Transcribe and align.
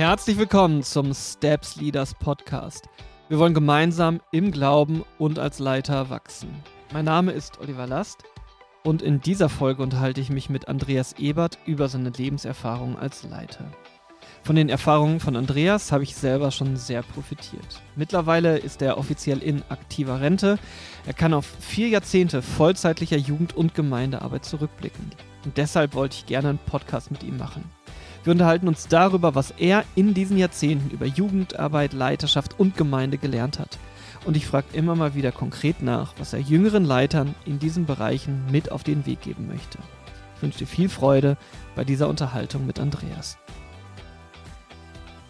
Herzlich 0.00 0.38
willkommen 0.38 0.82
zum 0.82 1.12
Steps 1.12 1.76
Leaders 1.76 2.14
Podcast. 2.14 2.88
Wir 3.28 3.38
wollen 3.38 3.52
gemeinsam 3.52 4.22
im 4.32 4.50
Glauben 4.50 5.04
und 5.18 5.38
als 5.38 5.58
Leiter 5.58 6.08
wachsen. 6.08 6.48
Mein 6.94 7.04
Name 7.04 7.32
ist 7.32 7.60
Oliver 7.60 7.86
Last 7.86 8.22
und 8.82 9.02
in 9.02 9.20
dieser 9.20 9.50
Folge 9.50 9.82
unterhalte 9.82 10.22
ich 10.22 10.30
mich 10.30 10.48
mit 10.48 10.68
Andreas 10.68 11.12
Ebert 11.18 11.58
über 11.66 11.86
seine 11.90 12.08
Lebenserfahrung 12.08 12.98
als 12.98 13.24
Leiter. 13.24 13.70
Von 14.42 14.56
den 14.56 14.70
Erfahrungen 14.70 15.20
von 15.20 15.36
Andreas 15.36 15.92
habe 15.92 16.04
ich 16.04 16.16
selber 16.16 16.50
schon 16.50 16.78
sehr 16.78 17.02
profitiert. 17.02 17.82
Mittlerweile 17.94 18.56
ist 18.56 18.80
er 18.80 18.96
offiziell 18.96 19.42
in 19.42 19.62
aktiver 19.68 20.22
Rente. 20.22 20.58
Er 21.04 21.12
kann 21.12 21.34
auf 21.34 21.44
vier 21.44 21.88
Jahrzehnte 21.88 22.40
vollzeitlicher 22.40 23.18
Jugend- 23.18 23.54
und 23.54 23.74
Gemeindearbeit 23.74 24.46
zurückblicken. 24.46 25.10
Und 25.44 25.58
deshalb 25.58 25.92
wollte 25.92 26.16
ich 26.16 26.24
gerne 26.24 26.48
einen 26.48 26.58
Podcast 26.58 27.10
mit 27.10 27.22
ihm 27.22 27.36
machen. 27.36 27.64
Wir 28.22 28.32
unterhalten 28.32 28.68
uns 28.68 28.86
darüber, 28.86 29.34
was 29.34 29.50
er 29.52 29.82
in 29.94 30.12
diesen 30.12 30.36
Jahrzehnten 30.36 30.90
über 30.90 31.06
Jugendarbeit, 31.06 31.94
Leiterschaft 31.94 32.60
und 32.60 32.76
Gemeinde 32.76 33.16
gelernt 33.16 33.58
hat. 33.58 33.78
Und 34.26 34.36
ich 34.36 34.46
frage 34.46 34.66
immer 34.74 34.94
mal 34.94 35.14
wieder 35.14 35.32
konkret 35.32 35.80
nach, 35.80 36.12
was 36.18 36.34
er 36.34 36.40
jüngeren 36.40 36.84
Leitern 36.84 37.34
in 37.46 37.58
diesen 37.58 37.86
Bereichen 37.86 38.44
mit 38.50 38.70
auf 38.70 38.84
den 38.84 39.06
Weg 39.06 39.22
geben 39.22 39.46
möchte. 39.46 39.78
Ich 40.36 40.42
wünsche 40.42 40.58
dir 40.58 40.66
viel 40.66 40.90
Freude 40.90 41.38
bei 41.74 41.82
dieser 41.82 42.08
Unterhaltung 42.08 42.66
mit 42.66 42.78
Andreas. 42.78 43.38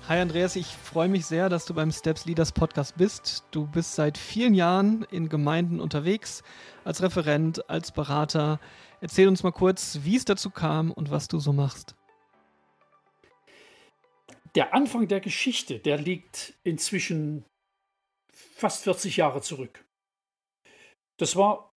Hi 0.08 0.18
Andreas, 0.18 0.56
ich 0.56 0.66
freue 0.66 1.08
mich 1.08 1.26
sehr, 1.26 1.48
dass 1.48 1.66
du 1.66 1.74
beim 1.74 1.92
Steps 1.92 2.24
Leaders 2.24 2.50
Podcast 2.50 2.96
bist. 2.96 3.44
Du 3.52 3.68
bist 3.68 3.94
seit 3.94 4.18
vielen 4.18 4.54
Jahren 4.54 5.06
in 5.12 5.28
Gemeinden 5.28 5.78
unterwegs, 5.78 6.42
als 6.84 7.00
Referent, 7.02 7.70
als 7.70 7.92
Berater. 7.92 8.58
Erzähl 9.00 9.28
uns 9.28 9.44
mal 9.44 9.52
kurz, 9.52 10.00
wie 10.02 10.16
es 10.16 10.24
dazu 10.24 10.50
kam 10.50 10.90
und 10.90 11.12
was 11.12 11.28
du 11.28 11.38
so 11.38 11.52
machst 11.52 11.94
der 14.54 14.74
Anfang 14.74 15.08
der 15.08 15.20
Geschichte, 15.20 15.78
der 15.78 15.96
liegt 15.98 16.54
inzwischen 16.64 17.44
fast 18.32 18.84
40 18.84 19.16
Jahre 19.16 19.42
zurück. 19.42 19.84
Das 21.18 21.34
war 21.36 21.70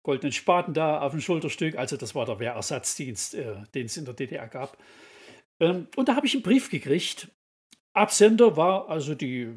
goldenen 0.05 0.33
Spaten 0.33 0.75
da 0.75 1.01
auf 1.01 1.13
dem 1.13 1.21
Schulterstück, 1.21 1.77
also 1.77 1.97
das 1.97 2.15
war 2.15 2.27
der 2.27 2.39
Wehrersatzdienst, 2.39 3.35
äh, 3.35 3.65
den 3.75 3.87
es 3.87 3.97
in 3.97 4.05
der 4.05 4.15
DDR 4.15 4.49
gab. 4.49 4.77
Ähm, 5.61 5.89
und 5.97 6.09
da 6.09 6.17
habe 6.17 6.27
ich 6.27 6.35
einen 6.35 6.43
Brief 6.43 6.71
gekriegt. 6.71 7.29
Absender 7.95 8.57
war 8.57 8.89
also 8.89 9.15
die 9.15 9.55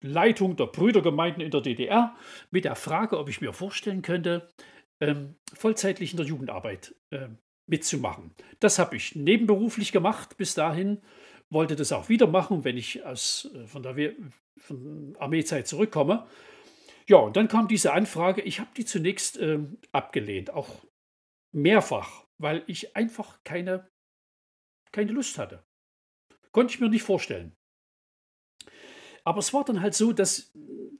Leitung 0.00 0.56
der 0.56 0.66
Brüdergemeinden 0.66 1.42
in 1.42 1.50
der 1.50 1.60
DDR 1.60 2.16
mit 2.50 2.64
der 2.64 2.76
Frage, 2.76 3.18
ob 3.18 3.28
ich 3.28 3.40
mir 3.40 3.52
vorstellen 3.52 4.02
könnte, 4.02 4.48
ähm, 5.00 5.36
vollzeitlich 5.52 6.12
in 6.12 6.16
der 6.16 6.26
Jugendarbeit 6.26 6.94
äh, 7.10 7.28
mitzumachen. 7.66 8.34
Das 8.58 8.78
habe 8.78 8.96
ich 8.96 9.14
nebenberuflich 9.14 9.92
gemacht 9.92 10.36
bis 10.36 10.54
dahin, 10.54 11.00
wollte 11.50 11.76
das 11.76 11.92
auch 11.92 12.08
wieder 12.08 12.26
machen, 12.26 12.64
wenn 12.64 12.76
ich 12.76 13.04
aus, 13.04 13.50
äh, 13.54 13.66
von 13.66 13.82
der 13.82 13.96
We 13.96 14.16
von 14.56 15.16
Armeezeit 15.18 15.66
zurückkomme. 15.66 16.26
Ja, 17.08 17.16
und 17.16 17.36
dann 17.36 17.48
kam 17.48 17.66
diese 17.66 17.92
Anfrage. 17.92 18.42
Ich 18.42 18.60
habe 18.60 18.70
die 18.76 18.84
zunächst 18.84 19.38
äh, 19.38 19.58
abgelehnt, 19.90 20.50
auch 20.50 20.84
mehrfach, 21.52 22.26
weil 22.38 22.62
ich 22.66 22.94
einfach 22.94 23.42
keine, 23.42 23.90
keine 24.92 25.12
Lust 25.12 25.38
hatte. 25.38 25.64
Konnte 26.52 26.74
ich 26.74 26.80
mir 26.80 26.90
nicht 26.90 27.02
vorstellen. 27.02 27.56
Aber 29.24 29.38
es 29.38 29.52
war 29.52 29.64
dann 29.64 29.80
halt 29.80 29.94
so, 29.94 30.12
dass 30.12 30.52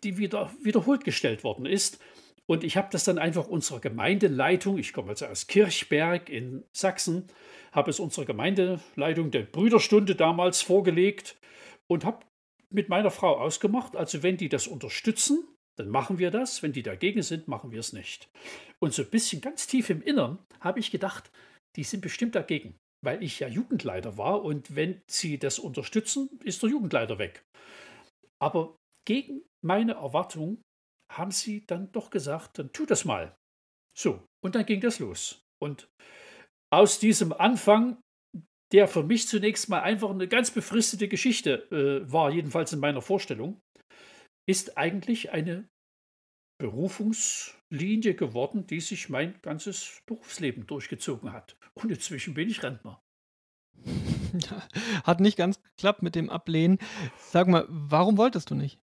die 0.03 0.19
wieder 0.19 0.51
wiederholt 0.63 1.05
gestellt 1.05 1.45
worden 1.45 1.67
ist. 1.67 1.99
Und 2.47 2.65
ich 2.65 2.77
habe 2.77 2.89
das 2.91 3.05
dann 3.05 3.19
einfach 3.19 3.47
unserer 3.47 3.81
Gemeindeleitung, 3.81 4.77
ich 4.79 4.93
komme 4.93 5.11
also 5.11 5.27
aus 5.27 5.47
Kirchberg 5.47 6.29
in 6.29 6.65
Sachsen, 6.73 7.29
habe 7.71 7.91
es 7.91 8.01
unserer 8.01 8.25
Gemeindeleitung 8.25 9.31
der 9.31 9.43
Brüderstunde 9.43 10.17
damals 10.17 10.61
vorgelegt 10.61 11.37
und 11.87 12.05
habe 12.05 12.25
mit 12.71 12.89
meiner 12.89 13.11
Frau 13.11 13.37
ausgemacht, 13.39 13.97
also 13.97 14.23
wenn 14.23 14.37
die 14.37 14.49
das 14.49 14.67
unterstützen, 14.67 15.45
dann 15.77 15.89
machen 15.89 16.19
wir 16.19 16.31
das, 16.31 16.63
wenn 16.63 16.73
die 16.73 16.83
dagegen 16.83 17.23
sind, 17.23 17.49
machen 17.49 17.71
wir 17.71 17.81
es 17.81 17.93
nicht. 17.93 18.29
Und 18.81 18.95
so 18.95 19.03
ein 19.03 19.11
bisschen 19.11 19.41
ganz 19.41 19.67
tief 19.67 19.91
im 19.91 20.03
Innern 20.03 20.39
habe 20.61 20.81
ich 20.81 20.91
gedacht, 20.91 21.31
die 21.77 21.85
sind 21.85 22.01
bestimmt 22.01 22.35
dagegen, 22.35 22.75
weil 23.03 23.23
ich 23.23 23.41
ja 23.41 23.49
Jugendleiter 23.49 24.19
war 24.19 24.43
und 24.43 24.75
wenn 24.75 25.01
sie 25.07 25.39
das 25.39 25.59
unterstützen, 25.59 26.29
ist 26.45 26.63
der 26.63 26.71
Jugendleiter 26.71 27.19
weg. 27.19 27.45
Aber 28.43 28.77
gegen 29.07 29.43
meine 29.65 29.95
Erwartung 29.95 30.63
haben 31.13 31.31
sie 31.31 31.67
dann 31.67 31.91
doch 31.93 32.11
gesagt, 32.11 32.59
dann 32.59 32.73
tu 32.73 32.87
das 32.87 33.05
mal. 33.05 33.37
So, 33.99 34.25
und 34.43 34.55
dann 34.55 34.67
ging 34.67 34.81
das 34.81 34.99
los. 34.99 35.43
Und 35.63 35.89
aus 36.73 36.99
diesem 37.01 37.33
Anfang, 37.33 38.01
der 38.73 38.87
für 38.87 39.03
mich 39.03 39.27
zunächst 39.27 39.69
mal 39.69 39.81
einfach 39.81 40.11
eine 40.11 40.29
ganz 40.29 40.51
befristete 40.53 41.09
Geschichte 41.09 41.69
äh, 41.71 42.11
war, 42.11 42.31
jedenfalls 42.31 42.73
in 42.73 42.81
meiner 42.81 43.03
Vorstellung, 43.03 43.61
ist 44.49 44.79
eigentlich 44.79 45.33
eine 45.33 45.69
Berufungslinie 46.61 48.15
geworden, 48.15 48.67
die 48.67 48.81
sich 48.81 49.09
mein 49.09 49.41
ganzes 49.43 50.01
Berufsleben 50.07 50.67
durchgezogen 50.67 51.33
hat. 51.33 51.57
Und 51.75 51.91
inzwischen 51.91 52.35
bin 52.35 52.49
ich 52.49 52.63
Rentner. 52.63 53.01
Hat 55.05 55.21
nicht 55.21 55.37
ganz 55.37 55.61
geklappt 55.63 56.03
mit 56.03 56.15
dem 56.15 56.31
Ablehnen. 56.31 56.79
Sag 57.19 57.49
mal, 57.49 57.67
warum 57.69 58.17
wolltest 58.17 58.51
du 58.51 58.55
nicht? 58.55 58.81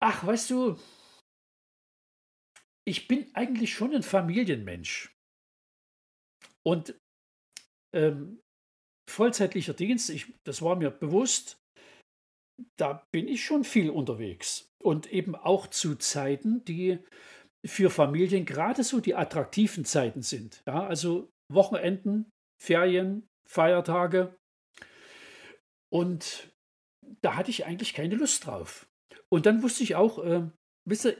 Ach, 0.00 0.24
weißt 0.24 0.50
du, 0.50 0.78
ich 2.86 3.08
bin 3.08 3.26
eigentlich 3.34 3.74
schon 3.74 3.94
ein 3.94 4.02
Familienmensch. 4.02 5.14
Und 6.66 6.98
ähm, 7.94 8.40
vollzeitlicher 9.10 9.74
Dienst, 9.74 10.10
ich, 10.10 10.32
das 10.44 10.62
war 10.62 10.76
mir 10.76 10.90
bewusst, 10.90 11.58
da 12.78 13.04
bin 13.12 13.28
ich 13.28 13.44
schon 13.44 13.64
viel 13.64 13.90
unterwegs. 13.90 14.68
Und 14.82 15.12
eben 15.12 15.34
auch 15.34 15.66
zu 15.66 15.96
Zeiten, 15.96 16.64
die 16.64 16.98
für 17.66 17.90
Familien 17.90 18.44
gerade 18.44 18.84
so 18.84 19.00
die 19.00 19.14
attraktiven 19.14 19.84
Zeiten 19.84 20.22
sind. 20.22 20.62
Ja, 20.66 20.86
also 20.86 21.28
Wochenenden, 21.52 22.30
Ferien, 22.62 23.26
Feiertage. 23.50 24.36
Und 25.92 26.52
da 27.22 27.36
hatte 27.36 27.50
ich 27.50 27.64
eigentlich 27.64 27.94
keine 27.94 28.14
Lust 28.14 28.46
drauf. 28.46 28.86
Und 29.30 29.46
dann 29.46 29.62
wusste 29.62 29.82
ich 29.82 29.96
auch, 29.96 30.18
äh, 30.24 30.48
wisst 30.86 31.16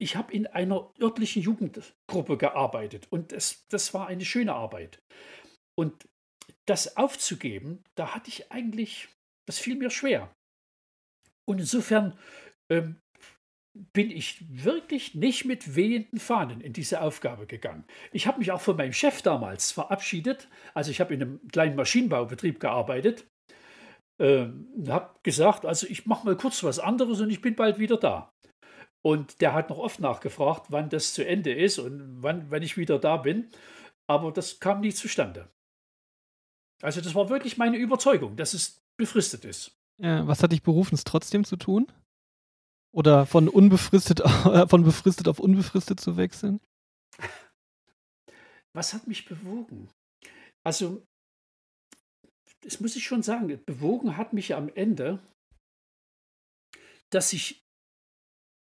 ich 0.00 0.16
habe 0.16 0.32
in 0.32 0.46
einer 0.46 0.92
örtlichen 1.00 1.42
Jugendgruppe 1.42 2.38
gearbeitet 2.38 3.06
und 3.10 3.32
das, 3.32 3.66
das 3.68 3.92
war 3.92 4.06
eine 4.06 4.24
schöne 4.24 4.54
Arbeit. 4.54 4.98
Und 5.78 6.08
das 6.66 6.96
aufzugeben, 6.96 7.84
da 7.96 8.14
hatte 8.14 8.30
ich 8.30 8.50
eigentlich, 8.50 9.08
das 9.46 9.58
fiel 9.58 9.76
mir 9.76 9.90
schwer. 9.90 10.34
Und 11.46 11.58
insofern 11.60 12.18
ähm, 12.70 12.98
bin 13.74 14.10
ich 14.10 14.44
wirklich 14.48 15.14
nicht 15.14 15.44
mit 15.44 15.76
wehenden 15.76 16.18
Fahnen 16.18 16.60
in 16.60 16.72
diese 16.72 17.00
Aufgabe 17.00 17.46
gegangen. 17.46 17.84
Ich 18.12 18.26
habe 18.26 18.38
mich 18.38 18.50
auch 18.50 18.60
von 18.60 18.76
meinem 18.76 18.92
Chef 18.92 19.22
damals 19.22 19.70
verabschiedet. 19.70 20.48
Also 20.74 20.90
ich 20.90 21.00
habe 21.00 21.14
in 21.14 21.22
einem 21.22 21.48
kleinen 21.48 21.76
Maschinenbaubetrieb 21.76 22.58
gearbeitet. 22.58 23.26
Äh, 24.18 24.48
habe 24.88 25.14
gesagt, 25.22 25.64
also 25.64 25.86
ich 25.86 26.06
mache 26.06 26.26
mal 26.26 26.36
kurz 26.36 26.62
was 26.64 26.78
anderes 26.78 27.20
und 27.20 27.30
ich 27.30 27.40
bin 27.40 27.54
bald 27.54 27.78
wieder 27.78 27.96
da. 27.96 28.32
Und 29.02 29.40
der 29.40 29.54
hat 29.54 29.70
noch 29.70 29.78
oft 29.78 30.00
nachgefragt, 30.00 30.66
wann 30.68 30.90
das 30.90 31.14
zu 31.14 31.26
Ende 31.26 31.54
ist 31.54 31.78
und 31.78 32.22
wann, 32.22 32.50
wenn 32.50 32.62
ich 32.62 32.76
wieder 32.76 32.98
da 32.98 33.16
bin. 33.16 33.48
Aber 34.06 34.32
das 34.32 34.60
kam 34.60 34.80
nie 34.80 34.92
zustande. 34.92 35.48
Also 36.82 37.00
das 37.00 37.14
war 37.14 37.30
wirklich 37.30 37.56
meine 37.56 37.76
Überzeugung, 37.76 38.36
dass 38.36 38.52
es 38.52 38.82
befristet 38.98 39.44
ist. 39.44 39.72
Ja, 40.02 40.26
was 40.26 40.42
hat 40.42 40.52
dich 40.52 40.62
berufen, 40.62 40.94
es 40.94 41.04
trotzdem 41.04 41.44
zu 41.44 41.56
tun? 41.56 41.86
Oder 42.92 43.26
von 43.26 43.48
unbefristet, 43.48 44.20
von 44.68 44.84
befristet 44.84 45.28
auf 45.28 45.38
unbefristet 45.38 46.00
zu 46.00 46.16
wechseln? 46.16 46.60
Was 48.72 48.94
hat 48.94 49.06
mich 49.06 49.24
bewogen? 49.24 49.88
Also, 50.64 51.06
das 52.60 52.80
muss 52.80 52.96
ich 52.96 53.04
schon 53.04 53.22
sagen, 53.22 53.62
bewogen 53.64 54.16
hat 54.16 54.32
mich 54.32 54.54
am 54.54 54.68
Ende, 54.68 55.20
dass 57.10 57.32
ich 57.32 57.64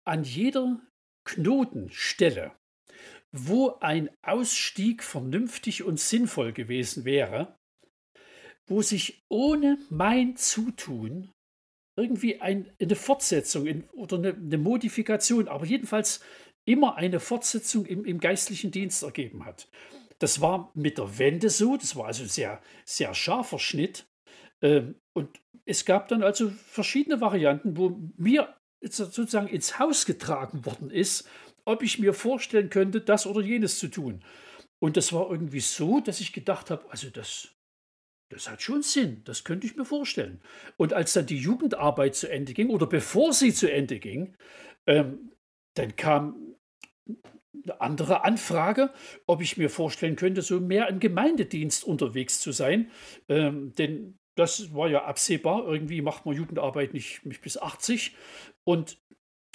an 0.05 0.25
jeder 0.25 0.81
Knotenstelle, 1.25 2.57
wo 3.33 3.79
ein 3.81 4.11
Ausstieg 4.23 5.03
vernünftig 5.03 5.83
und 5.83 6.01
sinnvoll 6.01 6.53
gewesen 6.53 7.05
wäre, 7.05 7.59
wo 8.67 8.83
sich 8.83 9.25
ohne 9.29 9.79
mein 9.89 10.37
Zutun 10.37 11.33
irgendwie 12.01 12.41
ein, 12.41 12.71
eine 12.81 12.97
Fortsetzung 12.97 13.67
in, 13.67 13.85
oder 13.91 14.17
eine, 14.17 14.35
eine, 14.35 14.59
Modifikation, 14.59 15.49
aber 15.49 15.67
jedenfalls 15.67 16.21
immer 16.65 16.97
eine 16.97 17.21
Fortsetzung 17.21 17.87
im, 17.87 18.05
im 18.05 18.21
geistlichen 18.21 18.71
Dienst 18.71 19.03
ergeben 19.03 19.45
hat. 19.45 19.69
Das 20.19 20.41
war 20.41 20.71
mit 20.75 20.99
der 20.99 21.19
Wende 21.19 21.51
so, 21.51 21.77
das 21.77 21.97
war 21.97 22.07
also 22.07 22.23
ein 22.25 22.29
sehr, 22.29 22.61
sehr 22.85 23.15
scharfer 23.15 23.59
Schnitt. 23.59 24.07
Ähm, 24.63 24.97
und 25.13 25.41
es 25.65 25.85
gab 25.85 26.09
dann 26.09 26.23
also 26.23 26.51
verschiedene 26.51 27.21
Varianten, 27.21 27.77
wo 27.77 27.99
mir 28.17 28.55
sozusagen 28.83 29.49
ins 29.49 29.79
Haus 29.79 30.07
getragen 30.07 30.65
worden 30.65 30.91
ist, 30.91 31.29
ob 31.65 31.83
ich 31.83 31.99
mir 31.99 32.15
vorstellen 32.15 32.71
könnte, 32.71 33.01
das 33.01 33.27
oder 33.27 33.41
jenes 33.41 33.79
zu 33.79 33.89
tun. 33.89 34.25
Und 34.79 34.97
das 34.97 35.13
war 35.13 35.31
irgendwie 35.31 35.61
so, 35.61 36.01
dass 36.01 36.21
ich 36.21 36.33
gedacht 36.33 36.71
habe, 36.71 36.91
also 36.91 37.11
das, 37.11 37.49
das 38.31 38.49
hat 38.49 38.63
schon 38.63 38.83
Sinn, 38.83 39.23
das 39.25 39.45
könnte 39.45 39.67
ich 39.67 39.77
mir 39.77 39.85
vorstellen. 39.85 40.41
Und 40.77 40.93
als 40.93 41.13
dann 41.13 41.27
die 41.27 41.39
Jugendarbeit 41.39 42.15
zu 42.15 42.31
Ende 42.31 42.55
ging 42.55 42.71
oder 42.71 42.87
bevor 42.87 43.33
sie 43.33 43.53
zu 43.53 43.71
Ende 43.71 43.99
ging, 43.99 44.37
ähm, 44.87 45.33
dann 45.75 45.97
kam 45.97 46.57
eine 47.63 47.81
andere 47.81 48.25
Anfrage, 48.25 48.93
ob 49.27 49.43
ich 49.43 49.57
mir 49.57 49.69
vorstellen 49.69 50.17
könnte, 50.17 50.43
so 50.43 50.61
mehr 50.61 50.89
im 50.89 51.01
Gemeindedienst 51.01 51.85
unterwegs 51.85 52.41
zu 52.41 52.53
sein. 52.53 52.91
Ähm, 53.29 53.75
denn 53.75 54.19
das 54.37 54.73
war 54.75 54.89
ja 54.89 55.05
absehbar. 55.05 55.67
Irgendwie 55.67 56.01
macht 56.01 56.25
man 56.25 56.35
Jugendarbeit 56.35 56.95
nicht, 56.95 57.27
nicht 57.27 57.43
bis 57.43 57.59
80. 57.59 58.17
Und 58.65 58.99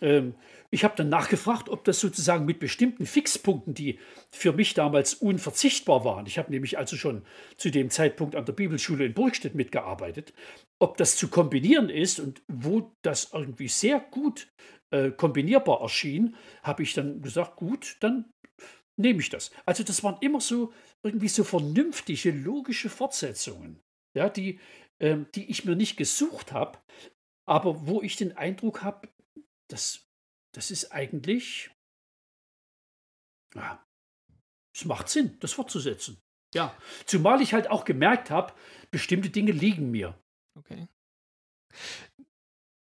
ähm, 0.02 0.36
ich 0.72 0.84
habe 0.84 0.96
dann 0.96 1.10
nachgefragt, 1.10 1.70
ob 1.70 1.84
das 1.84 2.00
sozusagen 2.00 2.46
mit 2.46 2.60
bestimmten 2.60 3.06
Fixpunkten, 3.06 3.74
die 3.74 4.00
für 4.32 4.54
mich 4.54 4.74
damals 4.74 5.14
unverzichtbar 5.14 6.04
waren, 6.04 6.26
ich 6.26 6.38
habe 6.38 6.52
nämlich 6.52 6.78
also 6.78 6.96
schon 6.96 7.24
zu 7.58 7.72
dem 7.72 7.90
Zeitpunkt 7.90 8.36
an 8.36 8.46
der 8.46 8.54
Bibelschule 8.54 9.06
in 9.06 9.14
Burgstedt 9.14 9.56
mitgearbeitet, 9.56 10.34
ob 10.80 10.98
das 10.98 11.16
zu 11.16 11.30
kombinieren 11.30 11.90
ist 11.90 12.20
und 12.20 12.42
wo 12.48 12.92
das 13.04 13.32
irgendwie 13.34 13.68
sehr 13.68 14.00
gut 14.00 14.48
äh, 14.92 15.12
kombinierbar 15.12 15.82
erschien, 15.82 16.36
habe 16.64 16.84
ich 16.84 16.94
dann 16.94 17.22
gesagt, 17.22 17.56
gut, 17.56 17.98
dann 18.00 18.32
nehme 18.98 19.20
ich 19.20 19.30
das. 19.30 19.52
Also 19.66 19.84
das 19.84 20.04
waren 20.04 20.18
immer 20.22 20.42
so 20.42 20.74
irgendwie 21.04 21.28
so 21.28 21.44
vernünftige, 21.44 22.32
logische 22.32 22.90
Fortsetzungen, 22.90 23.80
ja, 24.16 24.30
die, 24.30 24.60
ähm, 25.00 25.28
die 25.36 25.50
ich 25.50 25.66
mir 25.66 25.76
nicht 25.76 25.98
gesucht 25.98 26.52
habe, 26.52 26.80
aber 27.48 27.88
wo 27.88 28.02
ich 28.02 28.16
den 28.16 28.36
Eindruck 28.38 28.84
habe, 28.84 29.10
das, 29.70 30.05
das 30.56 30.72
ist 30.72 30.92
eigentlich, 30.92 31.70
ja, 33.54 33.86
es 34.76 34.86
macht 34.86 35.10
Sinn, 35.10 35.38
das 35.40 35.54
fortzusetzen. 35.54 36.22
Ja, 36.54 36.76
zumal 37.06 37.42
ich 37.42 37.54
halt 37.54 37.70
auch 37.70 37.84
gemerkt 37.84 38.30
habe, 38.30 38.54
bestimmte 38.90 39.30
Dinge 39.30 39.52
liegen 39.52 39.92
mir. 39.92 40.18
Okay. 40.56 40.88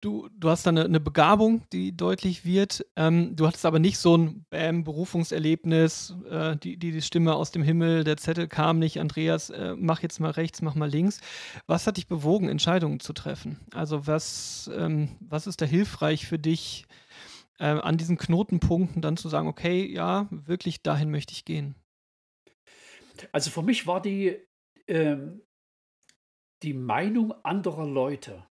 Du, 0.01 0.29
du 0.31 0.49
hast 0.49 0.65
da 0.65 0.69
eine, 0.69 0.85
eine 0.85 1.01
Begabung, 1.01 1.67
die 1.73 1.95
deutlich 1.95 2.45
wird. 2.45 2.85
Ähm, 2.95 3.35
du 3.35 3.45
hattest 3.45 3.65
aber 3.65 3.79
nicht 3.79 3.97
so 3.97 4.15
ein 4.15 4.45
Bam, 4.49 4.85
Berufungserlebnis, 4.85 6.15
äh, 6.29 6.55
die, 6.55 6.77
die, 6.77 6.93
die 6.93 7.01
Stimme 7.01 7.35
aus 7.35 7.51
dem 7.51 7.63
Himmel, 7.63 8.05
der 8.05 8.15
Zettel 8.15 8.47
kam 8.47 8.79
nicht, 8.79 9.01
Andreas, 9.01 9.49
äh, 9.49 9.75
mach 9.77 10.01
jetzt 10.01 10.21
mal 10.21 10.31
rechts, 10.31 10.61
mach 10.61 10.75
mal 10.75 10.89
links. 10.89 11.19
Was 11.67 11.85
hat 11.85 11.97
dich 11.97 12.07
bewogen, 12.07 12.47
Entscheidungen 12.47 13.01
zu 13.01 13.11
treffen? 13.11 13.59
Also 13.73 14.07
was, 14.07 14.71
ähm, 14.73 15.17
was 15.19 15.47
ist 15.47 15.59
da 15.61 15.65
hilfreich 15.65 16.25
für 16.25 16.39
dich, 16.39 16.85
äh, 17.59 17.65
an 17.65 17.97
diesen 17.97 18.17
Knotenpunkten 18.17 19.01
dann 19.01 19.17
zu 19.17 19.29
sagen, 19.29 19.47
okay, 19.47 19.85
ja, 19.85 20.27
wirklich 20.31 20.81
dahin 20.81 21.11
möchte 21.11 21.33
ich 21.33 21.45
gehen? 21.45 21.75
Also 23.31 23.51
für 23.51 23.61
mich 23.61 23.85
war 23.85 24.01
die, 24.01 24.45
ähm, 24.87 25.41
die 26.63 26.73
Meinung 26.73 27.33
anderer 27.43 27.85
Leute 27.85 28.47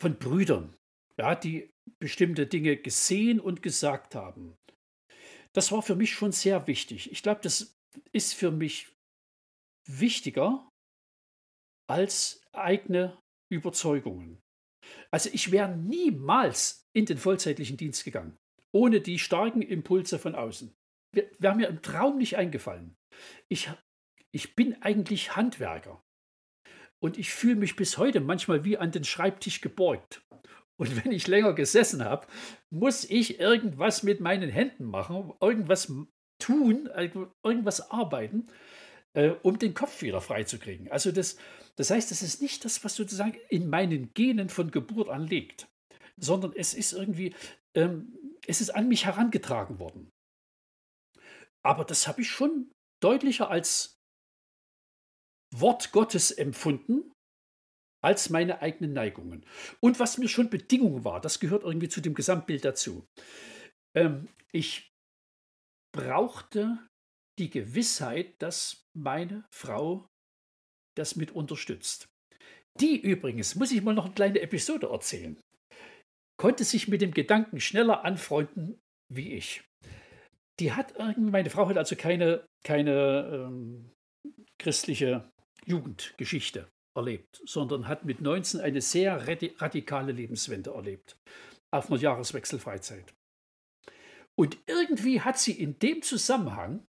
von 0.00 0.18
Brüdern, 0.18 0.76
ja, 1.18 1.34
die 1.34 1.70
bestimmte 2.00 2.46
Dinge 2.46 2.76
gesehen 2.76 3.40
und 3.40 3.62
gesagt 3.62 4.14
haben. 4.14 4.56
Das 5.52 5.70
war 5.70 5.82
für 5.82 5.94
mich 5.94 6.12
schon 6.12 6.32
sehr 6.32 6.66
wichtig. 6.66 7.12
Ich 7.12 7.22
glaube, 7.22 7.40
das 7.42 7.76
ist 8.12 8.34
für 8.34 8.50
mich 8.50 8.92
wichtiger 9.86 10.68
als 11.88 12.42
eigene 12.52 13.20
Überzeugungen. 13.52 14.43
Also 15.10 15.30
ich 15.32 15.52
wäre 15.52 15.76
niemals 15.76 16.88
in 16.92 17.06
den 17.06 17.18
vollzeitlichen 17.18 17.76
Dienst 17.76 18.04
gegangen, 18.04 18.38
ohne 18.72 19.00
die 19.00 19.18
starken 19.18 19.62
Impulse 19.62 20.18
von 20.18 20.34
außen. 20.34 20.74
Wäre 21.12 21.54
mir 21.54 21.68
im 21.68 21.82
Traum 21.82 22.18
nicht 22.18 22.36
eingefallen. 22.36 22.96
Ich, 23.48 23.70
ich 24.32 24.56
bin 24.56 24.82
eigentlich 24.82 25.36
Handwerker. 25.36 26.02
Und 27.00 27.18
ich 27.18 27.32
fühle 27.32 27.56
mich 27.56 27.76
bis 27.76 27.98
heute 27.98 28.20
manchmal 28.20 28.64
wie 28.64 28.78
an 28.78 28.90
den 28.90 29.04
Schreibtisch 29.04 29.60
geborgt. 29.60 30.24
Und 30.76 31.04
wenn 31.04 31.12
ich 31.12 31.28
länger 31.28 31.52
gesessen 31.52 32.04
habe, 32.04 32.26
muss 32.70 33.04
ich 33.04 33.38
irgendwas 33.38 34.02
mit 34.02 34.20
meinen 34.20 34.50
Händen 34.50 34.84
machen, 34.84 35.32
irgendwas 35.40 35.92
tun, 36.40 36.88
irgendwas 37.42 37.90
arbeiten, 37.90 38.48
äh, 39.14 39.30
um 39.42 39.58
den 39.58 39.74
Kopf 39.74 40.02
wieder 40.02 40.20
freizukriegen. 40.20 40.90
Also 40.90 41.12
das, 41.12 41.36
das 41.76 41.90
heißt, 41.90 42.10
das 42.10 42.22
ist 42.22 42.42
nicht 42.42 42.64
das, 42.64 42.84
was 42.84 42.94
sozusagen 42.94 43.34
in 43.48 43.68
meinen 43.68 44.12
Genen 44.14 44.48
von 44.48 44.70
Geburt 44.70 45.08
an 45.08 45.26
liegt, 45.26 45.68
sondern 46.16 46.52
es 46.54 46.74
ist 46.74 46.92
irgendwie, 46.92 47.34
ähm, 47.74 48.36
es 48.46 48.60
ist 48.60 48.70
an 48.70 48.88
mich 48.88 49.06
herangetragen 49.06 49.78
worden. 49.78 50.10
Aber 51.64 51.84
das 51.84 52.06
habe 52.06 52.20
ich 52.20 52.28
schon 52.28 52.70
deutlicher 53.02 53.50
als 53.50 53.96
Wort 55.54 55.92
Gottes 55.92 56.30
empfunden 56.30 57.12
als 58.02 58.28
meine 58.28 58.60
eigenen 58.60 58.92
Neigungen. 58.92 59.46
Und 59.80 59.98
was 59.98 60.18
mir 60.18 60.28
schon 60.28 60.50
Bedingung 60.50 61.04
war, 61.04 61.22
das 61.22 61.40
gehört 61.40 61.62
irgendwie 61.62 61.88
zu 61.88 62.02
dem 62.02 62.12
Gesamtbild 62.12 62.62
dazu. 62.62 63.06
Ähm, 63.96 64.28
ich 64.52 64.92
brauchte 65.90 66.86
die 67.38 67.48
Gewissheit, 67.48 68.34
dass 68.42 68.83
meine 68.96 69.44
Frau 69.52 70.08
das 70.96 71.16
mit 71.16 71.32
unterstützt. 71.32 72.08
Die 72.80 73.00
übrigens, 73.00 73.54
muss 73.54 73.72
ich 73.72 73.82
mal 73.82 73.94
noch 73.94 74.06
eine 74.06 74.14
kleine 74.14 74.40
Episode 74.40 74.88
erzählen, 74.88 75.40
konnte 76.36 76.64
sich 76.64 76.88
mit 76.88 77.00
dem 77.00 77.12
Gedanken 77.12 77.60
schneller 77.60 78.04
anfreunden 78.04 78.80
wie 79.12 79.34
ich. 79.34 79.62
Die 80.60 80.72
hat 80.72 80.96
meine 81.18 81.50
Frau 81.50 81.68
hat 81.68 81.76
also 81.76 81.96
keine, 81.96 82.46
keine 82.64 83.48
ähm, 83.48 83.90
christliche 84.58 85.30
Jugendgeschichte 85.66 86.68
erlebt, 86.96 87.42
sondern 87.44 87.88
hat 87.88 88.04
mit 88.04 88.20
19 88.20 88.60
eine 88.60 88.80
sehr 88.80 89.26
radikale 89.26 90.12
Lebenswende 90.12 90.70
erlebt, 90.70 91.16
auf 91.72 91.90
einer 91.90 92.00
Jahreswechselfreizeit. 92.00 93.12
Und 94.36 94.58
irgendwie 94.66 95.20
hat 95.20 95.38
sie 95.38 95.52
in 95.52 95.78
dem 95.78 96.02
Zusammenhang 96.02 96.84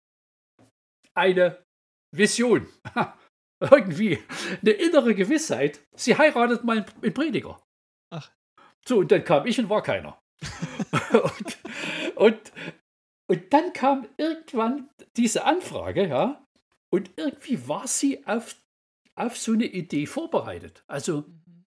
eine 1.15 1.63
Vision, 2.11 2.67
irgendwie 3.59 4.19
eine 4.61 4.71
innere 4.71 5.15
Gewissheit, 5.15 5.79
sie 5.95 6.17
heiratet 6.17 6.63
mal 6.63 6.85
einen 7.01 7.13
Prediger. 7.13 7.61
Ach. 8.09 8.31
So, 8.85 8.99
und 8.99 9.11
dann 9.11 9.23
kam 9.23 9.45
ich 9.45 9.59
und 9.59 9.69
war 9.69 9.83
keiner. 9.83 10.19
und, 11.13 11.57
und, 12.15 12.51
und 13.27 13.53
dann 13.53 13.73
kam 13.73 14.07
irgendwann 14.17 14.89
diese 15.15 15.45
Anfrage, 15.45 16.07
ja, 16.07 16.45
und 16.91 17.11
irgendwie 17.15 17.67
war 17.67 17.87
sie 17.87 18.25
auf 18.25 18.55
auf 19.15 19.37
so 19.37 19.53
eine 19.53 19.65
Idee 19.65 20.05
vorbereitet. 20.05 20.83
Also 20.87 21.21
mhm. 21.21 21.65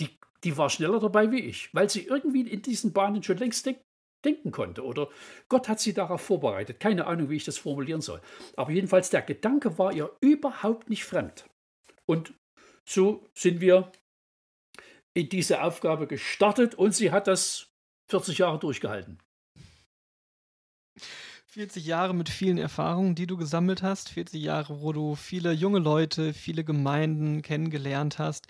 die, 0.00 0.18
die 0.44 0.56
war 0.56 0.70
schneller 0.70 1.00
dabei 1.00 1.30
wie 1.30 1.40
ich, 1.40 1.72
weil 1.74 1.88
sie 1.88 2.04
irgendwie 2.04 2.42
in 2.42 2.62
diesen 2.62 2.92
Bahnen 2.92 3.22
schon 3.22 3.38
längst 3.38 3.66
denk, 3.66 3.80
denken 4.24 4.50
konnte. 4.50 4.84
Oder 4.84 5.08
Gott 5.48 5.68
hat 5.68 5.80
sie 5.80 5.92
darauf 5.92 6.20
vorbereitet. 6.20 6.80
Keine 6.80 7.06
Ahnung, 7.06 7.30
wie 7.30 7.36
ich 7.36 7.44
das 7.44 7.58
formulieren 7.58 8.00
soll. 8.00 8.20
Aber 8.56 8.70
jedenfalls, 8.70 9.10
der 9.10 9.22
Gedanke 9.22 9.78
war 9.78 9.92
ihr 9.92 10.10
überhaupt 10.20 10.90
nicht 10.90 11.04
fremd. 11.04 11.44
Und 12.06 12.34
so 12.84 13.26
sind 13.34 13.60
wir 13.60 13.92
in 15.14 15.28
diese 15.28 15.62
Aufgabe 15.62 16.06
gestartet 16.06 16.74
und 16.74 16.94
sie 16.94 17.10
hat 17.10 17.26
das 17.26 17.68
40 18.10 18.38
Jahre 18.38 18.58
durchgehalten. 18.58 19.18
40 21.46 21.84
Jahre 21.84 22.14
mit 22.14 22.28
vielen 22.28 22.58
Erfahrungen, 22.58 23.16
die 23.16 23.26
du 23.26 23.36
gesammelt 23.36 23.82
hast. 23.82 24.08
40 24.10 24.40
Jahre, 24.40 24.82
wo 24.82 24.92
du 24.92 25.16
viele 25.16 25.50
junge 25.50 25.80
Leute, 25.80 26.32
viele 26.32 26.62
Gemeinden 26.62 27.42
kennengelernt 27.42 28.20
hast. 28.20 28.46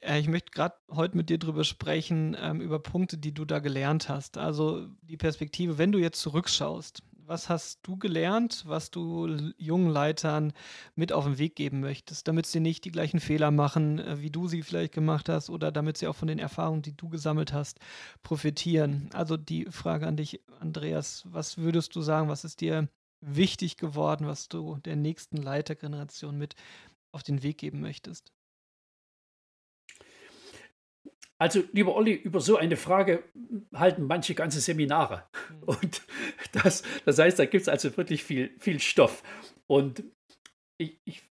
Äh, 0.00 0.20
ich 0.20 0.28
möchte 0.28 0.52
gerade 0.52 0.76
heute 0.90 1.16
mit 1.16 1.28
dir 1.30 1.38
drüber 1.38 1.64
sprechen, 1.64 2.36
ähm, 2.40 2.60
über 2.60 2.78
Punkte, 2.78 3.18
die 3.18 3.32
du 3.32 3.44
da 3.44 3.58
gelernt 3.58 4.08
hast. 4.08 4.38
Also 4.38 4.88
die 5.02 5.16
Perspektive, 5.16 5.78
wenn 5.78 5.92
du 5.92 5.98
jetzt 5.98 6.20
zurückschaust, 6.20 7.02
was 7.26 7.48
hast 7.48 7.80
du 7.82 7.96
gelernt, 7.96 8.62
was 8.66 8.90
du 8.90 9.26
jungen 9.58 9.90
Leitern 9.90 10.52
mit 10.94 11.12
auf 11.12 11.24
den 11.24 11.38
Weg 11.38 11.56
geben 11.56 11.80
möchtest, 11.80 12.28
damit 12.28 12.46
sie 12.46 12.60
nicht 12.60 12.84
die 12.84 12.92
gleichen 12.92 13.20
Fehler 13.20 13.50
machen, 13.50 13.98
äh, 13.98 14.20
wie 14.20 14.30
du 14.30 14.48
sie 14.48 14.62
vielleicht 14.62 14.92
gemacht 14.92 15.28
hast, 15.28 15.50
oder 15.50 15.72
damit 15.72 15.98
sie 15.98 16.06
auch 16.06 16.16
von 16.16 16.28
den 16.28 16.38
Erfahrungen, 16.38 16.82
die 16.82 16.96
du 16.96 17.08
gesammelt 17.08 17.52
hast, 17.52 17.80
profitieren? 18.22 19.10
Also 19.12 19.36
die 19.36 19.66
Frage 19.66 20.06
an 20.06 20.16
dich, 20.16 20.40
Andreas, 20.60 21.24
was 21.26 21.58
würdest 21.58 21.96
du 21.96 22.00
sagen, 22.00 22.28
was 22.28 22.44
ist 22.44 22.60
dir 22.60 22.88
wichtig 23.20 23.76
geworden, 23.76 24.26
was 24.26 24.48
du 24.48 24.76
der 24.84 24.96
nächsten 24.96 25.38
Leitergeneration 25.38 26.36
mit 26.38 26.54
auf 27.12 27.22
den 27.22 27.42
Weg 27.42 27.58
geben 27.58 27.80
möchtest? 27.80 28.35
Also, 31.38 31.62
lieber 31.72 31.94
Olli, 31.94 32.14
über 32.14 32.40
so 32.40 32.56
eine 32.56 32.76
Frage 32.76 33.24
halten 33.74 34.06
manche 34.06 34.34
ganze 34.34 34.60
Seminare. 34.60 35.28
Mhm. 35.50 35.62
Und 35.64 36.02
das, 36.52 36.82
das 37.04 37.18
heißt, 37.18 37.38
da 37.38 37.44
gibt 37.44 37.62
es 37.62 37.68
also 37.68 37.94
wirklich 37.96 38.24
viel, 38.24 38.54
viel 38.58 38.80
Stoff. 38.80 39.22
Und 39.66 40.02
ich, 40.78 40.98
ich 41.04 41.22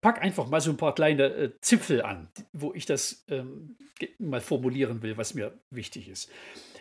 pack 0.00 0.20
einfach 0.22 0.48
mal 0.48 0.60
so 0.60 0.70
ein 0.70 0.76
paar 0.76 0.94
kleine 0.94 1.24
äh, 1.24 1.52
Zipfel 1.60 2.02
an, 2.02 2.28
wo 2.52 2.72
ich 2.74 2.86
das 2.86 3.24
ähm, 3.28 3.76
mal 4.18 4.40
formulieren 4.40 5.02
will, 5.02 5.16
was 5.16 5.34
mir 5.34 5.58
wichtig 5.70 6.08
ist. 6.08 6.30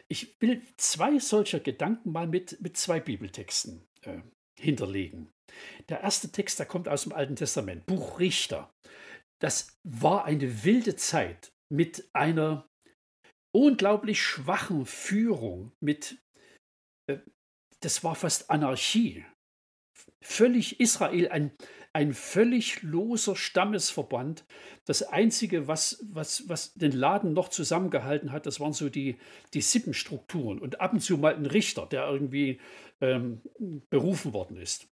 Ich 0.07 0.41
will 0.41 0.61
zwei 0.77 1.19
solcher 1.19 1.59
Gedanken 1.59 2.11
mal 2.11 2.27
mit, 2.27 2.59
mit 2.61 2.77
zwei 2.77 2.99
Bibeltexten 2.99 3.85
äh, 4.01 4.19
hinterlegen. 4.59 5.29
Der 5.89 6.01
erste 6.01 6.31
Text, 6.31 6.59
der 6.59 6.65
kommt 6.65 6.87
aus 6.87 7.03
dem 7.03 7.13
Alten 7.13 7.35
Testament, 7.35 7.85
Buch 7.85 8.19
Richter. 8.19 8.73
Das 9.39 9.79
war 9.83 10.25
eine 10.25 10.63
wilde 10.63 10.95
Zeit 10.95 11.51
mit 11.71 12.09
einer 12.13 12.67
unglaublich 13.55 14.21
schwachen 14.21 14.85
Führung, 14.85 15.71
mit, 15.79 16.21
äh, 17.07 17.17
das 17.81 18.03
war 18.03 18.15
fast 18.15 18.49
Anarchie. 18.49 19.25
Völlig 20.23 20.79
Israel, 20.79 21.29
ein, 21.29 21.51
ein 21.93 22.13
völlig 22.13 22.81
loser 22.83 23.35
Stammesverband. 23.35 24.45
Das 24.85 25.03
Einzige, 25.03 25.67
was, 25.67 26.05
was, 26.09 26.47
was 26.47 26.73
den 26.73 26.91
Laden 26.91 27.33
noch 27.33 27.49
zusammengehalten 27.49 28.31
hat, 28.31 28.45
das 28.45 28.59
waren 28.59 28.73
so 28.73 28.89
die, 28.89 29.17
die 29.53 29.61
Sippenstrukturen 29.61 30.59
und 30.59 30.81
ab 30.81 30.93
und 30.93 30.99
zu 30.99 31.17
mal 31.17 31.35
ein 31.35 31.45
Richter, 31.45 31.85
der 31.85 32.07
irgendwie 32.07 32.59
ähm, 33.01 33.41
berufen 33.89 34.33
worden 34.33 34.57
ist. 34.57 34.87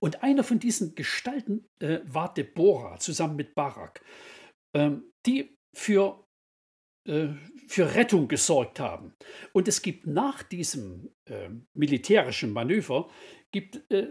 Und 0.00 0.22
einer 0.22 0.44
von 0.44 0.58
diesen 0.58 0.94
Gestalten 0.94 1.66
äh, 1.80 2.00
war 2.04 2.32
Deborah 2.34 2.98
zusammen 2.98 3.36
mit 3.36 3.54
Barak, 3.54 4.04
ähm, 4.74 5.10
die 5.26 5.57
für, 5.78 6.24
äh, 7.08 7.28
für 7.68 7.94
Rettung 7.94 8.28
gesorgt 8.28 8.80
haben. 8.80 9.14
Und 9.52 9.68
es 9.68 9.82
gibt 9.82 10.06
nach 10.06 10.42
diesem 10.42 11.14
äh, 11.30 11.50
militärischen 11.74 12.52
Manöver, 12.52 13.10
gibt, 13.52 13.90
äh, 13.90 14.08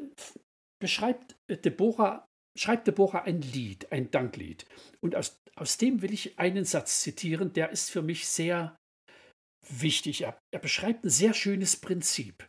beschreibt 0.81 1.35
Deborah, 1.49 2.25
schreibt 2.57 2.87
Deborah 2.87 3.23
ein 3.23 3.41
Lied, 3.41 3.91
ein 3.91 4.09
Danklied. 4.11 4.65
Und 5.01 5.15
aus, 5.15 5.39
aus 5.55 5.77
dem 5.77 6.01
will 6.01 6.13
ich 6.13 6.39
einen 6.39 6.65
Satz 6.65 7.01
zitieren, 7.01 7.53
der 7.53 7.69
ist 7.69 7.91
für 7.91 8.01
mich 8.01 8.27
sehr 8.27 8.77
wichtig. 9.67 10.21
Er, 10.21 10.39
er 10.53 10.59
beschreibt 10.59 11.03
ein 11.03 11.09
sehr 11.09 11.33
schönes 11.33 11.75
Prinzip. 11.75 12.47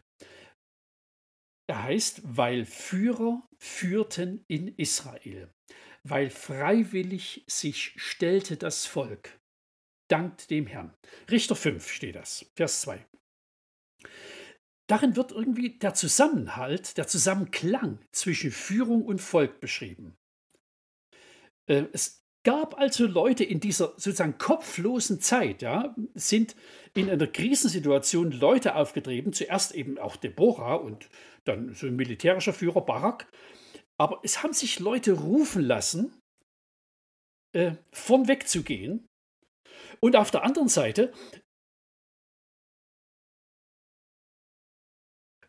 Er 1.69 1.83
heißt, 1.83 2.23
weil 2.25 2.65
Führer 2.65 3.47
führten 3.59 4.45
in 4.49 4.69
Israel, 4.69 5.53
weil 6.05 6.31
freiwillig 6.31 7.45
sich 7.47 7.95
stellte 7.97 8.57
das 8.57 8.87
Volk. 8.87 9.39
Dankt 10.09 10.51
dem 10.51 10.67
Herrn. 10.67 10.95
Richter 11.31 11.55
5 11.55 11.89
steht 11.89 12.17
das, 12.17 12.51
Vers 12.55 12.81
2. 12.83 13.05
Darin 14.87 15.17
wird 15.17 15.33
irgendwie 15.33 15.79
der 15.79 15.93
Zusammenhalt, 15.93 16.97
der 16.97 17.07
Zusammenklang 17.07 17.99
zwischen 18.11 18.51
Führung 18.51 19.05
und 19.05 19.21
Volk 19.21 19.61
beschrieben. 19.61 20.17
Äh, 21.67 21.85
es 21.93 22.25
gab 22.43 22.79
also 22.79 23.07
Leute 23.07 23.45
in 23.45 23.61
dieser 23.61 23.89
sozusagen 23.99 24.39
kopflosen 24.39 25.21
Zeit, 25.21 25.61
ja, 25.61 25.95
sind 26.15 26.57
in 26.95 27.11
einer 27.11 27.27
Krisensituation 27.27 28.31
Leute 28.31 28.75
aufgetrieben, 28.75 29.35
zuerst 29.35 29.75
eben 29.75 29.99
auch 29.99 30.17
Deborah 30.17 30.77
und 30.77 31.11
dann 31.45 31.75
so 31.75 31.87
ein 31.87 31.97
militärischer 31.97 32.55
Führer 32.55 32.81
Barak, 32.81 33.27
aber 33.99 34.21
es 34.23 34.43
haben 34.43 34.53
sich 34.53 34.79
Leute 34.79 35.13
rufen 35.13 35.63
lassen, 35.63 36.21
äh, 37.55 37.77
von 37.93 38.29
wegzugehen. 38.29 39.07
Und 40.01 40.17
auf 40.17 40.31
der 40.31 40.45
anderen 40.45 40.69
Seite 40.69 41.13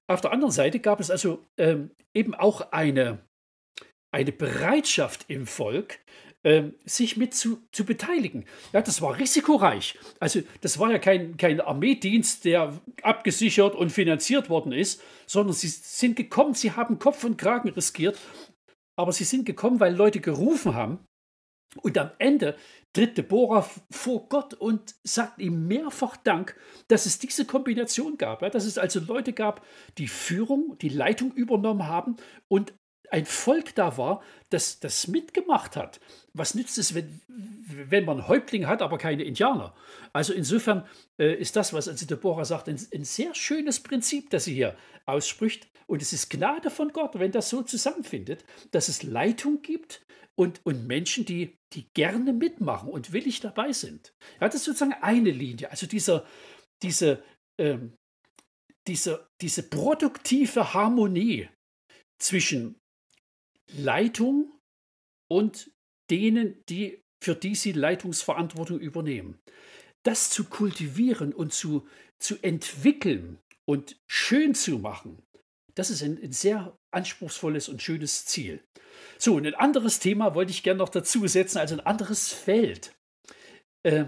Auf 0.10 0.22
der 0.22 0.32
anderen 0.32 0.52
Seite 0.52 0.80
gab 0.80 1.00
es 1.00 1.12
also 1.12 1.46
ähm, 1.58 1.92
eben 2.16 2.34
auch 2.34 2.72
eine, 2.72 3.24
eine 4.12 4.32
Bereitschaft 4.32 5.30
im 5.30 5.46
Volk, 5.46 6.00
ähm, 6.44 6.76
sich 6.86 7.18
mit 7.18 7.34
zu, 7.34 7.60
zu 7.72 7.84
beteiligen. 7.84 8.46
Ja, 8.72 8.82
das 8.82 9.02
war 9.02 9.18
risikoreich. 9.18 9.98
Also 10.20 10.42
das 10.62 10.80
war 10.80 10.92
ja 10.92 11.00
kein, 11.00 11.36
kein 11.36 11.60
Armeedienst, 11.60 12.46
der 12.46 12.80
abgesichert 13.02 13.76
und 13.76 13.92
finanziert 13.92 14.50
worden 14.50 14.72
ist, 14.72 15.02
sondern 15.26 15.54
sie 15.54 15.68
sind 15.68 16.16
gekommen, 16.16 16.54
sie 16.54 16.72
haben 16.72 16.98
Kopf 16.98 17.24
und 17.24 17.38
Kragen 17.38 17.70
riskiert, 17.70 18.18
aber 18.96 19.12
sie 19.12 19.26
sind 19.26 19.46
gekommen, 19.46 19.80
weil 19.80 19.96
Leute 19.96 20.22
gerufen 20.22 20.76
haben. 20.76 21.00
Und 21.82 21.98
am 21.98 22.12
Ende 22.18 22.56
tritt 22.94 23.18
Deborah 23.18 23.70
vor 23.92 24.28
Gott 24.30 24.56
und 24.56 24.96
sagt 25.04 25.40
ihm 25.40 25.68
mehrfach 25.68 26.18
Dank, 26.18 26.56
dass 26.88 27.06
es 27.06 27.20
diese 27.20 27.46
Kombination 27.46 28.18
gab. 28.18 28.40
dass 28.52 28.66
es 28.66 28.78
also 28.78 29.00
Leute 29.00 29.34
gab, 29.34 29.66
die 29.98 30.08
Führung, 30.08 30.78
die 30.80 30.90
Leitung 30.90 31.32
übernommen 31.34 31.88
haben 31.88 32.18
und 32.48 32.74
ein 33.12 33.26
Volk 33.26 33.76
da 33.76 33.98
war, 33.98 34.22
das 34.50 34.80
das 34.80 35.08
mitgemacht 35.08 35.76
hat. 35.76 36.00
Was 36.34 36.56
nützt 36.56 36.78
es, 36.78 36.94
wenn, 36.94 37.22
wenn 37.28 38.06
man 38.06 38.28
Häuptling 38.28 38.68
hat, 38.68 38.82
aber 38.82 38.98
keine 38.98 39.24
Indianer? 39.24 39.76
Also 40.14 40.34
insofern 40.34 40.88
äh, 41.20 41.34
ist 41.36 41.56
das, 41.56 41.74
was 41.74 41.88
also 41.88 42.06
Deborah 42.06 42.46
sagt, 42.46 42.70
ein, 42.70 42.80
ein 42.94 43.04
sehr 43.04 43.36
schönes 43.36 43.82
Prinzip, 43.82 44.30
das 44.30 44.46
sie 44.46 44.54
hier 44.54 44.76
ausspricht. 45.06 45.68
Und 45.88 46.02
es 46.02 46.14
ist 46.14 46.30
Gnade 46.30 46.70
von 46.70 46.94
Gott, 46.94 47.18
wenn 47.18 47.32
das 47.32 47.50
so 47.50 47.64
zusammenfindet, 47.64 48.46
dass 48.72 48.90
es 48.90 49.04
Leitung 49.04 49.62
gibt 49.62 50.06
und, 50.38 50.62
und 50.64 50.88
Menschen, 50.88 51.26
die, 51.26 51.58
die 51.74 51.88
gerne 51.96 52.32
mitmachen 52.32 52.90
und 52.90 53.12
willig 53.12 53.42
dabei 53.42 53.74
sind. 53.74 54.14
Ja, 54.40 54.48
das 54.48 54.56
ist 54.56 54.66
sozusagen 54.66 54.94
eine 55.02 55.32
Linie. 55.32 55.70
Also 55.72 55.88
dieser, 55.88 56.26
diese, 56.82 57.24
ähm, 57.60 57.94
diese, 58.88 59.28
diese 59.42 59.64
produktive 59.64 60.74
Harmonie 60.74 61.50
zwischen 62.22 62.79
Leitung 63.78 64.52
und 65.30 65.72
denen, 66.10 66.64
die, 66.70 67.02
für 67.24 67.36
die 67.36 67.56
sie 67.56 67.72
Leitungsverantwortung 67.72 68.80
übernehmen. 68.80 69.40
Das 70.04 70.30
zu 70.30 70.46
kultivieren 70.46 71.34
und 71.34 71.54
zu, 71.54 71.88
zu 72.20 72.42
entwickeln 72.42 73.40
und 73.66 74.00
schön 74.08 74.56
zu 74.56 74.80
machen, 74.80 75.22
das 75.76 75.90
ist 75.90 76.02
ein, 76.04 76.22
ein 76.22 76.32
sehr 76.32 76.78
anspruchsvolles 76.92 77.70
und 77.70 77.82
schönes 77.82 78.26
Ziel. 78.26 78.64
So, 79.18 79.36
und 79.36 79.46
ein 79.46 79.56
anderes 79.56 80.00
Thema 80.00 80.36
wollte 80.36 80.52
ich 80.52 80.64
gerne 80.64 80.80
noch 80.80 80.90
dazu 80.90 81.28
setzen, 81.28 81.58
also 81.58 81.76
ein 81.76 81.86
anderes 81.86 82.34
Feld, 82.34 82.94
äh, 83.84 84.06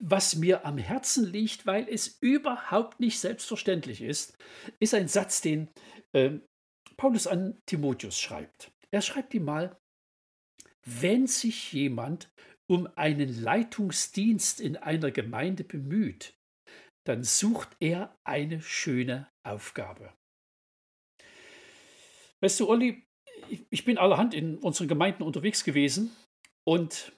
was 0.00 0.36
mir 0.36 0.64
am 0.64 0.78
Herzen 0.78 1.24
liegt, 1.30 1.66
weil 1.66 1.88
es 1.88 2.18
überhaupt 2.20 3.00
nicht 3.00 3.18
selbstverständlich 3.18 4.00
ist, 4.00 4.36
ist 4.80 4.94
ein 4.94 5.08
Satz, 5.08 5.40
den 5.40 5.68
äh, 6.12 6.38
Paulus 6.98 7.26
an 7.26 7.62
Timotheus 7.64 8.20
schreibt. 8.20 8.72
Er 8.90 9.02
schreibt 9.02 9.32
ihm 9.32 9.44
mal, 9.44 9.80
wenn 10.84 11.26
sich 11.26 11.72
jemand 11.72 12.30
um 12.66 12.88
einen 12.96 13.42
Leitungsdienst 13.42 14.60
in 14.60 14.76
einer 14.76 15.10
Gemeinde 15.10 15.64
bemüht, 15.64 16.34
dann 17.04 17.22
sucht 17.22 17.76
er 17.80 18.18
eine 18.24 18.60
schöne 18.60 19.30
Aufgabe. 19.42 20.12
Weißt 22.40 22.60
du, 22.60 22.68
Olli, 22.68 23.06
ich 23.70 23.84
bin 23.84 23.96
allerhand 23.96 24.34
in 24.34 24.58
unseren 24.58 24.88
Gemeinden 24.88 25.22
unterwegs 25.22 25.64
gewesen 25.64 26.14
und 26.64 27.12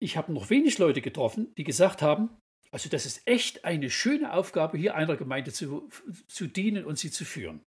ich 0.00 0.16
habe 0.16 0.32
noch 0.32 0.50
wenig 0.50 0.78
Leute 0.78 1.00
getroffen, 1.00 1.54
die 1.56 1.64
gesagt 1.64 2.02
haben, 2.02 2.36
also 2.70 2.88
das 2.88 3.06
ist 3.06 3.26
echt 3.26 3.64
eine 3.64 3.88
schöne 3.88 4.32
Aufgabe, 4.32 4.76
hier 4.76 4.94
einer 4.94 5.16
Gemeinde 5.16 5.52
zu, 5.52 5.88
zu 6.26 6.46
dienen 6.46 6.84
und 6.84 6.98
sie 6.98 7.10
zu 7.10 7.24
führen. 7.24 7.64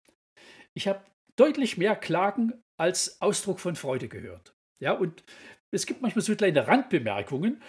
Ich 0.75 0.87
habe 0.87 1.03
deutlich 1.35 1.77
mehr 1.77 1.95
Klagen 1.95 2.53
als 2.77 3.21
Ausdruck 3.21 3.59
von 3.59 3.75
Freude 3.75 4.07
gehört. 4.07 4.55
Ja, 4.81 4.93
und 4.93 5.23
es 5.71 5.85
gibt 5.85 6.01
manchmal 6.01 6.23
so 6.23 6.35
kleine 6.35 6.67
Randbemerkungen, 6.67 7.61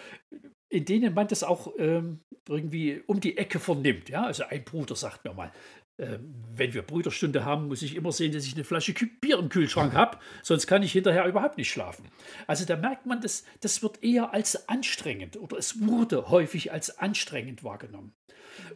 in 0.68 0.84
denen 0.84 1.14
man 1.14 1.28
das 1.28 1.44
auch 1.44 1.72
ähm, 1.78 2.20
irgendwie 2.48 3.02
um 3.06 3.20
die 3.20 3.36
Ecke 3.36 3.60
vernimmt. 3.60 4.08
Ja, 4.08 4.24
also 4.24 4.44
ein 4.44 4.64
Bruder 4.64 4.96
sagt 4.96 5.24
mir 5.24 5.32
mal, 5.32 5.52
äh, 5.98 6.18
wenn 6.54 6.74
wir 6.74 6.82
Brüderstunde 6.82 7.44
haben, 7.44 7.68
muss 7.68 7.82
ich 7.82 7.94
immer 7.94 8.12
sehen, 8.12 8.32
dass 8.32 8.46
ich 8.46 8.54
eine 8.54 8.64
Flasche 8.64 8.92
Bier 8.92 9.38
im 9.38 9.48
Kühlschrank 9.48 9.94
habe, 9.94 10.18
sonst 10.42 10.66
kann 10.66 10.82
ich 10.82 10.92
hinterher 10.92 11.26
überhaupt 11.26 11.56
nicht 11.56 11.70
schlafen. 11.70 12.08
Also 12.46 12.64
da 12.64 12.76
merkt 12.76 13.06
man, 13.06 13.20
dass 13.20 13.44
das 13.60 13.82
wird 13.82 14.02
eher 14.02 14.34
als 14.34 14.68
anstrengend 14.68 15.36
oder 15.36 15.56
es 15.56 15.86
wurde 15.86 16.28
häufig 16.28 16.72
als 16.72 16.98
anstrengend 16.98 17.64
wahrgenommen. 17.64 18.12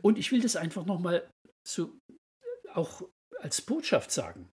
Und 0.03 0.19
ich 0.19 0.33
will 0.33 0.41
das 0.41 0.57
einfach 0.57 0.87
nochmal 0.87 1.29
so 1.67 1.99
auch 2.73 3.03
als 3.41 3.61
Botschaft 3.61 4.11
sagen. 4.11 4.51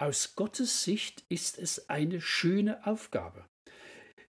Aus 0.00 0.34
Gottes 0.34 0.82
Sicht 0.82 1.24
ist 1.28 1.58
es 1.58 1.88
eine 1.88 2.20
schöne 2.20 2.86
Aufgabe. 2.86 3.46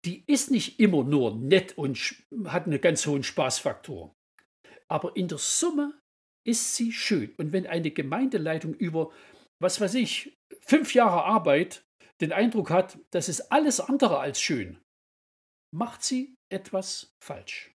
Die 0.05 0.25
ist 0.27 0.51
nicht 0.51 0.81
immer 0.81 1.05
nur 1.05 1.35
nett 1.35 1.77
und 1.77 1.99
hat 2.47 2.67
einen 2.67 2.81
ganz 2.81 3.07
hohen 3.07 3.23
Spaßfaktor. 3.23 4.15
Aber 4.91 5.17
in 5.17 5.29
der 5.29 5.39
Summe 5.39 6.01
ist 6.47 6.75
sie 6.75 6.93
schön. 6.93 7.35
Und 7.37 7.53
wenn 7.53 7.67
eine 7.67 7.91
Gemeindeleitung 7.91 8.75
über, 8.75 9.13
was 9.61 9.81
weiß 9.81 9.95
ich, 9.95 10.39
fünf 10.61 10.95
Jahre 10.95 11.25
Arbeit 11.25 11.85
den 12.23 12.33
Eindruck 12.33 12.71
hat, 12.71 12.99
das 13.11 13.29
ist 13.29 13.53
alles 13.53 13.81
andere 13.81 14.19
als 14.19 14.41
schön, 14.41 14.81
macht 15.75 16.03
sie 16.03 16.35
etwas 16.51 17.13
falsch 17.23 17.75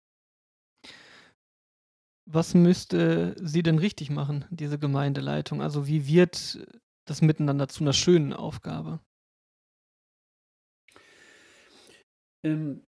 was 2.25 2.53
müsste 2.53 3.35
sie 3.39 3.63
denn 3.63 3.77
richtig 3.77 4.09
machen, 4.09 4.45
diese 4.49 4.79
Gemeindeleitung? 4.79 5.61
Also 5.61 5.87
wie 5.87 6.07
wird 6.07 6.65
das 7.05 7.21
miteinander 7.21 7.67
zu 7.67 7.83
einer 7.83 7.93
schönen 7.93 8.33
Aufgabe? 8.33 8.99
Ähm, 12.45 12.85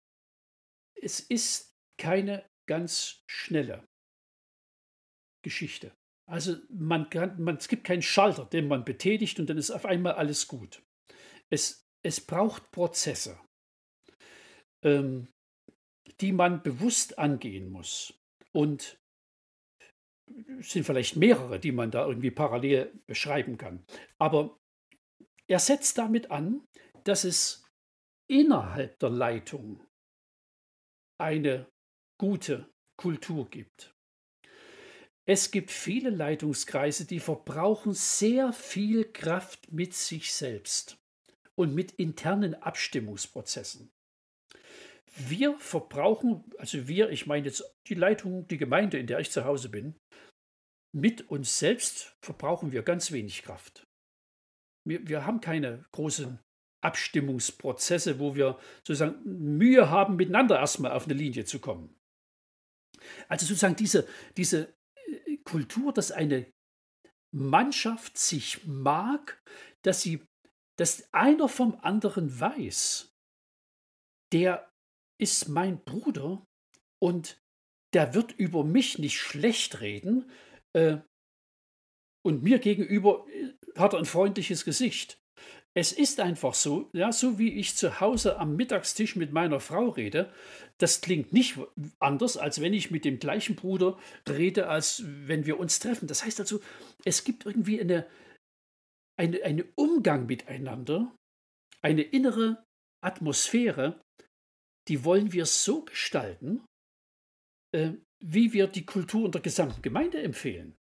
es 1.01 1.19
ist 1.19 1.73
keine 1.97 2.45
ganz 2.67 3.23
schnelle 3.27 3.88
Geschichte. 5.43 5.93
Also 6.29 6.55
man 6.69 7.09
kann, 7.09 7.41
man, 7.41 7.57
es 7.57 7.67
gibt 7.67 7.83
keinen 7.83 8.01
Schalter, 8.01 8.45
den 8.45 8.67
man 8.67 8.85
betätigt 8.85 9.39
und 9.39 9.50
dann 9.50 9.57
ist 9.57 9.71
auf 9.71 9.85
einmal 9.85 10.13
alles 10.13 10.47
gut. 10.47 10.83
Es, 11.50 11.85
es 12.03 12.21
braucht 12.21 12.71
Prozesse, 12.71 13.39
ähm, 14.83 15.27
die 16.21 16.31
man 16.31 16.63
bewusst 16.63 17.17
angehen 17.19 17.69
muss. 17.69 18.13
Und 18.53 19.00
sind 20.61 20.85
vielleicht 20.85 21.15
mehrere, 21.15 21.59
die 21.59 21.71
man 21.71 21.91
da 21.91 22.05
irgendwie 22.05 22.31
parallel 22.31 22.91
beschreiben 23.07 23.57
kann. 23.57 23.85
Aber 24.17 24.59
er 25.47 25.59
setzt 25.59 25.97
damit 25.97 26.31
an, 26.31 26.65
dass 27.03 27.23
es 27.23 27.65
innerhalb 28.27 29.00
der 29.00 29.09
Leitung 29.09 29.85
eine 31.17 31.67
gute 32.17 32.69
Kultur 32.97 33.50
gibt. 33.50 33.95
Es 35.25 35.51
gibt 35.51 35.71
viele 35.71 36.09
Leitungskreise, 36.09 37.05
die 37.05 37.19
verbrauchen 37.19 37.93
sehr 37.93 38.53
viel 38.53 39.05
Kraft 39.11 39.71
mit 39.71 39.93
sich 39.93 40.33
selbst 40.33 40.97
und 41.55 41.75
mit 41.75 41.91
internen 41.93 42.55
Abstimmungsprozessen. 42.55 43.91
Wir 45.15 45.59
verbrauchen, 45.59 46.43
also 46.57 46.88
wir, 46.88 47.09
ich 47.09 47.27
meine 47.27 47.45
jetzt 47.45 47.63
die 47.88 47.95
Leitung, 47.95 48.47
die 48.47 48.57
Gemeinde, 48.57 48.97
in 48.97 49.07
der 49.07 49.19
ich 49.19 49.29
zu 49.29 49.45
Hause 49.45 49.69
bin, 49.69 49.95
mit 50.93 51.29
uns 51.29 51.60
selbst 51.60 52.15
verbrauchen 52.21 52.71
wir 52.71 52.83
ganz 52.83 53.12
wenig 53.12 53.43
Kraft. 53.43 53.88
Wir, 54.86 55.07
wir 55.07 55.25
haben 55.25 55.41
keine 55.41 55.86
großen 55.91 56.39
Abstimmungsprozesse, 56.81 58.19
wo 58.19 58.36
wir 58.36 58.60
sozusagen 58.79 59.21
Mühe 59.57 59.89
haben, 59.89 60.15
miteinander 60.15 60.60
erstmal 60.60 60.91
auf 60.91 61.05
eine 61.05 61.13
Linie 61.13 61.45
zu 61.45 61.60
kommen. 61.60 61.95
Also 63.27 63.45
sozusagen 63.45 63.75
diese, 63.75 64.07
diese 64.38 64.75
äh, 65.05 65.38
Kultur, 65.38 65.93
dass 65.93 66.12
eine 66.12 66.51
Mannschaft 67.33 68.17
sich 68.17 68.65
mag, 68.65 69.41
dass 69.83 70.01
sie, 70.01 70.25
dass 70.77 71.13
einer 71.13 71.48
vom 71.48 71.75
anderen 71.81 72.39
weiß, 72.39 73.13
der 74.33 74.71
ist 75.19 75.50
mein 75.50 75.83
Bruder 75.83 76.45
und 77.00 77.41
der 77.93 78.13
wird 78.13 78.31
über 78.33 78.63
mich 78.63 78.98
nicht 78.98 79.19
schlecht 79.19 79.81
reden 79.81 80.29
äh, 80.73 80.97
und 82.23 82.43
mir 82.43 82.59
gegenüber 82.59 83.25
äh, 83.29 83.53
hat 83.77 83.93
er 83.93 83.99
ein 83.99 84.05
freundliches 84.05 84.65
Gesicht. 84.65 85.17
Es 85.73 85.93
ist 85.93 86.19
einfach 86.19 86.53
so, 86.53 86.89
ja, 86.91 87.13
so 87.13 87.39
wie 87.39 87.53
ich 87.53 87.77
zu 87.77 88.01
Hause 88.01 88.37
am 88.37 88.57
Mittagstisch 88.57 89.15
mit 89.15 89.31
meiner 89.31 89.61
Frau 89.61 89.87
rede, 89.89 90.33
das 90.79 90.99
klingt 90.99 91.31
nicht 91.31 91.57
anders, 91.99 92.35
als 92.35 92.59
wenn 92.59 92.73
ich 92.73 92.91
mit 92.91 93.05
dem 93.05 93.19
gleichen 93.19 93.55
Bruder 93.55 93.97
rede, 94.27 94.67
als 94.67 95.03
wenn 95.05 95.45
wir 95.45 95.59
uns 95.59 95.79
treffen. 95.79 96.07
Das 96.07 96.25
heißt 96.25 96.41
also, 96.41 96.59
es 97.05 97.23
gibt 97.23 97.45
irgendwie 97.45 97.79
eine, 97.79 98.05
eine, 99.17 99.41
einen 99.43 99.63
Umgang 99.75 100.25
miteinander, 100.25 101.15
eine 101.81 102.01
innere 102.01 102.65
Atmosphäre, 103.01 104.01
die 104.89 105.05
wollen 105.05 105.31
wir 105.31 105.45
so 105.45 105.85
gestalten, 105.85 106.65
äh, 107.73 107.93
wie 108.21 108.53
wir 108.53 108.67
die 108.67 108.85
Kultur 108.85 109.25
in 109.25 109.31
der 109.31 109.41
gesamten 109.41 109.81
Gemeinde 109.81 110.21
empfehlen. 110.21 110.75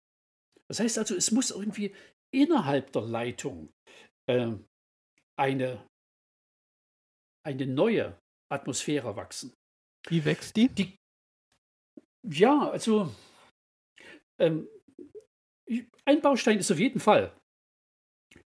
Das 0.69 0.81
heißt 0.81 0.99
also, 0.99 1.15
es 1.15 1.31
muss 1.31 1.51
irgendwie 1.51 1.95
innerhalb 2.35 2.93
der 2.93 3.03
Leitung 3.03 3.73
äh, 4.29 4.53
eine, 5.39 5.87
eine 7.47 7.67
neue 7.67 8.19
Atmosphäre 8.53 9.17
wachsen. 9.17 9.55
Wie 10.09 10.25
wächst 10.25 10.57
die? 10.57 10.69
die 10.69 10.97
ja, 12.27 12.69
also 12.69 13.15
ähm, 14.41 14.69
ein 16.05 16.21
Baustein 16.21 16.59
ist 16.59 16.71
auf 16.71 16.79
jeden 16.79 17.01
Fall, 17.01 17.37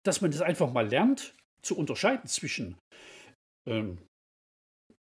dass 0.05 0.21
man 0.21 0.31
das 0.31 0.40
einfach 0.40 0.73
mal 0.73 0.87
lernt 0.87 1.35
zu 1.62 1.77
unterscheiden 1.77 2.29
zwischen 2.29 2.79
ähm, 3.67 4.07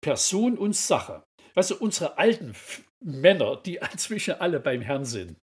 Person 0.02 0.58
und 0.58 0.76
Sache. 0.76 1.24
Also 1.56 1.78
unsere 1.78 2.18
alten 2.18 2.54
Männer, 3.06 3.62
die 3.64 3.76
inzwischen 3.92 4.36
alle 4.36 4.60
beim 4.60 4.82
Herrn 4.82 5.06
sind, 5.06 5.38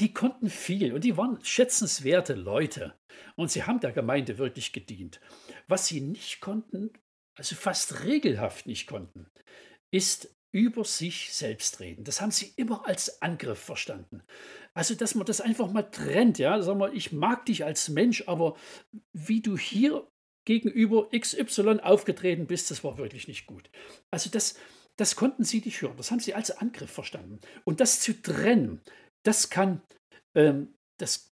die 0.00 0.12
konnten 0.12 0.50
viel 0.50 0.92
und 0.92 1.04
die 1.04 1.16
waren 1.16 1.42
schätzenswerte 1.42 2.34
Leute. 2.34 2.94
Und 3.34 3.50
sie 3.50 3.62
haben 3.62 3.80
der 3.80 3.92
Gemeinde 3.92 4.36
wirklich 4.38 4.72
gedient. 4.72 5.20
Was 5.68 5.86
sie 5.86 6.00
nicht 6.00 6.40
konnten, 6.40 6.90
also 7.38 7.54
fast 7.54 8.04
regelhaft 8.04 8.66
nicht 8.66 8.86
konnten, 8.86 9.30
ist 9.90 10.36
über 10.52 10.84
sich 10.84 11.34
selbst 11.34 11.80
reden. 11.80 12.04
Das 12.04 12.20
haben 12.20 12.30
sie 12.30 12.52
immer 12.56 12.86
als 12.86 13.20
Angriff 13.20 13.58
verstanden. 13.58 14.22
Also, 14.74 14.94
dass 14.94 15.14
man 15.14 15.26
das 15.26 15.40
einfach 15.40 15.70
mal 15.70 15.82
trennt, 15.82 16.38
ja, 16.38 16.60
sag 16.62 16.78
mal, 16.78 16.94
ich 16.94 17.12
mag 17.12 17.46
dich 17.46 17.64
als 17.64 17.88
Mensch, 17.88 18.24
aber 18.26 18.56
wie 19.12 19.40
du 19.40 19.58
hier 19.58 20.06
gegenüber 20.46 21.08
XY 21.10 21.80
aufgetreten 21.82 22.46
bist, 22.46 22.70
das 22.70 22.84
war 22.84 22.96
wirklich 22.96 23.28
nicht 23.28 23.46
gut. 23.46 23.70
Also, 24.10 24.30
das, 24.30 24.58
das 24.98 25.16
konnten 25.16 25.44
sie 25.44 25.60
nicht 25.60 25.80
hören. 25.82 25.96
Das 25.96 26.10
haben 26.10 26.20
sie 26.20 26.34
als 26.34 26.50
Angriff 26.50 26.90
verstanden. 26.90 27.40
Und 27.64 27.80
das 27.80 28.00
zu 28.00 28.20
trennen, 28.20 28.80
das 29.24 29.50
kann, 29.50 29.82
ähm, 30.34 30.74
das 30.98 31.30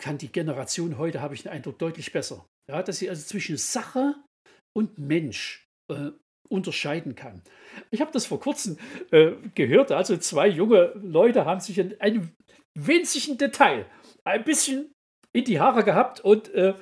kann 0.00 0.18
die 0.18 0.30
Generation 0.30 0.98
heute, 0.98 1.20
habe 1.20 1.34
ich 1.34 1.42
den 1.42 1.52
Eindruck, 1.52 1.78
deutlich 1.78 2.12
besser. 2.12 2.46
Ja, 2.70 2.82
dass 2.82 2.98
sie 2.98 3.08
also 3.08 3.24
zwischen 3.24 3.56
Sache 3.56 4.14
und 4.76 4.98
Mensch 4.98 5.66
äh, 5.90 6.10
unterscheiden 6.48 7.14
kann. 7.14 7.42
Ich 7.90 8.00
habe 8.00 8.12
das 8.12 8.26
vor 8.26 8.40
kurzem 8.40 8.78
äh, 9.10 9.32
gehört. 9.54 9.92
Also 9.92 10.16
zwei 10.18 10.48
junge 10.48 10.92
Leute 10.94 11.44
haben 11.44 11.60
sich 11.60 11.78
in 11.78 11.98
einem 12.00 12.30
winzigen 12.74 13.38
Detail 13.38 13.86
ein 14.24 14.44
bisschen 14.44 14.92
in 15.32 15.44
die 15.44 15.60
Haare 15.60 15.84
gehabt 15.84 16.20
und 16.20 16.48
äh, 16.54 16.74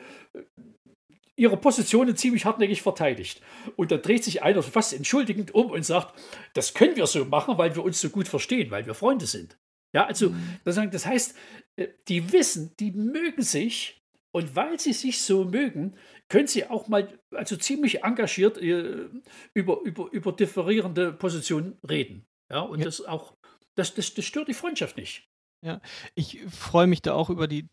ihre 1.37 1.57
Positionen 1.57 2.17
ziemlich 2.17 2.45
hartnäckig 2.45 2.83
verteidigt. 2.83 3.41
Und 3.77 3.91
dann 3.91 4.03
dreht 4.03 4.25
sich 4.25 4.43
einer 4.43 4.63
fast 4.63 4.93
entschuldigend 4.93 5.55
um 5.55 5.71
und 5.71 5.85
sagt, 5.85 6.19
das 6.55 6.75
können 6.75 6.97
wir 6.97 7.07
so 7.07 7.25
machen, 7.25 7.59
weil 7.59 7.77
wir 7.77 7.85
uns 7.85 8.01
so 8.01 8.09
gut 8.09 8.27
verstehen, 8.27 8.71
weil 8.71 8.87
wir 8.87 8.95
Freunde 8.95 9.27
sind. 9.27 9.59
Ja, 9.95 10.07
also 10.07 10.31
mhm. 10.31 10.59
das 10.65 11.07
heißt, 11.07 11.37
äh, 11.77 11.89
die 12.09 12.33
wissen, 12.33 12.75
die 12.81 12.91
mögen 12.91 13.43
sich 13.43 14.03
und 14.33 14.55
weil 14.55 14.79
sie 14.79 14.93
sich 14.93 15.23
so 15.23 15.45
mögen, 15.45 15.97
können 16.29 16.47
sie 16.47 16.67
auch 16.67 16.89
mal 16.89 17.19
also 17.31 17.57
ziemlich 17.57 18.03
engagiert 18.03 18.59
äh, 18.59 19.09
über, 19.55 19.81
über, 19.83 20.11
über 20.11 20.33
differierende 20.33 21.13
Positionen 21.13 21.79
reden. 21.89 22.27
Ja, 22.51 22.61
und 22.61 22.81
ja. 22.81 22.85
das 22.85 23.05
auch, 23.05 23.35
das, 23.75 23.95
das, 23.95 24.13
das 24.15 24.25
stört 24.25 24.49
die 24.49 24.55
Freundschaft 24.55 24.97
nicht. 24.97 25.29
Ja, 25.65 25.81
ich 26.15 26.45
freue 26.51 26.87
mich 26.87 27.03
da 27.03 27.15
auch 27.15 27.31
über 27.31 27.49
die 27.49 27.69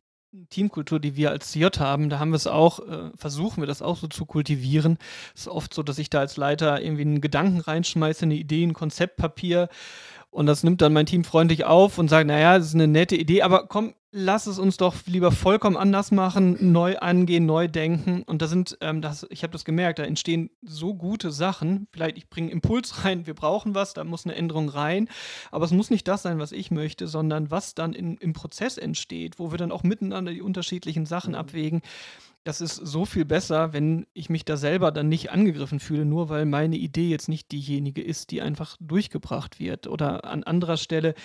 Teamkultur, 0.50 1.00
die 1.00 1.16
wir 1.16 1.32
als 1.32 1.54
J 1.56 1.80
haben, 1.80 2.10
da 2.10 2.20
haben 2.20 2.32
wir 2.32 2.38
es 2.38 2.48
auch, 2.48 2.80
äh, 2.80 3.12
versuchen 3.16 3.62
wir 3.62 3.68
das 3.68 3.82
auch 3.82 3.98
so 3.98 4.08
zu 4.08 4.26
kultivieren. 4.26 4.98
Es 5.36 5.42
ist 5.42 5.48
oft 5.48 5.74
so, 5.74 5.84
dass 5.84 6.00
ich 6.00 6.10
da 6.10 6.20
als 6.20 6.38
Leiter 6.38 6.82
irgendwie 6.82 7.04
einen 7.04 7.22
Gedanken 7.22 7.60
reinschmeiße, 7.60 8.24
eine 8.24 8.36
Idee, 8.36 8.64
ein 8.64 8.74
Konzeptpapier 8.74 9.70
und 10.32 10.48
das 10.48 10.64
nimmt 10.64 10.82
dann 10.82 10.94
mein 10.94 11.06
Team 11.06 11.24
freundlich 11.24 11.66
auf 11.66 11.98
und 12.00 12.08
sagt, 12.08 12.28
naja, 12.28 12.58
das 12.58 12.68
ist 12.68 12.76
eine 12.76 12.88
nette 12.88 13.16
Idee, 13.16 13.44
aber 13.44 13.68
komm, 13.68 13.94
lass 14.16 14.46
es 14.46 14.60
uns 14.60 14.78
doch 14.78 14.94
lieber 15.08 15.32
vollkommen 15.32 15.76
anders 15.76 16.12
machen, 16.12 16.72
neu 16.72 16.98
angehen, 17.00 17.48
neu 17.48 17.68
denken. 17.68 18.22
Und 18.22 18.44
da 18.44 18.48
sind, 18.48 18.78
ähm, 18.80 19.02
das, 19.02 19.26
ich 19.32 19.42
habe 19.42 19.52
das 19.52 19.66
gemerkt, 19.66 19.98
da 19.98 20.04
entstehen 20.04 20.52
so 20.62 20.94
gute 20.94 21.32
Sachen. 21.32 21.88
Vielleicht 21.92 22.18
ich 22.18 22.30
bringe 22.30 22.52
Impuls 22.52 23.04
rein, 23.06 23.26
wir 23.26 23.34
brauchen 23.34 23.74
was, 23.74 23.96
da 23.96 24.04
muss 24.04 24.26
eine 24.26 24.36
Änderung 24.36 24.70
rein. 24.70 25.10
Aber 25.52 25.66
es 25.66 25.72
muss 25.72 25.90
nicht 25.90 26.08
das 26.08 26.22
sein, 26.22 26.38
was 26.38 26.52
ich 26.52 26.70
möchte, 26.70 27.08
sondern 27.08 27.50
was 27.50 27.74
dann 27.74 27.94
in, 27.94 28.18
im 28.18 28.34
Prozess 28.34 28.78
entsteht, 28.78 29.40
wo 29.40 29.52
wir 29.52 29.58
dann 29.58 29.72
auch 29.72 29.84
miteinander 29.84 30.32
die 30.32 30.44
unterschiedlichen 30.44 31.08
Sachen 31.08 31.32
mhm. 31.32 31.40
abwägen 31.40 31.82
das 32.46 32.60
ist 32.60 32.76
so 32.76 33.06
viel 33.06 33.24
besser, 33.24 33.72
wenn 33.72 34.06
ich 34.14 34.30
mich 34.30 34.44
da 34.44 34.58
selber 34.58 34.92
dann 34.92 35.08
nicht 35.08 35.32
angegriffen 35.32 35.80
fühle, 35.80 36.04
nur 36.04 36.28
weil 36.28 36.46
meine 36.46 36.76
Idee 36.76 37.08
jetzt 37.08 37.30
nicht 37.30 37.54
diejenige 37.54 38.02
ist, 38.02 38.32
die 38.32 38.42
einfach 38.42 38.76
durchgebracht 38.82 39.62
wird. 39.62 39.88
Oder 39.88 40.26
an 40.26 40.44
anderer 40.44 40.76
Stelle 40.76 41.16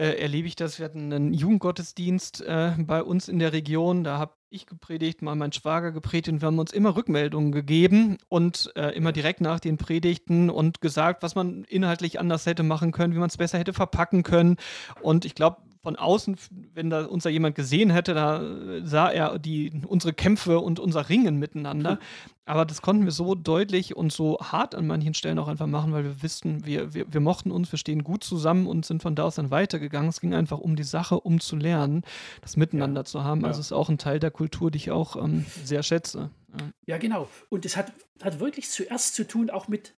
äh, 0.00 0.18
erlebe 0.18 0.48
ich 0.48 0.56
das. 0.56 0.78
Wir 0.78 0.86
hatten 0.86 1.12
einen 1.12 1.34
Jugendgottesdienst 1.34 2.40
äh, 2.40 2.72
bei 2.78 3.02
uns 3.02 3.28
in 3.28 3.38
der 3.38 3.52
Region. 3.52 4.02
Da 4.02 4.16
habe 4.16 4.32
ich 4.48 4.64
gepredigt, 4.64 5.20
mal 5.20 5.36
mein 5.36 5.52
Schwager 5.52 5.92
gepredigt 5.92 6.30
und 6.30 6.40
wir 6.40 6.46
haben 6.46 6.58
uns 6.58 6.72
immer 6.72 6.96
Rückmeldungen 6.96 7.52
gegeben 7.52 8.16
und 8.28 8.72
äh, 8.76 8.96
immer 8.96 9.12
direkt 9.12 9.42
nach 9.42 9.60
den 9.60 9.76
Predigten 9.76 10.48
und 10.48 10.80
gesagt, 10.80 11.22
was 11.22 11.34
man 11.34 11.64
inhaltlich 11.64 12.18
anders 12.18 12.46
hätte 12.46 12.62
machen 12.62 12.92
können, 12.92 13.14
wie 13.14 13.18
man 13.18 13.28
es 13.28 13.36
besser 13.36 13.58
hätte 13.58 13.74
verpacken 13.74 14.22
können. 14.22 14.56
Und 15.02 15.26
ich 15.26 15.34
glaube, 15.34 15.58
von 15.82 15.96
außen, 15.96 16.36
wenn 16.74 16.90
da 16.90 17.06
uns 17.06 17.24
da 17.24 17.30
jemand 17.30 17.54
gesehen 17.54 17.90
hätte, 17.90 18.12
da 18.12 18.42
sah 18.84 19.08
er 19.10 19.38
die, 19.38 19.72
unsere 19.86 20.12
Kämpfe 20.12 20.60
und 20.60 20.78
unser 20.78 21.08
Ringen 21.08 21.38
miteinander. 21.38 21.98
Aber 22.44 22.66
das 22.66 22.82
konnten 22.82 23.04
wir 23.04 23.12
so 23.12 23.34
deutlich 23.34 23.96
und 23.96 24.12
so 24.12 24.38
hart 24.40 24.74
an 24.74 24.86
manchen 24.86 25.14
Stellen 25.14 25.38
auch 25.38 25.48
einfach 25.48 25.66
machen, 25.66 25.92
weil 25.92 26.04
wir 26.04 26.22
wussten, 26.22 26.66
wir, 26.66 26.92
wir, 26.92 27.10
wir 27.12 27.20
mochten 27.20 27.50
uns, 27.50 27.72
wir 27.72 27.78
stehen 27.78 28.04
gut 28.04 28.24
zusammen 28.24 28.66
und 28.66 28.84
sind 28.84 29.02
von 29.02 29.14
da 29.14 29.24
aus 29.24 29.36
dann 29.36 29.50
weitergegangen. 29.50 30.10
Es 30.10 30.20
ging 30.20 30.34
einfach 30.34 30.58
um 30.58 30.76
die 30.76 30.82
Sache, 30.82 31.18
um 31.20 31.40
zu 31.40 31.56
lernen, 31.56 32.02
das 32.42 32.56
Miteinander 32.56 33.02
ja. 33.02 33.04
zu 33.04 33.24
haben. 33.24 33.44
Also 33.44 33.58
ja. 33.58 33.62
ist 33.62 33.72
auch 33.72 33.88
ein 33.88 33.98
Teil 33.98 34.18
der 34.18 34.32
Kultur, 34.32 34.70
die 34.70 34.78
ich 34.78 34.90
auch 34.90 35.16
ähm, 35.16 35.46
sehr 35.64 35.82
schätze. 35.82 36.30
Ja, 36.48 36.70
ja 36.86 36.98
genau. 36.98 37.28
Und 37.48 37.64
es 37.64 37.76
hat, 37.76 37.92
hat 38.20 38.40
wirklich 38.40 38.68
zuerst 38.68 39.14
zu 39.14 39.26
tun 39.26 39.48
auch 39.48 39.68
mit 39.68 39.96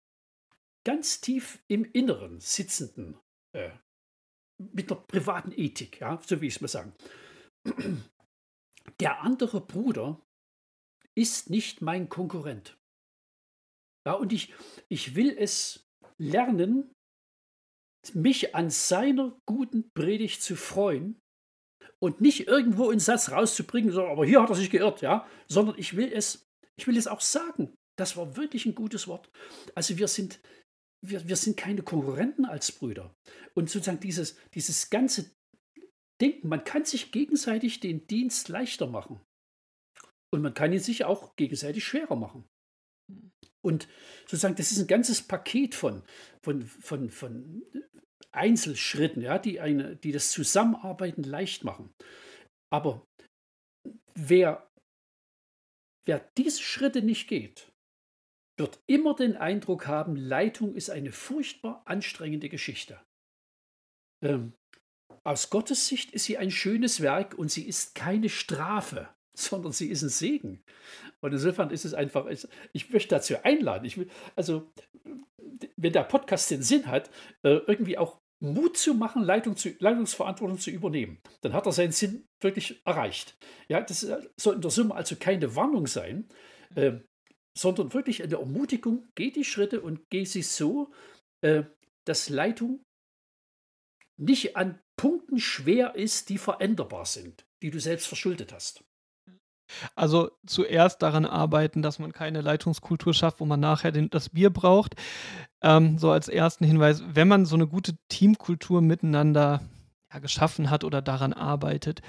ganz 0.84 1.20
tief 1.20 1.60
im 1.68 1.84
Inneren 1.84 2.38
sitzenden, 2.38 3.18
äh, 3.52 3.70
mit 4.72 4.90
der 4.90 4.96
privaten 4.96 5.52
Ethik, 5.52 6.00
ja, 6.00 6.20
so 6.24 6.40
wie 6.40 6.46
ich 6.46 6.56
es 6.56 6.60
mal 6.60 6.68
sagen. 6.68 6.92
Der 9.00 9.20
andere 9.20 9.60
Bruder 9.60 10.20
ist 11.14 11.50
nicht 11.50 11.82
mein 11.82 12.08
Konkurrent. 12.08 12.78
Ja, 14.06 14.14
und 14.14 14.32
ich, 14.32 14.52
ich 14.88 15.14
will 15.14 15.36
es 15.38 15.86
lernen, 16.18 16.92
mich 18.14 18.54
an 18.54 18.70
seiner 18.70 19.38
guten 19.46 19.90
Predigt 19.94 20.42
zu 20.42 20.56
freuen 20.56 21.20
und 22.02 22.20
nicht 22.20 22.48
irgendwo 22.48 22.90
einen 22.90 22.98
Satz 22.98 23.30
rauszubringen, 23.30 23.92
so, 23.92 24.06
aber 24.06 24.26
hier 24.26 24.42
hat 24.42 24.50
er 24.50 24.56
sich 24.56 24.70
geirrt, 24.70 25.02
ja, 25.02 25.26
sondern 25.46 25.78
ich 25.78 25.96
will 25.96 26.12
es, 26.12 26.44
ich 26.76 26.86
will 26.86 26.96
es 26.96 27.06
auch 27.06 27.20
sagen. 27.20 27.74
Das 27.96 28.16
war 28.16 28.36
wirklich 28.36 28.66
ein 28.66 28.74
gutes 28.74 29.06
Wort. 29.06 29.30
Also 29.74 29.98
wir 29.98 30.08
sind, 30.08 30.40
wir, 31.04 31.28
wir 31.28 31.36
sind 31.36 31.56
keine 31.56 31.82
Konkurrenten 31.82 32.44
als 32.44 32.72
Brüder. 32.72 33.14
Und 33.54 33.68
sozusagen 33.68 34.00
dieses, 34.00 34.36
dieses 34.54 34.90
ganze 34.90 35.30
Denken, 36.20 36.48
man 36.48 36.64
kann 36.64 36.84
sich 36.84 37.10
gegenseitig 37.10 37.80
den 37.80 38.06
Dienst 38.06 38.48
leichter 38.48 38.86
machen. 38.86 39.20
Und 40.32 40.42
man 40.42 40.54
kann 40.54 40.72
ihn 40.72 40.80
sich 40.80 41.04
auch 41.04 41.36
gegenseitig 41.36 41.84
schwerer 41.84 42.16
machen. 42.16 42.48
Und 43.64 43.88
sozusagen, 44.22 44.54
das 44.56 44.72
ist 44.72 44.78
ein 44.78 44.86
ganzes 44.86 45.22
Paket 45.22 45.74
von, 45.74 46.02
von, 46.42 46.62
von, 46.62 47.10
von 47.10 47.62
Einzelschritten, 48.30 49.22
ja, 49.22 49.38
die, 49.38 49.60
eine, 49.60 49.96
die 49.96 50.12
das 50.12 50.30
Zusammenarbeiten 50.30 51.22
leicht 51.22 51.64
machen. 51.64 51.92
Aber 52.72 53.06
wer, 54.14 54.70
wer 56.06 56.30
diese 56.38 56.62
Schritte 56.62 57.02
nicht 57.02 57.28
geht, 57.28 57.71
wird 58.56 58.80
immer 58.86 59.14
den 59.14 59.36
Eindruck 59.36 59.86
haben, 59.86 60.16
Leitung 60.16 60.74
ist 60.74 60.90
eine 60.90 61.12
furchtbar 61.12 61.82
anstrengende 61.86 62.48
Geschichte. 62.48 63.00
Ähm, 64.22 64.54
aus 65.24 65.50
Gottes 65.50 65.88
Sicht 65.88 66.12
ist 66.12 66.24
sie 66.24 66.38
ein 66.38 66.50
schönes 66.50 67.00
Werk 67.00 67.34
und 67.34 67.50
sie 67.50 67.66
ist 67.66 67.94
keine 67.94 68.28
Strafe, 68.28 69.08
sondern 69.36 69.72
sie 69.72 69.88
ist 69.88 70.02
ein 70.02 70.08
Segen. 70.08 70.62
Und 71.20 71.32
insofern 71.32 71.70
ist 71.70 71.84
es 71.84 71.94
einfach, 71.94 72.26
ich 72.72 72.90
möchte 72.90 73.14
dazu 73.14 73.42
einladen. 73.42 73.90
Will, 73.96 74.10
also, 74.36 74.70
wenn 75.76 75.92
der 75.92 76.04
Podcast 76.04 76.50
den 76.50 76.62
Sinn 76.62 76.86
hat, 76.86 77.10
äh, 77.42 77.60
irgendwie 77.66 77.98
auch 77.98 78.20
Mut 78.40 78.76
zu 78.76 78.94
machen, 78.94 79.22
Leitung 79.22 79.56
zu, 79.56 79.70
Leitungsverantwortung 79.78 80.58
zu 80.58 80.70
übernehmen, 80.70 81.20
dann 81.42 81.52
hat 81.52 81.66
er 81.66 81.72
seinen 81.72 81.92
Sinn 81.92 82.26
wirklich 82.40 82.84
erreicht. 82.84 83.36
Ja, 83.68 83.80
das 83.80 84.06
soll 84.36 84.56
in 84.56 84.60
der 84.60 84.70
Summe 84.72 84.96
also 84.96 85.14
keine 85.14 85.54
Warnung 85.54 85.86
sein, 85.86 86.28
äh, 86.74 86.94
sondern 87.56 87.92
wirklich 87.92 88.22
eine 88.22 88.36
Ermutigung, 88.36 89.08
geh 89.14 89.30
die 89.30 89.44
Schritte 89.44 89.80
und 89.80 90.00
geh 90.10 90.24
sie 90.24 90.42
so, 90.42 90.92
äh, 91.42 91.64
dass 92.04 92.28
Leitung 92.28 92.82
nicht 94.16 94.56
an 94.56 94.80
Punkten 94.96 95.38
schwer 95.38 95.94
ist, 95.94 96.28
die 96.28 96.38
veränderbar 96.38 97.06
sind, 97.06 97.44
die 97.62 97.70
du 97.70 97.80
selbst 97.80 98.06
verschuldet 98.06 98.52
hast. 98.52 98.84
Also 99.94 100.30
zuerst 100.46 101.02
daran 101.02 101.24
arbeiten, 101.24 101.82
dass 101.82 101.98
man 101.98 102.12
keine 102.12 102.40
Leitungskultur 102.40 103.14
schafft, 103.14 103.40
wo 103.40 103.46
man 103.46 103.60
nachher 103.60 103.90
den, 103.90 104.10
das 104.10 104.28
Bier 104.28 104.50
braucht. 104.50 104.94
Ähm, 105.62 105.98
so 105.98 106.10
als 106.10 106.28
ersten 106.28 106.64
Hinweis, 106.64 107.02
wenn 107.06 107.28
man 107.28 107.46
so 107.46 107.56
eine 107.56 107.66
gute 107.66 107.96
Teamkultur 108.08 108.82
miteinander 108.82 109.62
ja, 110.12 110.18
geschaffen 110.18 110.70
hat 110.70 110.84
oder 110.84 111.00
daran 111.00 111.32
arbeitet 111.32 112.02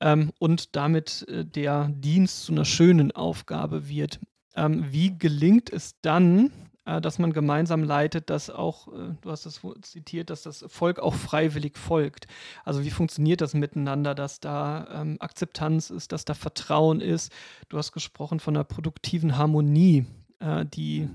ähm, 0.00 0.32
und 0.38 0.76
damit 0.76 1.26
äh, 1.28 1.44
der 1.44 1.88
Dienst 1.88 2.44
zu 2.44 2.52
einer 2.52 2.64
schönen 2.64 3.10
Aufgabe 3.12 3.88
wird, 3.88 4.20
ähm, 4.54 4.84
wie 4.90 5.16
gelingt 5.18 5.70
es 5.70 6.00
dann, 6.00 6.50
äh, 6.84 7.00
dass 7.00 7.18
man 7.18 7.32
gemeinsam 7.32 7.84
leitet, 7.84 8.30
dass 8.30 8.50
auch, 8.50 8.88
äh, 8.88 9.14
du 9.20 9.30
hast 9.30 9.46
es 9.46 9.60
zitiert, 9.82 10.30
dass 10.30 10.42
das 10.42 10.64
Volk 10.68 10.98
auch 10.98 11.14
freiwillig 11.14 11.76
folgt. 11.76 12.26
Also 12.64 12.84
wie 12.84 12.90
funktioniert 12.90 13.40
das 13.40 13.54
miteinander, 13.54 14.14
dass 14.14 14.40
da 14.40 15.02
ähm, 15.02 15.16
Akzeptanz 15.20 15.90
ist, 15.90 16.12
dass 16.12 16.24
da 16.24 16.34
Vertrauen 16.34 17.00
ist? 17.00 17.32
Du 17.68 17.78
hast 17.78 17.92
gesprochen 17.92 18.40
von 18.40 18.56
einer 18.56 18.64
produktiven 18.64 19.36
Harmonie, 19.36 20.06
äh, 20.40 20.64
die, 20.66 21.08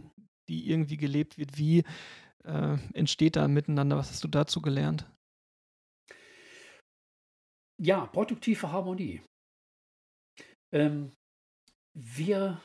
die 0.47 0.69
irgendwie 0.69 0.97
gelebt 0.97 1.37
wird. 1.37 1.57
Wie 1.57 1.83
äh, 2.43 2.77
entsteht 2.93 3.35
da 3.35 3.47
miteinander? 3.47 3.97
Was 3.97 4.11
hast 4.11 4.23
du 4.23 4.27
dazu 4.27 4.61
gelernt? 4.61 5.05
Ja, 7.81 8.05
produktive 8.05 8.71
Harmonie. 8.71 9.21
Ähm, 10.71 11.11
wir 11.93 12.61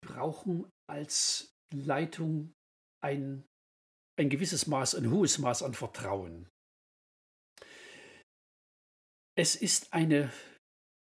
brauchen 0.00 0.70
als 0.88 1.52
Leitung 1.72 2.54
ein, 3.02 3.44
ein 4.18 4.30
gewisses 4.30 4.66
Maß, 4.66 4.94
ein 4.94 5.10
hohes 5.10 5.38
Maß 5.38 5.62
an 5.62 5.74
Vertrauen. 5.74 6.48
Es 9.36 9.54
ist 9.54 9.92
eine 9.92 10.32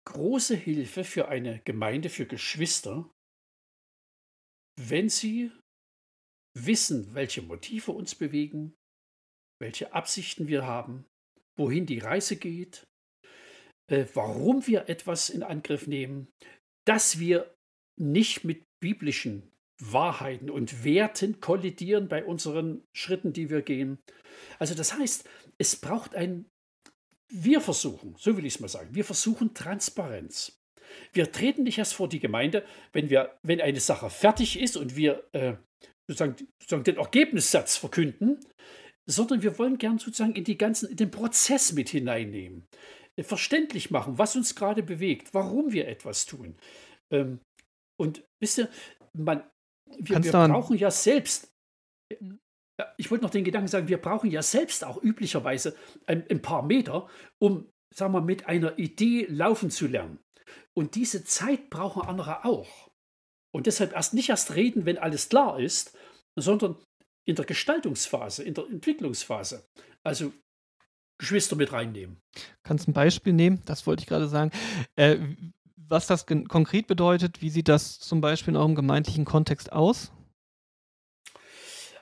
große 0.08 0.56
Hilfe 0.56 1.04
für 1.04 1.28
eine 1.30 1.62
Gemeinde, 1.64 2.10
für 2.10 2.26
Geschwister, 2.26 3.10
wenn 4.80 5.10
sie 5.10 5.52
wissen, 6.56 7.14
welche 7.14 7.42
Motive 7.42 7.92
uns 7.92 8.16
bewegen, 8.16 8.76
welche 9.62 9.94
Absichten 9.94 10.48
wir 10.48 10.66
haben, 10.66 11.06
wohin 11.58 11.86
die 11.86 12.00
Reise 12.00 12.38
geht, 12.38 12.88
äh, 13.92 14.06
warum 14.14 14.66
wir 14.68 14.90
etwas 14.90 15.30
in 15.30 15.44
Angriff 15.44 15.88
nehmen, 15.88 16.32
dass 16.88 17.20
wir 17.20 17.56
nicht 18.00 18.44
mit 18.44 18.69
biblischen 18.80 19.52
Wahrheiten 19.80 20.50
und 20.50 20.84
Werten 20.84 21.40
kollidieren 21.40 22.08
bei 22.10 22.26
unseren 22.26 22.84
Schritten, 22.94 23.34
die 23.34 23.50
wir 23.50 23.62
gehen. 23.62 24.00
Also 24.60 24.76
das 24.76 24.98
heißt, 24.98 25.28
es 25.58 25.76
braucht 25.78 26.16
ein, 26.16 26.46
wir 27.30 27.62
versuchen, 27.62 28.16
so 28.18 28.36
will 28.36 28.46
ich 28.46 28.56
es 28.56 28.60
mal 28.60 28.68
sagen, 28.68 28.94
wir 28.94 29.06
versuchen 29.06 29.54
Transparenz. 29.54 30.62
Wir 31.14 31.32
treten 31.32 31.64
nicht 31.64 31.78
erst 31.78 31.94
vor 31.94 32.10
die 32.10 32.20
Gemeinde, 32.20 32.66
wenn, 32.94 33.10
wir, 33.10 33.38
wenn 33.44 33.62
eine 33.62 33.80
Sache 33.80 34.10
fertig 34.10 34.60
ist 34.60 34.76
und 34.76 34.96
wir 34.96 35.24
äh, 35.34 35.56
sozusagen, 36.08 36.36
sozusagen 36.60 36.84
den 36.84 36.98
Ergebnissatz 36.98 37.78
verkünden, 37.78 38.40
sondern 39.06 39.42
wir 39.44 39.58
wollen 39.58 39.78
gern 39.78 40.00
sozusagen 40.00 40.36
in, 40.36 40.44
die 40.44 40.58
ganzen, 40.58 40.90
in 40.90 40.98
den 40.98 41.12
Prozess 41.12 41.74
mit 41.74 41.90
hineinnehmen, 41.90 42.68
äh, 43.16 43.24
verständlich 43.24 43.92
machen, 43.92 44.18
was 44.18 44.36
uns 44.36 44.56
gerade 44.56 44.84
bewegt, 44.84 45.34
warum 45.34 45.72
wir 45.72 45.88
etwas 45.88 46.26
tun. 46.26 46.58
Ähm, 47.12 47.40
und 48.00 48.24
wisst 48.40 48.60
ihr, 48.60 48.70
man, 49.14 49.44
wir, 49.98 50.24
wir 50.24 50.32
brauchen 50.32 50.78
ja 50.78 50.92
selbst, 50.92 51.54
ich 52.98 53.12
wollte 53.12 53.24
noch 53.24 53.32
den 53.32 53.44
Gedanken 53.44 53.68
sagen, 53.68 53.88
wir 53.88 54.02
brauchen 54.02 54.32
ja 54.32 54.42
selbst 54.42 54.84
auch 54.84 55.02
üblicherweise 55.02 55.76
ein, 56.06 56.26
ein 56.30 56.42
paar 56.42 56.64
Meter, 56.64 57.10
um, 57.40 57.70
sagen 57.94 58.14
wir, 58.14 58.22
mit 58.22 58.48
einer 58.48 58.78
Idee 58.78 59.26
laufen 59.30 59.72
zu 59.72 59.88
lernen. 59.88 60.20
Und 60.74 60.96
diese 60.96 61.24
Zeit 61.26 61.70
brauchen 61.70 62.04
andere 62.04 62.46
auch. 62.46 62.90
Und 63.52 63.68
deshalb 63.68 63.94
erst 63.94 64.14
nicht 64.14 64.30
erst 64.30 64.56
reden, 64.56 64.86
wenn 64.86 64.98
alles 64.98 65.30
klar 65.30 65.60
ist, 65.60 65.98
sondern 66.36 66.78
in 67.28 67.36
der 67.36 67.46
Gestaltungsphase, 67.46 68.44
in 68.44 68.54
der 68.54 68.66
Entwicklungsphase. 68.68 69.68
Also 70.04 70.32
Geschwister 71.20 71.56
mit 71.56 71.74
reinnehmen. 71.74 72.22
Kannst 72.64 72.88
du 72.88 72.92
ein 72.92 72.94
Beispiel 72.94 73.34
nehmen? 73.34 73.62
Das 73.66 73.86
wollte 73.86 74.02
ich 74.02 74.08
gerade 74.08 74.28
sagen. 74.28 74.52
Äh, 74.96 75.18
was 75.90 76.08
das 76.08 76.26
konkret 76.26 76.88
bedeutet, 76.88 77.42
wie 77.42 77.50
sieht 77.50 77.68
das 77.68 78.00
zum 78.00 78.22
Beispiel 78.22 78.54
in 78.54 78.58
eurem 78.58 78.76
gemeindlichen 78.76 79.26
Kontext 79.26 79.72
aus? 79.72 80.12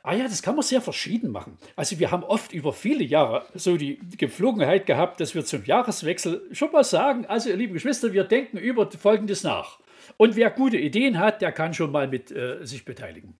Ah 0.03 0.13
ja, 0.13 0.23
das 0.23 0.41
kann 0.41 0.55
man 0.55 0.63
sehr 0.63 0.79
verschieden 0.79 1.31
machen. 1.31 1.57
Also 1.75 1.99
wir 1.99 2.11
haben 2.11 2.23
oft 2.23 2.53
über 2.53 2.71
viele 2.71 3.03
Jahre 3.03 3.45
so 3.55 3.75
die 3.75 3.99
Gepflogenheit 4.17 4.85
gehabt, 4.85 5.19
dass 5.19 5.35
wir 5.35 5.43
zum 5.43 5.65
Jahreswechsel 5.65 6.47
schon 6.53 6.71
mal 6.71 6.85
sagen, 6.85 7.25
also 7.25 7.49
ihr 7.49 7.57
lieben 7.57 7.73
Geschwister, 7.73 8.13
wir 8.13 8.23
denken 8.23 8.57
über 8.57 8.89
Folgendes 8.89 9.43
nach. 9.43 9.79
Und 10.15 10.37
wer 10.37 10.49
gute 10.49 10.77
Ideen 10.77 11.19
hat, 11.19 11.41
der 11.41 11.51
kann 11.51 11.73
schon 11.73 11.91
mal 11.91 12.07
mit 12.07 12.31
äh, 12.31 12.65
sich 12.65 12.85
beteiligen. 12.85 13.37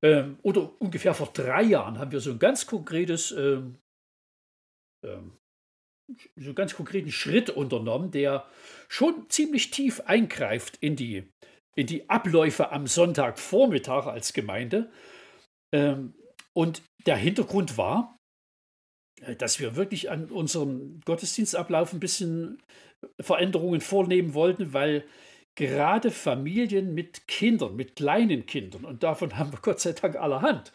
Ähm, 0.00 0.38
oder 0.42 0.80
ungefähr 0.80 1.12
vor 1.12 1.30
drei 1.32 1.62
Jahren 1.62 1.98
haben 1.98 2.12
wir 2.12 2.20
so 2.20 2.30
ein 2.30 2.38
ganz 2.38 2.66
konkretes 2.66 3.32
ähm, 3.32 3.78
ähm, 5.02 5.32
so 6.36 6.54
ganz 6.54 6.74
konkreten 6.74 7.10
Schritt 7.10 7.50
unternommen, 7.50 8.10
der 8.10 8.48
schon 8.88 9.28
ziemlich 9.28 9.70
tief 9.70 10.00
eingreift 10.06 10.76
in 10.80 10.96
die, 10.96 11.28
in 11.74 11.86
die 11.86 12.08
Abläufe 12.08 12.70
am 12.70 12.86
Sonntagvormittag 12.86 14.06
als 14.06 14.32
Gemeinde. 14.32 14.90
Ähm, 15.72 16.14
und 16.52 16.82
der 17.06 17.16
Hintergrund 17.16 17.76
war, 17.76 18.18
äh, 19.22 19.36
dass 19.36 19.60
wir 19.60 19.76
wirklich 19.76 20.10
an 20.10 20.30
unserem 20.30 21.00
Gottesdienstablauf 21.04 21.92
ein 21.92 22.00
bisschen 22.00 22.62
Veränderungen 23.20 23.80
vornehmen 23.80 24.34
wollten, 24.34 24.72
weil 24.72 25.04
gerade 25.56 26.10
Familien 26.10 26.94
mit 26.94 27.26
Kindern, 27.26 27.74
mit 27.74 27.96
kleinen 27.96 28.46
Kindern, 28.46 28.84
und 28.84 29.02
davon 29.02 29.36
haben 29.36 29.52
wir 29.52 29.58
Gott 29.60 29.80
sei 29.80 29.92
Dank 29.92 30.16
allerhand, 30.16 30.72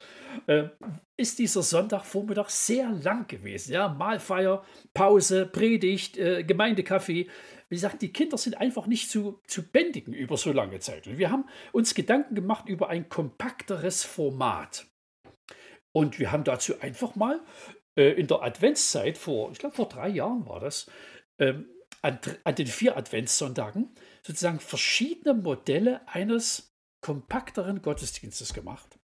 äh, 0.47 0.69
ist 1.15 1.39
dieser 1.39 1.61
Sonntagvormittag 1.61 2.49
sehr 2.49 2.89
lang 2.89 3.27
gewesen. 3.27 3.73
Ja, 3.73 3.89
Mahlfeier, 3.89 4.65
Pause, 4.93 5.45
Predigt, 5.45 6.17
äh, 6.17 6.43
Gemeindekaffee. 6.43 7.29
Wie 7.69 7.75
gesagt, 7.75 8.01
die 8.01 8.11
Kinder 8.11 8.37
sind 8.37 8.59
einfach 8.59 8.87
nicht 8.87 9.09
zu, 9.09 9.39
zu 9.47 9.63
bändigen 9.63 10.13
über 10.13 10.35
so 10.35 10.51
lange 10.51 10.79
Zeit. 10.79 11.07
Und 11.07 11.19
wir 11.19 11.29
haben 11.29 11.45
uns 11.71 11.93
Gedanken 11.93 12.35
gemacht 12.35 12.67
über 12.67 12.89
ein 12.89 13.07
kompakteres 13.07 14.03
Format. 14.03 14.87
Und 15.93 16.19
wir 16.19 16.31
haben 16.31 16.43
dazu 16.43 16.79
einfach 16.81 17.15
mal 17.15 17.39
äh, 17.95 18.11
in 18.13 18.27
der 18.27 18.41
Adventszeit 18.41 19.17
vor, 19.17 19.51
ich 19.51 19.59
glaube 19.59 19.75
vor 19.75 19.87
drei 19.87 20.09
Jahren 20.09 20.45
war 20.47 20.59
das, 20.59 20.89
ähm, 21.37 21.67
an, 22.01 22.19
an 22.43 22.55
den 22.55 22.67
vier 22.67 22.97
Adventssonntagen 22.97 23.93
sozusagen 24.25 24.59
verschiedene 24.59 25.33
Modelle 25.33 26.07
eines 26.07 26.71
kompakteren 27.03 27.81
Gottesdienstes 27.81 28.53
gemacht. 28.53 28.99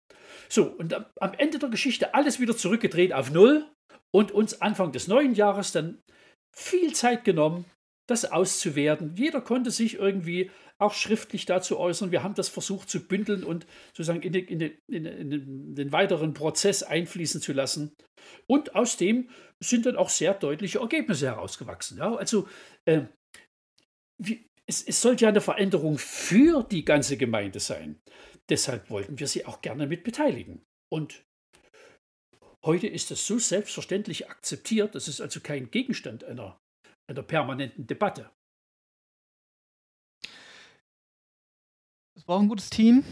So, 0.49 0.65
und 0.65 0.93
am, 0.93 1.33
Ende 1.37 1.59
der 1.59 1.69
Geschichte 1.69 2.13
alles 2.13 2.39
wieder 2.39 2.55
zurückgedreht 2.57 3.13
auf 3.13 3.31
Null 3.31 3.65
und 4.13 4.31
uns 4.31 4.61
Anfang 4.61 4.91
des 4.91 5.07
neuen 5.07 5.33
Jahres 5.33 5.71
dann 5.71 6.01
viel 6.53 6.93
Zeit 6.93 7.23
genommen, 7.23 7.65
das 8.07 8.25
auszuwerten. 8.31 9.15
Jeder 9.15 9.41
konnte 9.41 9.71
sich 9.71 9.95
irgendwie 9.95 10.51
auch 10.77 10.93
schriftlich 10.93 11.45
dazu 11.45 11.79
äußern. 11.79 12.11
Wir 12.11 12.21
haben 12.21 12.35
das 12.35 12.49
versucht 12.49 12.89
zu 12.89 13.07
bündeln 13.07 13.43
und 13.43 13.65
sozusagen 13.93 14.21
in 14.21 14.33
den, 14.33 14.45
in 14.45 14.59
den, 14.59 14.77
in 14.87 15.75
den 15.75 15.91
weiteren 15.91 16.33
Prozess 16.33 16.83
einfließen 16.83 17.41
zu 17.41 17.53
lassen. 17.53 17.95
Und 18.47 18.75
aus 18.75 18.97
dem 18.97 19.29
sind 19.59 19.85
dann 19.85 19.95
auch 19.95 20.09
sehr 20.09 20.33
deutliche 20.33 20.79
Ergebnisse 20.79 21.27
herausgewachsen. 21.27 21.97
Ja, 21.97 22.13
also 22.15 22.47
äh, 22.85 23.03
wie, 24.17 24.47
es, 24.67 24.81
es 24.81 25.01
sollte 25.01 25.23
ja 25.23 25.29
eine 25.29 25.41
Veränderung 25.41 25.97
für 25.97 26.63
die 26.63 26.85
ganze 26.85 27.17
Gemeinde 27.17 27.59
sein. 27.59 28.01
Deshalb 28.49 28.89
wollten 28.89 29.19
wir 29.19 29.27
sie 29.27 29.45
auch 29.45 29.61
gerne 29.61 29.87
mit 29.87 30.03
beteiligen. 30.03 30.65
Und 30.89 31.25
heute 32.63 32.87
ist 32.87 33.11
es 33.11 33.25
so 33.25 33.39
selbstverständlich 33.39 34.29
akzeptiert, 34.29 34.95
das 34.95 35.07
ist 35.07 35.21
also 35.21 35.39
kein 35.39 35.71
Gegenstand 35.71 36.23
einer, 36.23 36.59
einer 37.07 37.23
permanenten 37.23 37.87
Debatte. 37.87 38.29
Es 42.17 42.23
braucht 42.23 42.43
ein 42.43 42.47
gutes 42.47 42.69
Team, 42.69 43.03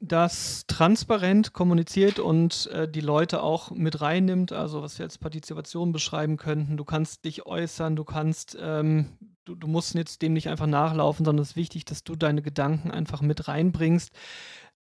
das 0.00 0.66
transparent 0.66 1.52
kommuniziert 1.52 2.18
und 2.18 2.66
äh, 2.66 2.86
die 2.86 3.00
Leute 3.00 3.42
auch 3.42 3.70
mit 3.70 4.00
reinnimmt. 4.02 4.52
Also 4.52 4.82
was 4.82 4.98
wir 4.98 5.06
als 5.06 5.16
Partizipation 5.16 5.90
beschreiben 5.90 6.36
könnten. 6.36 6.76
Du 6.76 6.84
kannst 6.84 7.24
dich 7.24 7.46
äußern, 7.46 7.96
du 7.96 8.04
kannst 8.04 8.56
ähm, 8.60 9.16
du, 9.44 9.54
du 9.54 9.66
musst 9.66 9.94
jetzt 9.94 10.22
dem 10.22 10.32
nicht 10.32 10.48
einfach 10.48 10.66
nachlaufen, 10.66 11.24
sondern 11.24 11.42
es 11.42 11.50
ist 11.50 11.56
wichtig, 11.56 11.84
dass 11.84 12.04
du 12.04 12.16
deine 12.16 12.42
Gedanken 12.42 12.90
einfach 12.90 13.20
mit 13.20 13.48
reinbringst. 13.48 14.12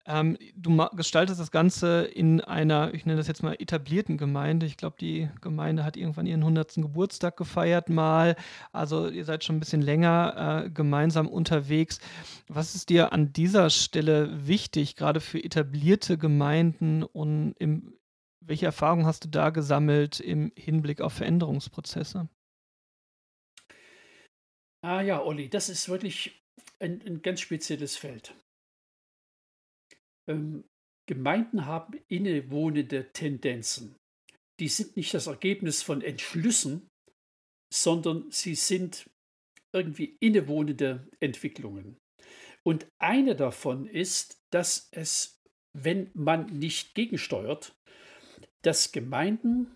Ähm, 0.06 0.38
du 0.56 0.76
gestaltest 0.96 1.40
das 1.40 1.52
Ganze 1.52 2.02
in 2.04 2.42
einer, 2.42 2.94
ich 2.96 3.06
nenne 3.06 3.18
das 3.18 3.28
jetzt 3.28 3.44
mal 3.44 3.56
etablierten 3.60 4.18
Gemeinde. 4.18 4.66
Ich 4.66 4.78
glaube, 4.78 4.96
die 5.00 5.30
Gemeinde 5.42 5.84
hat 5.84 5.98
irgendwann 5.98 6.26
ihren 6.26 6.42
100. 6.42 6.76
Geburtstag 6.76 7.38
gefeiert 7.38 7.90
mal. 7.90 8.36
Also 8.72 9.08
ihr 9.08 9.26
seid 9.26 9.44
schon 9.44 9.58
ein 9.58 9.60
bisschen 9.60 9.84
länger 9.84 10.64
äh, 10.66 10.70
gemeinsam 10.72 11.28
unterwegs. 11.28 12.00
Was 12.48 12.74
ist 12.74 12.90
dir 12.90 13.14
an 13.14 13.34
dieser 13.34 13.70
Stelle 13.70 14.48
wichtig, 14.48 14.96
gerade 14.96 15.20
für 15.20 15.44
etablierte 15.44 16.18
Gemeinden 16.18 17.04
und 17.04 17.54
im, 17.60 17.94
welche 18.40 18.66
Erfahrungen 18.66 19.06
hast 19.06 19.26
du 19.26 19.30
da 19.30 19.52
gesammelt 19.52 20.20
im 20.20 20.52
Hinblick 20.56 21.02
auf 21.02 21.14
Veränderungsprozesse? 21.14 22.30
Ah 24.82 25.02
ja, 25.02 25.22
Olli, 25.22 25.50
das 25.50 25.70
ist 25.70 25.90
wirklich 25.90 26.42
ein, 26.80 27.02
ein 27.06 27.22
ganz 27.22 27.42
spezielles 27.42 27.98
Feld. 27.98 28.34
Ähm, 30.30 30.64
Gemeinden 31.08 31.66
haben 31.66 32.00
innewohnende 32.08 33.12
Tendenzen. 33.12 33.96
Die 34.60 34.68
sind 34.70 34.96
nicht 34.96 35.14
das 35.14 35.28
Ergebnis 35.28 35.82
von 35.82 36.02
Entschlüssen, 36.02 36.88
sondern 37.74 38.30
sie 38.32 38.56
sind 38.56 39.10
irgendwie 39.74 40.18
innewohnende 40.22 41.08
Entwicklungen. 41.20 41.98
Und 42.66 42.88
eine 43.02 43.36
davon 43.36 43.88
ist, 43.88 44.38
dass 44.52 44.90
es, 44.92 45.40
wenn 45.78 46.12
man 46.14 46.46
nicht 46.48 46.96
gegensteuert, 46.96 47.74
dass 48.64 48.92
Gemeinden 48.92 49.76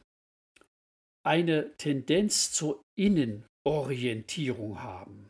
eine 1.25 1.75
Tendenz 1.77 2.51
zur 2.51 2.81
Innen- 2.97 3.45
Orientierung 3.65 4.82
haben. 4.82 5.30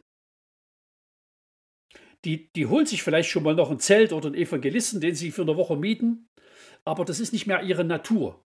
Die, 2.25 2.51
die 2.53 2.67
holen 2.67 2.85
sich 2.85 3.03
vielleicht 3.03 3.29
schon 3.29 3.43
mal 3.43 3.55
noch 3.55 3.69
ein 3.69 3.79
Zelt 3.79 4.13
oder 4.13 4.27
einen 4.27 4.35
Evangelisten, 4.35 5.01
den 5.01 5.15
sie 5.15 5.31
für 5.31 5.41
eine 5.41 5.57
Woche 5.57 5.75
mieten, 5.75 6.29
aber 6.85 7.05
das 7.05 7.19
ist 7.19 7.33
nicht 7.33 7.47
mehr 7.47 7.63
ihre 7.63 7.83
Natur. 7.83 8.43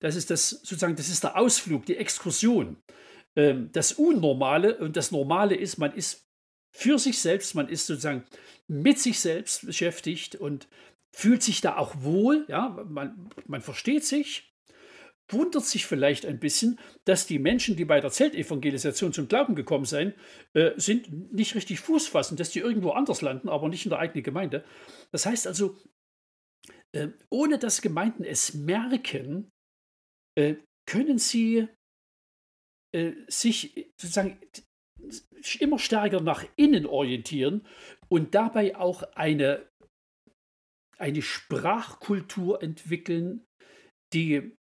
Das 0.00 0.16
ist 0.16 0.30
das 0.30 0.50
sozusagen, 0.50 0.96
das 0.96 1.08
ist 1.08 1.24
der 1.24 1.36
Ausflug, 1.36 1.84
die 1.86 1.96
Exkursion. 1.96 2.82
Ähm, 3.36 3.70
das 3.72 3.92
Unnormale 3.92 4.78
und 4.78 4.96
das 4.96 5.10
Normale 5.10 5.54
ist, 5.54 5.76
man 5.78 5.92
ist 5.92 6.26
für 6.72 6.98
sich 6.98 7.18
selbst, 7.18 7.54
man 7.54 7.68
ist 7.68 7.86
sozusagen 7.86 8.24
mit 8.68 8.98
sich 8.98 9.20
selbst 9.20 9.66
beschäftigt 9.66 10.36
und 10.36 10.68
fühlt 11.12 11.42
sich 11.42 11.60
da 11.60 11.76
auch 11.76 12.02
wohl, 12.02 12.46
ja, 12.48 12.68
man, 12.88 13.30
man 13.46 13.60
versteht 13.60 14.04
sich 14.04 14.54
wundert 15.32 15.64
sich 15.64 15.86
vielleicht 15.86 16.26
ein 16.26 16.38
bisschen, 16.38 16.78
dass 17.04 17.26
die 17.26 17.38
Menschen, 17.38 17.76
die 17.76 17.84
bei 17.84 18.00
der 18.00 18.10
Zeltevangelisation 18.10 19.12
zum 19.12 19.28
Glauben 19.28 19.54
gekommen 19.54 19.84
sind, 19.84 20.14
äh, 20.54 20.72
sind 20.76 21.32
nicht 21.32 21.54
richtig 21.54 21.80
Fuß 21.80 22.08
fassen, 22.08 22.36
dass 22.36 22.50
die 22.50 22.60
irgendwo 22.60 22.90
anders 22.90 23.22
landen, 23.22 23.48
aber 23.48 23.68
nicht 23.68 23.86
in 23.86 23.90
der 23.90 23.98
eigenen 23.98 24.24
Gemeinde. 24.24 24.64
Das 25.12 25.26
heißt 25.26 25.46
also, 25.46 25.76
äh, 26.92 27.08
ohne 27.30 27.58
dass 27.58 27.82
Gemeinden 27.82 28.24
es 28.24 28.54
merken, 28.54 29.50
äh, 30.36 30.56
können 30.86 31.18
sie 31.18 31.68
äh, 32.92 33.12
sich 33.28 33.92
sozusagen 34.00 34.38
immer 35.60 35.78
stärker 35.78 36.20
nach 36.20 36.44
innen 36.56 36.86
orientieren 36.86 37.66
und 38.08 38.34
dabei 38.34 38.76
auch 38.76 39.02
eine, 39.14 39.68
eine 40.98 41.22
Sprachkultur 41.22 42.62
entwickeln, 42.62 43.46
die 44.12 44.56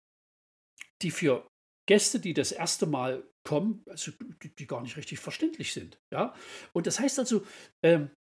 die 1.02 1.12
für 1.12 1.48
Gäste, 1.88 2.20
die 2.20 2.34
das 2.34 2.52
erste 2.52 2.86
Mal 2.86 3.24
kommen, 3.44 3.84
also 3.88 4.12
die, 4.44 4.56
die 4.56 4.68
gar 4.68 4.82
nicht 4.82 4.98
richtig 4.98 5.20
verständlich 5.20 5.74
sind. 5.74 5.98
Ja? 6.12 6.36
Und 6.74 6.88
das 6.88 7.00
heißt 7.00 7.20
also, 7.20 7.46
ähm, 7.84 8.12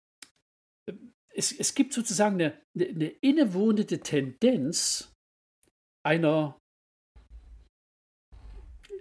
es, 1.33 1.51
es 1.51 1.75
gibt 1.75 1.93
sozusagen 1.93 2.35
eine, 2.35 2.59
eine, 2.75 3.09
innewohnende 3.21 3.99
Tendenz 3.99 5.13
einer 6.03 6.57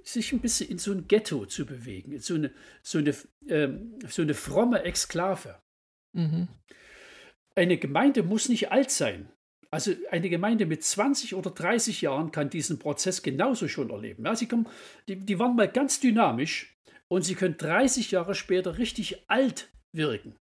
sich 0.05 0.33
ein 0.33 0.41
bisschen 0.41 0.71
in 0.71 0.79
so 0.79 0.93
ein 0.93 1.07
Ghetto 1.07 1.47
zu 1.47 1.67
bewegen, 1.67 2.13
in 2.13 2.21
so 2.21 2.35
eine, 2.35 2.53
so 2.83 2.99
eine, 2.99 3.15
ähm, 3.49 3.99
so 4.09 4.23
eine 4.23 4.35
fromme 4.35 4.83
Exklave. 4.83 5.61
Mhm. 6.15 6.49
Eine 7.55 7.79
Gemeinde 7.79 8.23
muss 8.23 8.49
nicht 8.49 8.71
alt 8.71 8.91
sein. 8.91 9.31
Also 9.71 9.93
eine 10.11 10.31
Gemeinde 10.31 10.65
mit 10.65 10.83
20 10.83 11.35
oder 11.35 11.51
30 11.51 12.01
Jahren 12.01 12.31
kann 12.31 12.49
diesen 12.49 12.79
Prozess 12.79 13.23
genauso 13.23 13.69
schon 13.69 13.91
erleben. 13.91 14.25
Ja, 14.25 14.35
sie 14.35 14.49
kommen, 14.49 14.67
die, 15.09 15.17
die 15.17 15.39
waren 15.39 15.57
mal 15.57 15.71
ganz 15.71 16.01
dynamisch 16.01 16.75
und 17.09 17.23
sie 17.23 17.35
können 17.35 17.57
30 17.59 18.11
Jahre 18.11 18.35
später 18.35 18.79
richtig 18.79 19.29
alt 19.29 19.71
wirken. 19.95 20.37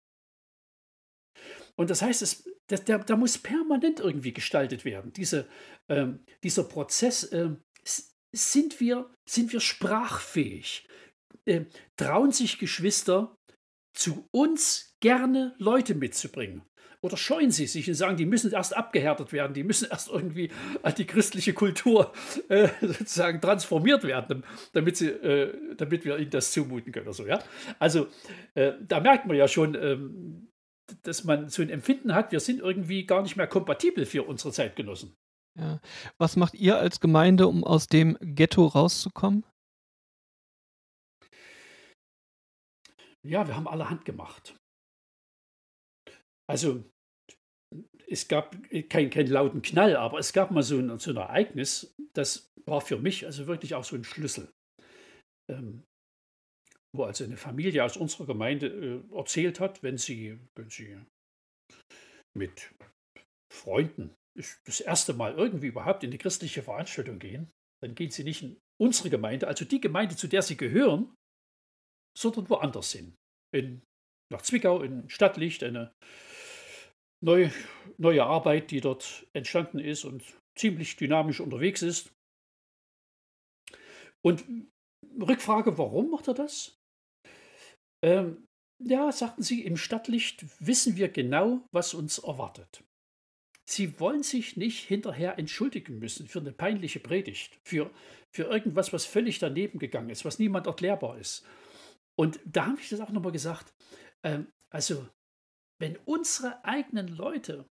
Und 1.76 1.90
das 1.90 2.02
heißt, 2.02 2.22
es, 2.22 2.48
das, 2.68 2.84
der, 2.84 2.98
der 2.98 3.16
muss 3.16 3.38
permanent 3.38 4.00
irgendwie 4.00 4.32
gestaltet 4.32 4.84
werden. 4.84 5.12
Diese, 5.12 5.48
ähm, 5.88 6.20
dieser 6.42 6.64
Prozess, 6.64 7.32
ähm, 7.32 7.62
sind, 8.34 8.80
wir, 8.80 9.10
sind 9.28 9.52
wir 9.52 9.60
sprachfähig? 9.60 10.86
Äh, 11.46 11.66
trauen 11.96 12.32
sich 12.32 12.58
Geschwister 12.58 13.36
zu 13.96 14.28
uns 14.32 14.96
gerne 15.00 15.54
Leute 15.58 15.94
mitzubringen? 15.94 16.62
Oder 17.04 17.18
scheuen 17.18 17.50
sie 17.50 17.66
sich 17.66 17.86
und 17.86 17.94
sagen, 17.94 18.16
die 18.16 18.24
müssen 18.24 18.50
erst 18.50 18.74
abgehärtet 18.74 19.30
werden, 19.32 19.52
die 19.52 19.62
müssen 19.62 19.90
erst 19.90 20.08
irgendwie 20.08 20.50
an 20.82 20.94
die 20.94 21.04
christliche 21.04 21.52
Kultur 21.52 22.14
äh, 22.48 22.68
sozusagen 22.80 23.42
transformiert 23.42 24.04
werden, 24.04 24.42
damit, 24.72 24.96
sie, 24.96 25.08
äh, 25.08 25.76
damit 25.76 26.06
wir 26.06 26.18
ihnen 26.18 26.30
das 26.30 26.50
zumuten 26.52 26.92
können. 26.92 27.06
Oder 27.06 27.12
so, 27.12 27.26
ja? 27.26 27.44
Also 27.78 28.06
äh, 28.54 28.72
da 28.80 29.00
merkt 29.00 29.26
man 29.26 29.36
ja 29.36 29.46
schon, 29.48 29.74
ähm, 29.74 30.48
dass 31.02 31.24
man 31.24 31.50
so 31.50 31.60
ein 31.60 31.68
Empfinden 31.68 32.14
hat, 32.14 32.32
wir 32.32 32.40
sind 32.40 32.60
irgendwie 32.60 33.04
gar 33.04 33.22
nicht 33.22 33.36
mehr 33.36 33.48
kompatibel 33.48 34.06
für 34.06 34.22
unsere 34.22 34.54
Zeitgenossen. 34.54 35.14
Ja. 35.58 35.82
Was 36.16 36.36
macht 36.36 36.54
ihr 36.54 36.78
als 36.78 37.00
Gemeinde, 37.00 37.48
um 37.48 37.64
aus 37.64 37.86
dem 37.86 38.16
Ghetto 38.20 38.66
rauszukommen? 38.66 39.44
Ja, 43.22 43.46
wir 43.46 43.56
haben 43.56 43.68
allerhand 43.68 44.06
gemacht. 44.06 44.56
Also 46.46 46.84
es 48.08 48.28
gab 48.28 48.56
keinen 48.88 49.10
kein 49.10 49.26
lauten 49.26 49.62
Knall, 49.62 49.96
aber 49.96 50.18
es 50.18 50.32
gab 50.32 50.50
mal 50.50 50.62
so 50.62 50.78
ein, 50.78 50.98
so 50.98 51.10
ein 51.10 51.16
Ereignis, 51.16 51.94
das 52.14 52.50
war 52.66 52.80
für 52.80 52.98
mich 52.98 53.26
also 53.26 53.46
wirklich 53.46 53.74
auch 53.74 53.84
so 53.84 53.96
ein 53.96 54.04
Schlüssel. 54.04 54.50
Ähm, 55.50 55.84
wo 56.94 57.04
also 57.04 57.24
eine 57.24 57.36
Familie 57.36 57.84
aus 57.84 57.96
unserer 57.96 58.26
Gemeinde 58.26 58.68
äh, 58.68 59.16
erzählt 59.16 59.60
hat, 59.60 59.82
wenn 59.82 59.98
sie, 59.98 60.38
wenn 60.54 60.70
sie 60.70 60.98
mit 62.36 62.72
Freunden 63.52 64.14
das 64.36 64.80
erste 64.80 65.14
Mal 65.14 65.34
irgendwie 65.34 65.68
überhaupt 65.68 66.02
in 66.02 66.10
eine 66.10 66.18
christliche 66.18 66.62
Veranstaltung 66.62 67.18
gehen, 67.18 67.50
dann 67.82 67.94
gehen 67.94 68.10
sie 68.10 68.24
nicht 68.24 68.42
in 68.42 68.58
unsere 68.80 69.10
Gemeinde, 69.10 69.46
also 69.46 69.64
die 69.64 69.80
Gemeinde, 69.80 70.16
zu 70.16 70.26
der 70.26 70.42
sie 70.42 70.56
gehören, 70.56 71.14
sondern 72.16 72.48
woanders 72.48 72.92
hin. 72.92 73.14
In, 73.54 73.82
nach 74.32 74.42
Zwickau, 74.42 74.82
in 74.82 75.08
Stadtlicht, 75.08 75.62
eine 75.62 75.92
neue, 77.24 77.50
neue 77.96 78.24
Arbeit, 78.24 78.70
die 78.70 78.80
dort 78.80 79.26
entstanden 79.32 79.78
ist 79.78 80.04
und 80.04 80.22
ziemlich 80.56 80.96
dynamisch 80.96 81.40
unterwegs 81.40 81.82
ist. 81.82 82.12
Und 84.22 84.44
Rückfrage, 85.20 85.76
warum 85.78 86.10
macht 86.10 86.28
er 86.28 86.34
das? 86.34 86.78
Ähm, 88.02 88.46
ja, 88.82 89.10
sagten 89.12 89.42
sie, 89.42 89.64
im 89.64 89.76
Stadtlicht 89.76 90.44
wissen 90.60 90.96
wir 90.96 91.08
genau, 91.08 91.66
was 91.72 91.94
uns 91.94 92.18
erwartet. 92.18 92.84
Sie 93.66 93.98
wollen 93.98 94.22
sich 94.22 94.56
nicht 94.56 94.86
hinterher 94.86 95.38
entschuldigen 95.38 95.98
müssen 95.98 96.28
für 96.28 96.40
eine 96.40 96.52
peinliche 96.52 97.00
Predigt, 97.00 97.58
für, 97.64 97.90
für 98.30 98.44
irgendwas, 98.44 98.92
was 98.92 99.06
völlig 99.06 99.38
daneben 99.38 99.78
gegangen 99.78 100.10
ist, 100.10 100.26
was 100.26 100.38
niemand 100.38 100.66
erklärbar 100.66 101.18
ist. 101.18 101.46
Und 102.16 102.40
da 102.44 102.66
habe 102.66 102.80
ich 102.80 102.90
das 102.90 103.00
auch 103.00 103.10
nochmal 103.10 103.32
gesagt. 103.32 103.72
Ähm, 104.22 104.48
also, 104.70 105.08
wenn 105.80 105.96
unsere 106.04 106.64
eigenen 106.64 107.08
Leute 107.08 107.66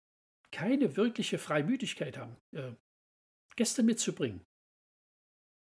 keine 0.51 0.97
wirkliche 0.97 1.37
Freimütigkeit 1.37 2.17
haben, 2.17 2.35
äh, 2.55 2.73
Gäste 3.55 3.83
mitzubringen, 3.83 4.43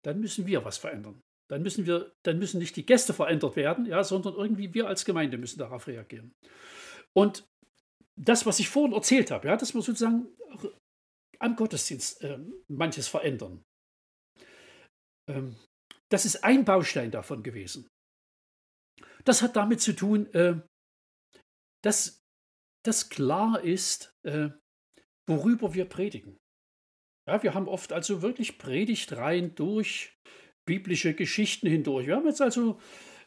dann 0.04 0.20
müssen 0.20 0.46
wir 0.46 0.64
was 0.64 0.78
verändern. 0.78 1.20
Dann 1.50 1.62
müssen 1.62 1.86
wir, 1.86 2.12
dann 2.24 2.38
müssen 2.38 2.58
nicht 2.58 2.76
die 2.76 2.86
Gäste 2.86 3.12
verändert 3.12 3.56
werden, 3.56 3.86
ja, 3.86 4.02
sondern 4.02 4.34
irgendwie 4.34 4.72
wir 4.74 4.88
als 4.88 5.04
Gemeinde 5.04 5.38
müssen 5.38 5.58
darauf 5.58 5.86
reagieren. 5.86 6.32
Und 7.14 7.46
das, 8.18 8.46
was 8.46 8.58
ich 8.58 8.68
vorhin 8.68 8.92
erzählt 8.94 9.30
habe, 9.30 9.48
ja, 9.48 9.56
dass 9.56 9.74
wir 9.74 9.82
sozusagen 9.82 10.28
am 11.38 11.56
Gottesdienst 11.56 12.22
äh, 12.22 12.38
manches 12.68 13.08
verändern. 13.08 13.62
Ähm, 15.28 15.56
das 16.10 16.24
ist 16.24 16.44
ein 16.44 16.64
Baustein 16.64 17.10
davon 17.10 17.42
gewesen. 17.42 17.88
Das 19.24 19.42
hat 19.42 19.56
damit 19.56 19.80
zu 19.80 19.94
tun, 19.94 20.32
äh, 20.34 20.60
dass, 21.82 22.21
dass 22.82 23.08
klar 23.08 23.62
ist, 23.62 24.14
äh, 24.22 24.50
worüber 25.26 25.74
wir 25.74 25.84
predigen. 25.84 26.38
Ja, 27.26 27.42
wir 27.42 27.54
haben 27.54 27.68
oft 27.68 27.92
also 27.92 28.22
wirklich 28.22 28.58
Predigtreihen 28.58 29.54
durch 29.54 30.18
biblische 30.64 31.14
Geschichten 31.14 31.68
hindurch. 31.68 32.06
Wir 32.06 32.16
haben 32.16 32.26
jetzt 32.26 32.42
also 32.42 32.80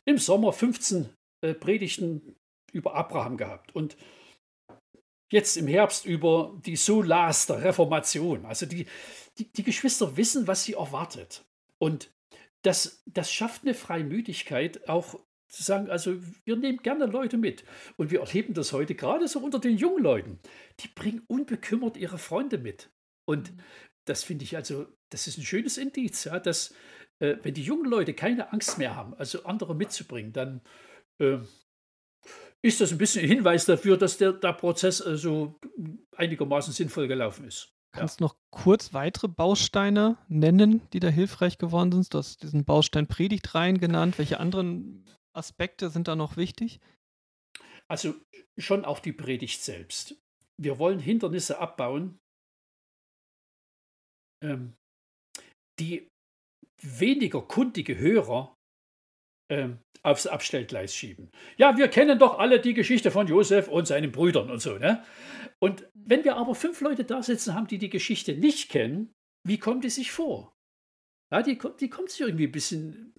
im 0.05 0.17
Sommer 0.17 0.51
15 0.53 1.09
äh, 1.41 1.53
Predigten 1.53 2.35
über 2.73 2.95
Abraham 2.95 3.37
gehabt 3.37 3.73
und 3.73 3.95
jetzt 5.31 5.57
im 5.57 5.67
Herbst 5.67 6.05
über 6.05 6.59
die 6.65 6.75
Solas 6.75 7.47
der 7.47 7.63
Reformation. 7.63 8.45
Also 8.45 8.65
die, 8.65 8.85
die, 9.37 9.51
die 9.51 9.63
Geschwister 9.63 10.17
wissen, 10.17 10.47
was 10.47 10.63
sie 10.63 10.73
erwartet. 10.73 11.45
Und 11.77 12.13
das, 12.63 13.03
das 13.05 13.31
schafft 13.31 13.63
eine 13.63 13.73
Freimütigkeit, 13.73 14.89
auch 14.89 15.19
zu 15.47 15.63
sagen, 15.63 15.89
also 15.89 16.15
wir 16.43 16.55
nehmen 16.55 16.79
gerne 16.79 17.05
Leute 17.05 17.37
mit. 17.37 17.63
Und 17.97 18.11
wir 18.11 18.21
erleben 18.21 18.53
das 18.53 18.73
heute 18.73 18.95
gerade 18.95 19.27
so 19.27 19.39
unter 19.39 19.59
den 19.59 19.77
jungen 19.77 20.03
Leuten. 20.03 20.39
Die 20.79 20.87
bringen 20.87 21.23
unbekümmert 21.27 21.97
ihre 21.97 22.17
Freunde 22.17 22.57
mit. 22.57 22.89
Und 23.25 23.51
mhm. 23.51 23.59
das 24.05 24.23
finde 24.23 24.43
ich 24.43 24.55
also, 24.55 24.87
das 25.09 25.27
ist 25.27 25.37
ein 25.37 25.45
schönes 25.45 25.77
Indiz, 25.77 26.25
ja, 26.25 26.39
dass 26.39 26.73
äh, 27.19 27.37
wenn 27.43 27.53
die 27.53 27.63
jungen 27.63 27.89
Leute 27.89 28.13
keine 28.13 28.51
Angst 28.51 28.77
mehr 28.77 28.95
haben, 28.95 29.13
also 29.15 29.43
andere 29.43 29.75
mitzubringen, 29.75 30.33
dann 30.33 30.61
äh, 31.19 31.37
ist 32.61 32.81
das 32.81 32.91
ein 32.91 32.97
bisschen 32.97 33.23
ein 33.23 33.29
Hinweis 33.29 33.65
dafür, 33.65 33.97
dass 33.97 34.17
der, 34.17 34.33
der 34.33 34.53
Prozess 34.53 35.01
also 35.01 35.59
einigermaßen 36.15 36.73
sinnvoll 36.73 37.07
gelaufen 37.07 37.45
ist. 37.45 37.71
Kannst 37.91 38.19
du 38.19 38.25
noch 38.25 38.35
kurz 38.49 38.93
weitere 38.93 39.29
Bausteine 39.29 40.17
nennen, 40.27 40.81
die 40.91 40.99
da 40.99 41.07
hilfreich 41.07 41.57
geworden 41.57 41.91
sind? 41.91 42.13
Du 42.13 42.17
hast 42.17 42.43
diesen 42.43 42.65
Baustein 42.65 43.07
Predigtreihen 43.07 43.79
genannt. 43.79 44.17
Welche 44.17 44.39
anderen 44.39 45.05
Aspekte 45.35 45.89
sind 45.89 46.07
da 46.07 46.15
noch 46.15 46.37
wichtig? 46.37 46.79
Also 47.87 48.15
schon 48.57 48.85
auch 48.85 48.99
die 48.99 49.13
Predigt 49.13 49.61
selbst. 49.61 50.15
Wir 50.59 50.79
wollen 50.79 50.99
Hindernisse 50.99 51.59
abbauen, 51.59 52.17
ähm, 54.43 54.73
die 55.79 56.07
weniger 56.81 57.41
kundige 57.41 57.97
Hörer 57.97 58.55
ähm, 59.51 59.79
aufs 60.03 60.27
Abstellgleis 60.27 60.95
schieben. 60.95 61.31
Ja, 61.57 61.77
wir 61.77 61.87
kennen 61.87 62.19
doch 62.19 62.39
alle 62.39 62.59
die 62.59 62.73
Geschichte 62.73 63.11
von 63.11 63.27
Josef 63.27 63.67
und 63.67 63.87
seinen 63.87 64.11
Brüdern 64.11 64.49
und 64.49 64.59
so. 64.59 64.77
Ne? 64.77 65.03
Und 65.59 65.89
wenn 65.93 66.23
wir 66.23 66.37
aber 66.37 66.55
fünf 66.55 66.81
Leute 66.81 67.03
da 67.03 67.23
sitzen 67.23 67.53
haben, 67.53 67.67
die 67.67 67.77
die 67.77 67.89
Geschichte 67.89 68.35
nicht 68.35 68.69
kennen, 68.69 69.13
wie 69.45 69.57
kommt 69.57 69.83
die 69.83 69.89
sich 69.89 70.11
vor? 70.11 70.54
Ja, 71.35 71.41
die, 71.41 71.59
die 71.81 71.89
kommt 71.89 72.11
sich 72.11 72.21
irgendwie 72.21 72.45
ein 72.45 72.51
bisschen, 72.53 73.13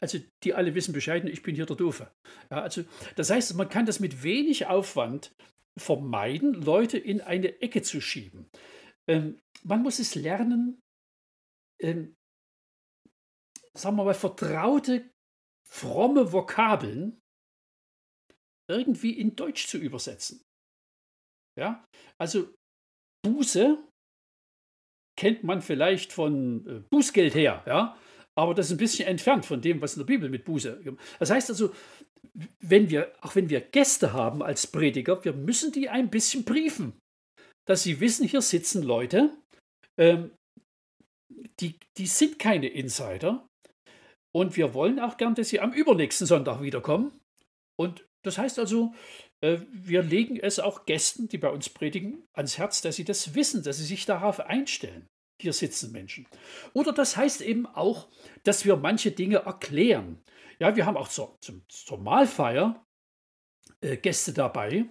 also 0.00 0.18
die 0.42 0.52
alle 0.52 0.74
wissen 0.74 0.92
Bescheid, 0.92 1.24
ich 1.26 1.44
bin 1.44 1.54
hier 1.54 1.64
der 1.64 1.76
Doofe. 1.76 2.12
Ja, 2.50 2.60
also 2.60 2.82
das 3.14 3.30
heißt, 3.30 3.54
man 3.54 3.68
kann 3.68 3.86
das 3.86 4.00
mit 4.00 4.24
wenig 4.24 4.66
Aufwand 4.66 5.32
vermeiden, 5.78 6.54
Leute 6.54 6.98
in 6.98 7.20
eine 7.20 7.60
Ecke 7.60 7.82
zu 7.82 8.00
schieben. 8.00 8.50
Ähm, 9.08 9.38
man 9.62 9.80
muss 9.80 10.00
es 10.00 10.16
lernen, 10.16 10.80
ähm, 11.80 12.16
sagen 13.74 13.94
wir 13.94 14.06
mal, 14.06 14.14
vertraute, 14.14 15.08
fromme 15.64 16.32
Vokabeln 16.32 17.20
irgendwie 18.68 19.12
in 19.12 19.36
Deutsch 19.36 19.68
zu 19.68 19.78
übersetzen. 19.78 20.42
Ja, 21.56 21.84
also 22.18 22.52
Buße 23.24 23.88
kennt 25.18 25.44
man 25.44 25.62
vielleicht 25.62 26.12
von 26.12 26.66
äh, 26.66 26.80
Bußgeld 26.90 27.34
her, 27.34 27.62
ja, 27.66 27.96
aber 28.38 28.54
das 28.54 28.66
ist 28.66 28.72
ein 28.72 28.78
bisschen 28.78 29.08
entfernt 29.08 29.44
von 29.44 29.60
dem, 29.60 29.80
was 29.80 29.94
in 29.94 30.00
der 30.00 30.06
Bibel 30.06 30.28
mit 30.28 30.44
Buße. 30.44 30.82
Das 31.18 31.30
heißt 31.30 31.50
also, 31.50 31.72
wenn 32.60 32.88
wir, 32.88 33.12
auch 33.20 33.34
wenn 33.34 33.50
wir 33.50 33.60
Gäste 33.60 34.12
haben 34.12 34.42
als 34.42 34.66
Prediger, 34.66 35.22
wir 35.24 35.34
müssen 35.34 35.70
die 35.72 35.88
ein 35.88 36.08
bisschen 36.08 36.44
briefen, 36.44 36.94
dass 37.68 37.82
sie 37.82 38.00
wissen, 38.00 38.26
hier 38.26 38.40
sitzen 38.40 38.82
Leute, 38.82 39.36
ähm, 39.98 40.30
die, 41.60 41.78
die 41.98 42.06
sind 42.06 42.38
keine 42.38 42.68
Insider, 42.68 43.46
und 44.34 44.56
wir 44.56 44.74
wollen 44.74 44.98
auch 44.98 45.16
gern, 45.16 45.34
dass 45.34 45.50
Sie 45.50 45.60
am 45.60 45.72
übernächsten 45.72 46.26
Sonntag 46.26 46.62
wiederkommen. 46.62 47.12
Und 47.78 48.06
das 48.24 48.38
heißt 48.38 48.58
also, 48.58 48.94
wir 49.42 50.02
legen 50.02 50.38
es 50.38 50.60
auch 50.60 50.86
Gästen, 50.86 51.28
die 51.28 51.38
bei 51.38 51.48
uns 51.48 51.68
predigen, 51.68 52.22
ans 52.32 52.58
Herz, 52.58 52.80
dass 52.80 52.96
sie 52.96 53.04
das 53.04 53.34
wissen, 53.34 53.62
dass 53.62 53.78
sie 53.78 53.84
sich 53.84 54.06
darauf 54.06 54.40
einstellen. 54.40 55.08
Hier 55.40 55.52
sitzen 55.52 55.90
Menschen. 55.90 56.28
Oder 56.72 56.92
das 56.92 57.16
heißt 57.16 57.40
eben 57.40 57.66
auch, 57.66 58.08
dass 58.44 58.64
wir 58.64 58.76
manche 58.76 59.10
Dinge 59.10 59.38
erklären. 59.38 60.22
Ja, 60.60 60.76
wir 60.76 60.86
haben 60.86 60.96
auch 60.96 61.08
zur, 61.08 61.36
zum, 61.40 61.64
zur 61.68 61.98
Mahlfeier 61.98 62.86
äh, 63.80 63.96
Gäste 63.96 64.32
dabei. 64.32 64.86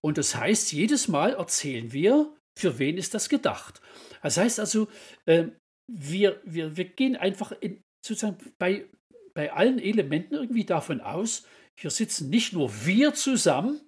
Und 0.00 0.16
das 0.16 0.34
heißt, 0.34 0.72
jedes 0.72 1.08
Mal 1.08 1.34
erzählen 1.34 1.92
wir, 1.92 2.34
für 2.58 2.78
wen 2.78 2.96
ist 2.96 3.12
das 3.12 3.28
gedacht. 3.28 3.82
Das 4.22 4.38
heißt 4.38 4.60
also, 4.60 4.88
äh, 5.26 5.48
wir, 5.86 6.40
wir, 6.44 6.78
wir 6.78 6.84
gehen 6.84 7.16
einfach 7.16 7.52
in, 7.52 7.82
sozusagen 8.04 8.38
bei, 8.58 8.88
bei 9.34 9.52
allen 9.52 9.78
Elementen 9.78 10.34
irgendwie 10.34 10.64
davon 10.64 11.02
aus, 11.02 11.46
hier 11.78 11.90
sitzen 11.90 12.30
nicht 12.30 12.52
nur 12.52 12.70
wir 12.84 13.14
zusammen, 13.14 13.80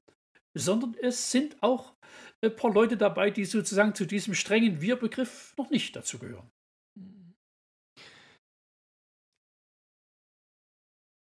sondern 0.55 0.95
es 1.01 1.31
sind 1.31 1.63
auch 1.63 1.95
ein 2.43 2.55
paar 2.55 2.73
Leute 2.73 2.97
dabei, 2.97 3.31
die 3.31 3.45
sozusagen 3.45 3.95
zu 3.95 4.07
diesem 4.07 4.35
strengen 4.35 4.81
Wir-Begriff 4.81 5.55
noch 5.57 5.71
nicht 5.71 5.95
dazu 5.97 6.19
gehören. 6.19 6.51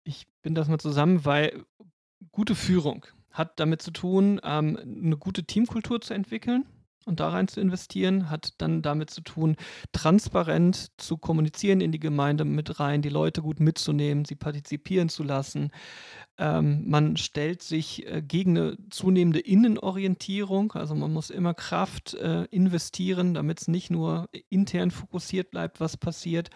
Ich 0.06 0.28
bin 0.42 0.56
das 0.56 0.68
mal 0.68 0.80
zusammen, 0.80 1.26
weil 1.26 1.66
gute 2.32 2.56
Führung 2.56 3.06
hat 3.32 3.60
damit 3.60 3.82
zu 3.82 3.92
tun, 3.92 4.39
ähm, 4.44 4.78
eine 4.78 5.18
gute 5.18 5.46
Teamkultur 5.46 6.02
zu 6.02 6.13
entwickeln 6.13 6.66
und 7.06 7.20
da 7.20 7.30
rein 7.30 7.48
zu 7.48 7.60
investieren, 7.60 8.30
hat 8.30 8.54
dann 8.60 8.82
damit 8.82 9.10
zu 9.10 9.21
tun, 9.21 9.56
transparent 9.92 10.92
zu 10.98 11.17
kommunizieren 11.17 11.82
in 11.82 11.92
die 11.92 12.00
Gemeinde 12.00 12.46
mit 12.46 12.80
rein, 12.80 13.02
die 13.02 13.10
Leute 13.10 13.42
gut 13.42 13.60
mitzunehmen, 13.60 14.25
sie 14.25 14.36
partizipieren 14.36 15.10
zu 15.10 15.23
lassen. 15.23 15.71
Ähm, 16.38 16.84
man 16.88 17.15
stellt 17.17 17.62
sich 17.62 18.08
äh, 18.08 18.21
gegen 18.21 18.58
eine 18.58 18.77
zunehmende 18.90 19.40
Innenorientierung, 19.40 20.71
also 20.71 20.96
man 20.96 21.13
muss 21.13 21.30
immer 21.30 21.54
Kraft 21.54 22.15
äh, 22.15 22.46
investieren, 22.46 23.36
damit 23.36 23.62
es 23.62 23.67
nicht 23.67 23.92
nur 23.92 24.30
intern 24.50 24.90
fokussiert 24.90 25.52
bleibt, 25.52 25.80
was 25.80 25.96
passiert. 25.96 26.50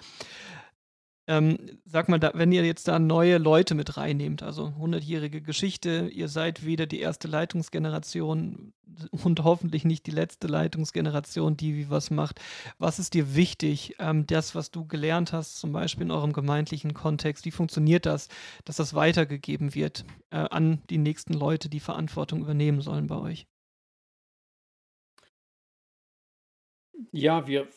Ähm, 1.29 1.57
sag 1.85 2.07
mal, 2.07 2.19
da, 2.19 2.31
wenn 2.35 2.53
ihr 2.53 2.65
jetzt 2.65 2.87
da 2.87 2.99
neue 2.99 3.37
Leute 3.37 3.75
mit 3.75 3.97
reinnehmt, 3.97 4.43
also 4.43 4.73
100-jährige 4.79 5.41
Geschichte, 5.41 6.09
ihr 6.13 6.29
seid 6.29 6.65
wieder 6.65 6.85
die 6.85 7.01
erste 7.01 7.27
Leitungsgeneration 7.27 8.73
und 9.11 9.43
hoffentlich 9.43 9.83
nicht 9.83 10.07
die 10.07 10.11
letzte 10.11 10.47
Leitungsgeneration, 10.47 11.57
die 11.57 11.75
wie 11.75 11.89
was 11.89 12.11
macht. 12.11 12.39
Was 12.77 12.97
ist 12.97 13.13
dir 13.13 13.35
wichtig, 13.35 13.95
ähm, 13.99 14.25
das, 14.25 14.55
was 14.55 14.71
du 14.71 14.85
gelernt 14.85 15.33
hast, 15.33 15.57
zum 15.57 15.73
Beispiel 15.73 16.05
in 16.05 16.11
eurem 16.11 16.31
gemeindlichen 16.31 16.93
Kontext, 16.93 17.43
wie 17.43 17.51
funktioniert 17.51 18.05
das, 18.05 18.29
dass 18.63 18.77
das 18.77 18.93
weitergegeben 18.93 19.75
wird 19.75 20.05
äh, 20.29 20.37
an 20.37 20.81
die 20.89 20.97
nächsten 20.97 21.33
Leute, 21.33 21.67
die 21.67 21.81
Verantwortung 21.81 22.39
übernehmen 22.39 22.79
sollen 22.79 23.07
bei 23.07 23.17
euch? 23.17 23.47
Ja, 27.11 27.47
wir 27.47 27.67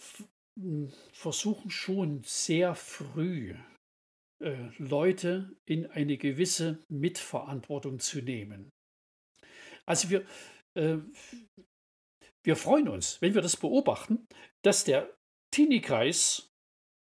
versuchen 1.12 1.70
schon 1.70 2.22
sehr 2.24 2.74
früh 2.74 3.54
äh, 4.42 4.70
Leute 4.78 5.56
in 5.66 5.86
eine 5.86 6.16
gewisse 6.16 6.84
Mitverantwortung 6.88 7.98
zu 7.98 8.20
nehmen. 8.20 8.70
Also 9.86 10.10
wir, 10.10 10.24
äh, 10.74 10.98
wir 12.44 12.56
freuen 12.56 12.88
uns, 12.88 13.20
wenn 13.20 13.34
wir 13.34 13.42
das 13.42 13.56
beobachten, 13.56 14.26
dass 14.62 14.84
der 14.84 15.14
Teenie-Kreis 15.54 16.50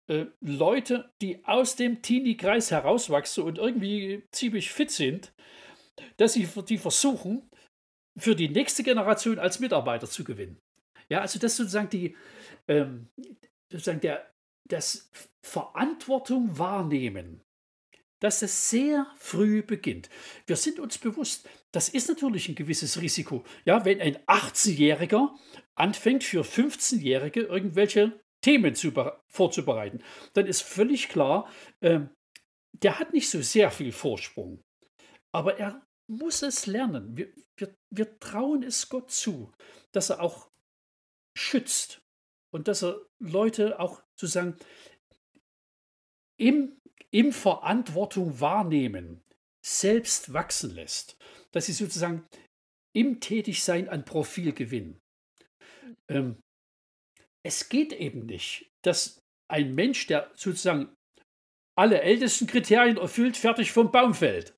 äh, 0.09 0.25
Leute, 0.41 1.11
die 1.21 1.45
aus 1.45 1.75
dem 1.75 2.01
Teenie-Kreis 2.01 2.71
herauswachsen 2.71 3.43
und 3.43 3.57
irgendwie 3.57 4.23
ziemlich 4.31 4.71
fit 4.71 4.91
sind, 4.91 5.33
dass 6.17 6.33
sie 6.33 6.47
die 6.67 6.77
versuchen, 6.77 7.49
für 8.19 8.35
die 8.35 8.49
nächste 8.49 8.83
Generation 8.83 9.39
als 9.39 9.59
Mitarbeiter 9.59 10.07
zu 10.07 10.23
gewinnen. 10.23 10.59
Ja, 11.07 11.21
also 11.21 11.39
das 11.39 11.55
sozusagen 11.55 11.89
die, 11.89 12.15
ähm, 12.67 13.09
sozusagen 13.69 14.01
der, 14.01 14.31
das 14.65 15.09
Verantwortung 15.41 16.57
wahrnehmen, 16.57 17.41
dass 18.19 18.41
es 18.41 18.69
sehr 18.69 19.07
früh 19.17 19.63
beginnt. 19.63 20.09
Wir 20.45 20.55
sind 20.55 20.79
uns 20.79 20.97
bewusst, 20.97 21.49
das 21.71 21.89
ist 21.89 22.07
natürlich 22.07 22.47
ein 22.47 22.55
gewisses 22.55 23.01
Risiko. 23.01 23.43
Ja, 23.65 23.83
wenn 23.83 23.99
ein 23.99 24.17
18-Jähriger 24.27 25.29
anfängt, 25.75 26.23
für 26.23 26.43
15-Jährige 26.43 27.41
irgendwelche 27.41 28.21
Themen 28.41 28.75
zu, 28.75 28.91
vorzubereiten, 29.27 30.03
dann 30.33 30.45
ist 30.45 30.61
völlig 30.61 31.09
klar, 31.09 31.49
äh, 31.79 32.01
der 32.73 32.99
hat 32.99 33.13
nicht 33.13 33.29
so 33.29 33.41
sehr 33.41 33.71
viel 33.71 33.91
Vorsprung. 33.91 34.63
Aber 35.31 35.57
er 35.57 35.85
muss 36.07 36.41
es 36.41 36.65
lernen. 36.65 37.15
Wir, 37.17 37.31
wir, 37.55 37.75
wir 37.89 38.19
trauen 38.19 38.63
es 38.63 38.89
Gott 38.89 39.11
zu, 39.11 39.51
dass 39.91 40.09
er 40.09 40.21
auch 40.21 40.49
schützt 41.35 42.00
und 42.53 42.67
dass 42.67 42.83
er 42.83 43.01
Leute 43.19 43.79
auch 43.79 44.03
sozusagen 44.19 44.57
im, 46.39 46.77
im 47.11 47.31
Verantwortung 47.31 48.39
wahrnehmen, 48.39 49.21
selbst 49.63 50.33
wachsen 50.33 50.71
lässt, 50.71 51.17
dass 51.51 51.67
sie 51.67 51.73
sozusagen 51.73 52.27
im 52.93 53.19
Tätigsein 53.19 53.89
an 53.89 54.05
Profil 54.05 54.53
gewinnen. 54.53 54.99
Ähm, 56.09 56.41
es 57.43 57.69
geht 57.69 57.93
eben 57.93 58.25
nicht, 58.25 58.71
dass 58.83 59.19
ein 59.49 59.75
Mensch, 59.75 60.07
der 60.07 60.31
sozusagen 60.35 60.95
alle 61.77 62.01
ältesten 62.01 62.47
Kriterien 62.47 62.97
erfüllt, 62.97 63.37
fertig 63.37 63.71
vom 63.71 63.91
Baum 63.91 64.13
fällt. 64.13 64.55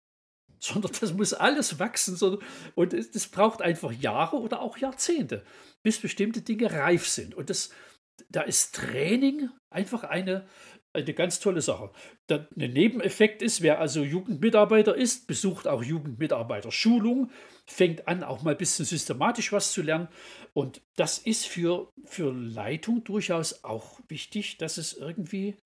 Sondern 0.64 0.93
das 0.97 1.14
muss 1.14 1.34
alles 1.34 1.78
wachsen. 1.78 2.39
Und 2.76 2.93
es 2.93 3.28
braucht 3.28 3.61
einfach 3.61 3.91
Jahre 3.91 4.38
oder 4.38 4.61
auch 4.61 4.78
Jahrzehnte, 4.78 5.43
bis 5.84 5.99
bestimmte 5.99 6.41
Dinge 6.41 6.72
reif 6.72 7.05
sind. 7.05 7.36
Und 7.36 7.49
das, 7.49 7.72
da 8.30 8.41
ist 8.41 8.74
Training 8.74 9.49
einfach 9.70 10.05
eine, 10.05 10.47
eine 10.93 11.14
ganz 11.14 11.41
tolle 11.41 11.61
Sache. 11.61 11.91
Der 12.30 12.47
Nebeneffekt 12.55 13.41
ist, 13.41 13.61
wer 13.61 13.82
also 13.82 14.03
Jugendmitarbeiter 14.03 14.95
ist, 14.95 15.28
besucht 15.28 15.68
auch 15.68 15.84
Jugendmitarbeiter-Schulung, 15.84 17.30
fängt 17.68 18.07
an, 18.07 18.24
auch 18.24 18.43
mal 18.43 18.51
ein 18.51 18.57
bisschen 18.57 18.86
systematisch 18.86 19.51
was 19.51 19.74
zu 19.74 19.82
lernen. 19.82 20.07
Und 20.53 20.82
das 20.95 21.18
ist 21.18 21.45
für, 21.45 21.91
für 22.05 22.32
Leitung 22.32 23.03
durchaus 23.03 23.66
auch 23.66 23.99
wichtig, 24.07 24.57
dass 24.59 24.78
es 24.78 24.93
irgendwie 24.93 25.57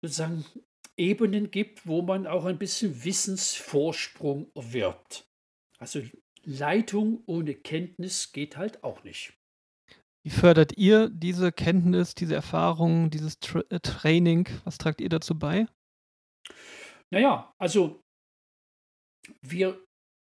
sozusagen 0.00 0.44
Ebenen 0.98 1.50
gibt, 1.50 1.86
wo 1.86 2.02
man 2.02 2.26
auch 2.26 2.44
ein 2.44 2.58
bisschen 2.58 3.04
Wissensvorsprung 3.04 4.50
erwirbt. 4.54 5.24
Also 5.78 6.00
Leitung 6.44 7.22
ohne 7.26 7.54
Kenntnis 7.54 8.32
geht 8.32 8.56
halt 8.56 8.84
auch 8.84 9.04
nicht. 9.04 9.34
Wie 10.24 10.30
fördert 10.30 10.76
ihr 10.76 11.08
diese 11.08 11.50
Kenntnis, 11.50 12.14
diese 12.14 12.34
Erfahrung, 12.34 13.10
dieses 13.10 13.40
Tra 13.40 13.62
äh, 13.70 13.80
Training? 13.80 14.48
Was 14.64 14.78
tragt 14.78 15.00
ihr 15.00 15.08
dazu 15.08 15.36
bei? 15.36 15.66
Naja, 17.10 17.52
also 17.58 18.00
wir 19.40 19.84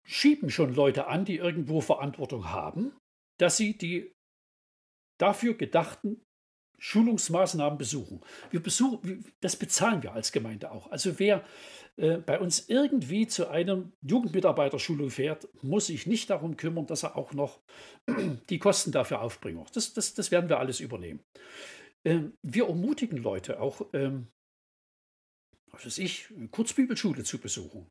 schieben 0.06 0.50
schon 0.50 0.74
Leute 0.74 1.08
an, 1.08 1.26
die 1.26 1.38
irgendwo 1.38 1.82
Verantwortung 1.82 2.50
haben, 2.50 2.96
dass 3.40 3.58
sie 3.58 3.78
die 3.78 4.14
dafür 5.20 5.56
gedachten 5.56 6.22
Schulungsmaßnahmen 6.84 7.78
besuchen. 7.78 8.20
Wir 8.52 8.62
besuchen, 8.62 9.24
das 9.40 9.56
bezahlen 9.56 10.04
wir 10.04 10.12
als 10.12 10.34
Gemeinde 10.34 10.70
auch. 10.70 10.92
Also 10.92 11.18
wer 11.18 11.46
äh, 11.96 12.18
bei 12.18 12.38
uns 12.42 12.68
irgendwie 12.68 13.26
zu 13.26 13.48
einer 13.48 13.90
Jugendmitarbeiterschulung 14.02 15.10
fährt, 15.10 15.48
muss 15.64 15.86
sich 15.86 16.08
nicht 16.08 16.30
darum 16.30 16.58
kümmern, 16.58 16.86
dass 16.86 17.04
er 17.04 17.16
auch 17.16 17.32
noch 17.32 17.62
die 18.50 18.60
Kosten 18.60 18.92
dafür 18.92 19.22
aufbringt. 19.22 19.74
Das, 19.74 19.94
das, 19.94 20.14
das 20.14 20.30
werden 20.30 20.50
wir 20.50 20.60
alles 20.60 20.82
übernehmen. 20.82 21.22
Ähm, 22.04 22.34
wir 22.42 22.68
ermutigen 22.68 23.18
Leute 23.18 23.62
auch, 23.62 23.88
ähm, 23.94 24.28
was 25.72 25.86
weiß 25.86 26.00
ich, 26.00 26.34
Kurzbibelschule 26.52 27.24
zu 27.24 27.38
besuchen. 27.40 27.88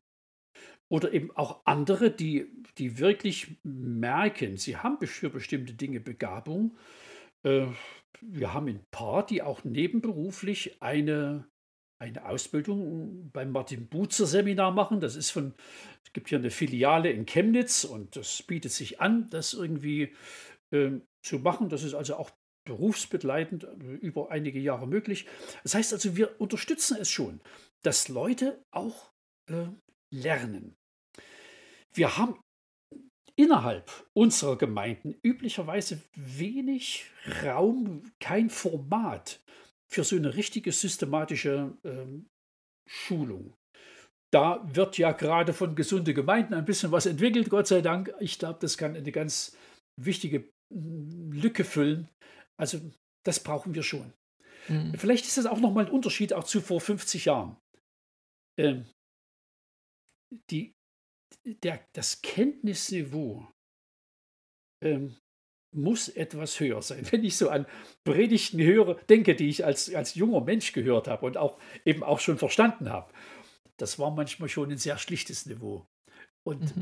Oder 0.87 1.13
eben 1.13 1.31
auch 1.31 1.65
andere, 1.65 2.11
die, 2.11 2.45
die 2.77 2.99
wirklich 2.99 3.57
merken, 3.63 4.57
sie 4.57 4.77
haben 4.77 5.07
für 5.07 5.31
bestimmte 5.31 5.73
Dinge 5.73 5.99
Begabung. 5.99 6.77
Äh, 7.41 7.65
wir 8.21 8.53
haben 8.53 8.67
ein 8.67 8.85
paar, 8.91 9.25
die 9.25 9.41
auch 9.41 9.63
nebenberuflich 9.63 10.81
eine 10.81 11.47
eine 12.03 12.25
Ausbildung 12.25 13.31
beim 13.31 13.51
Martin 13.51 13.87
Butzer 13.87 14.25
Seminar 14.25 14.71
machen. 14.71 14.99
Das 14.99 15.15
ist 15.15 15.31
von, 15.31 15.53
es 16.03 16.11
gibt 16.11 16.27
hier 16.29 16.37
eine 16.37 16.51
Filiale 16.51 17.09
in 17.09 17.25
Chemnitz 17.25 17.85
und 17.85 18.17
das 18.17 18.43
bietet 18.43 18.73
sich 18.73 18.99
an, 18.99 19.29
das 19.29 19.53
irgendwie 19.53 20.13
äh, 20.71 20.91
zu 21.25 21.39
machen. 21.39 21.69
Das 21.69 21.83
ist 21.83 21.93
also 21.93 22.17
auch 22.17 22.31
berufsbegleitend 22.65 23.63
äh, 23.63 23.67
über 24.01 24.31
einige 24.31 24.59
Jahre 24.59 24.85
möglich. 24.85 25.27
Das 25.63 25.75
heißt 25.75 25.93
also, 25.93 26.17
wir 26.17 26.41
unterstützen 26.41 26.97
es 26.99 27.09
schon, 27.09 27.39
dass 27.83 28.09
Leute 28.09 28.61
auch 28.71 29.13
äh, 29.49 29.67
lernen. 30.11 30.75
Wir 31.93 32.17
haben 32.17 32.35
innerhalb 33.35 33.91
unserer 34.13 34.57
Gemeinden 34.57 35.15
üblicherweise 35.23 36.01
wenig 36.15 37.05
Raum, 37.43 38.11
kein 38.19 38.49
Format 38.49 39.41
für 39.91 40.03
so 40.03 40.15
eine 40.15 40.35
richtige 40.35 40.71
systematische 40.71 41.77
ähm, 41.83 42.27
Schulung. 42.87 43.55
Da 44.31 44.67
wird 44.73 44.97
ja 44.97 45.11
gerade 45.11 45.53
von 45.53 45.75
gesunde 45.75 46.13
Gemeinden 46.13 46.55
ein 46.55 46.65
bisschen 46.65 46.91
was 46.91 47.05
entwickelt, 47.05 47.49
Gott 47.49 47.67
sei 47.67 47.81
Dank. 47.81 48.13
Ich 48.19 48.39
glaube, 48.39 48.59
das 48.59 48.77
kann 48.77 48.95
eine 48.95 49.11
ganz 49.11 49.55
wichtige 50.01 50.49
mm, 50.73 51.31
Lücke 51.31 51.63
füllen. 51.63 52.09
Also 52.59 52.79
das 53.23 53.41
brauchen 53.41 53.75
wir 53.75 53.83
schon. 53.83 54.13
Mhm. 54.67 54.95
Vielleicht 54.97 55.25
ist 55.25 55.37
das 55.37 55.45
auch 55.45 55.59
nochmal 55.59 55.85
ein 55.85 55.91
Unterschied 55.91 56.33
auch 56.33 56.45
zu 56.45 56.61
vor 56.61 56.81
50 56.81 57.25
Jahren. 57.25 57.57
Ähm, 58.57 58.85
die, 60.49 60.73
der, 61.45 61.85
das 61.93 62.21
Kenntnisniveau 62.21 63.47
ähm, 64.83 65.17
muss 65.75 66.07
etwas 66.09 66.59
höher 66.59 66.81
sein. 66.81 67.05
Wenn 67.11 67.23
ich 67.23 67.37
so 67.37 67.49
an 67.49 67.65
Predigten 68.05 68.61
höre, 68.61 68.95
denke, 69.05 69.35
die 69.35 69.49
ich 69.49 69.65
als, 69.65 69.93
als 69.93 70.15
junger 70.15 70.41
Mensch 70.41 70.73
gehört 70.73 71.07
habe 71.07 71.25
und 71.25 71.37
auch 71.37 71.59
eben 71.85 72.03
auch 72.03 72.19
schon 72.19 72.37
verstanden 72.37 72.89
habe, 72.89 73.11
das 73.77 73.99
war 73.99 74.11
manchmal 74.11 74.49
schon 74.49 74.71
ein 74.71 74.77
sehr 74.77 74.97
schlichtes 74.97 75.45
Niveau. 75.45 75.85
Und 76.45 76.75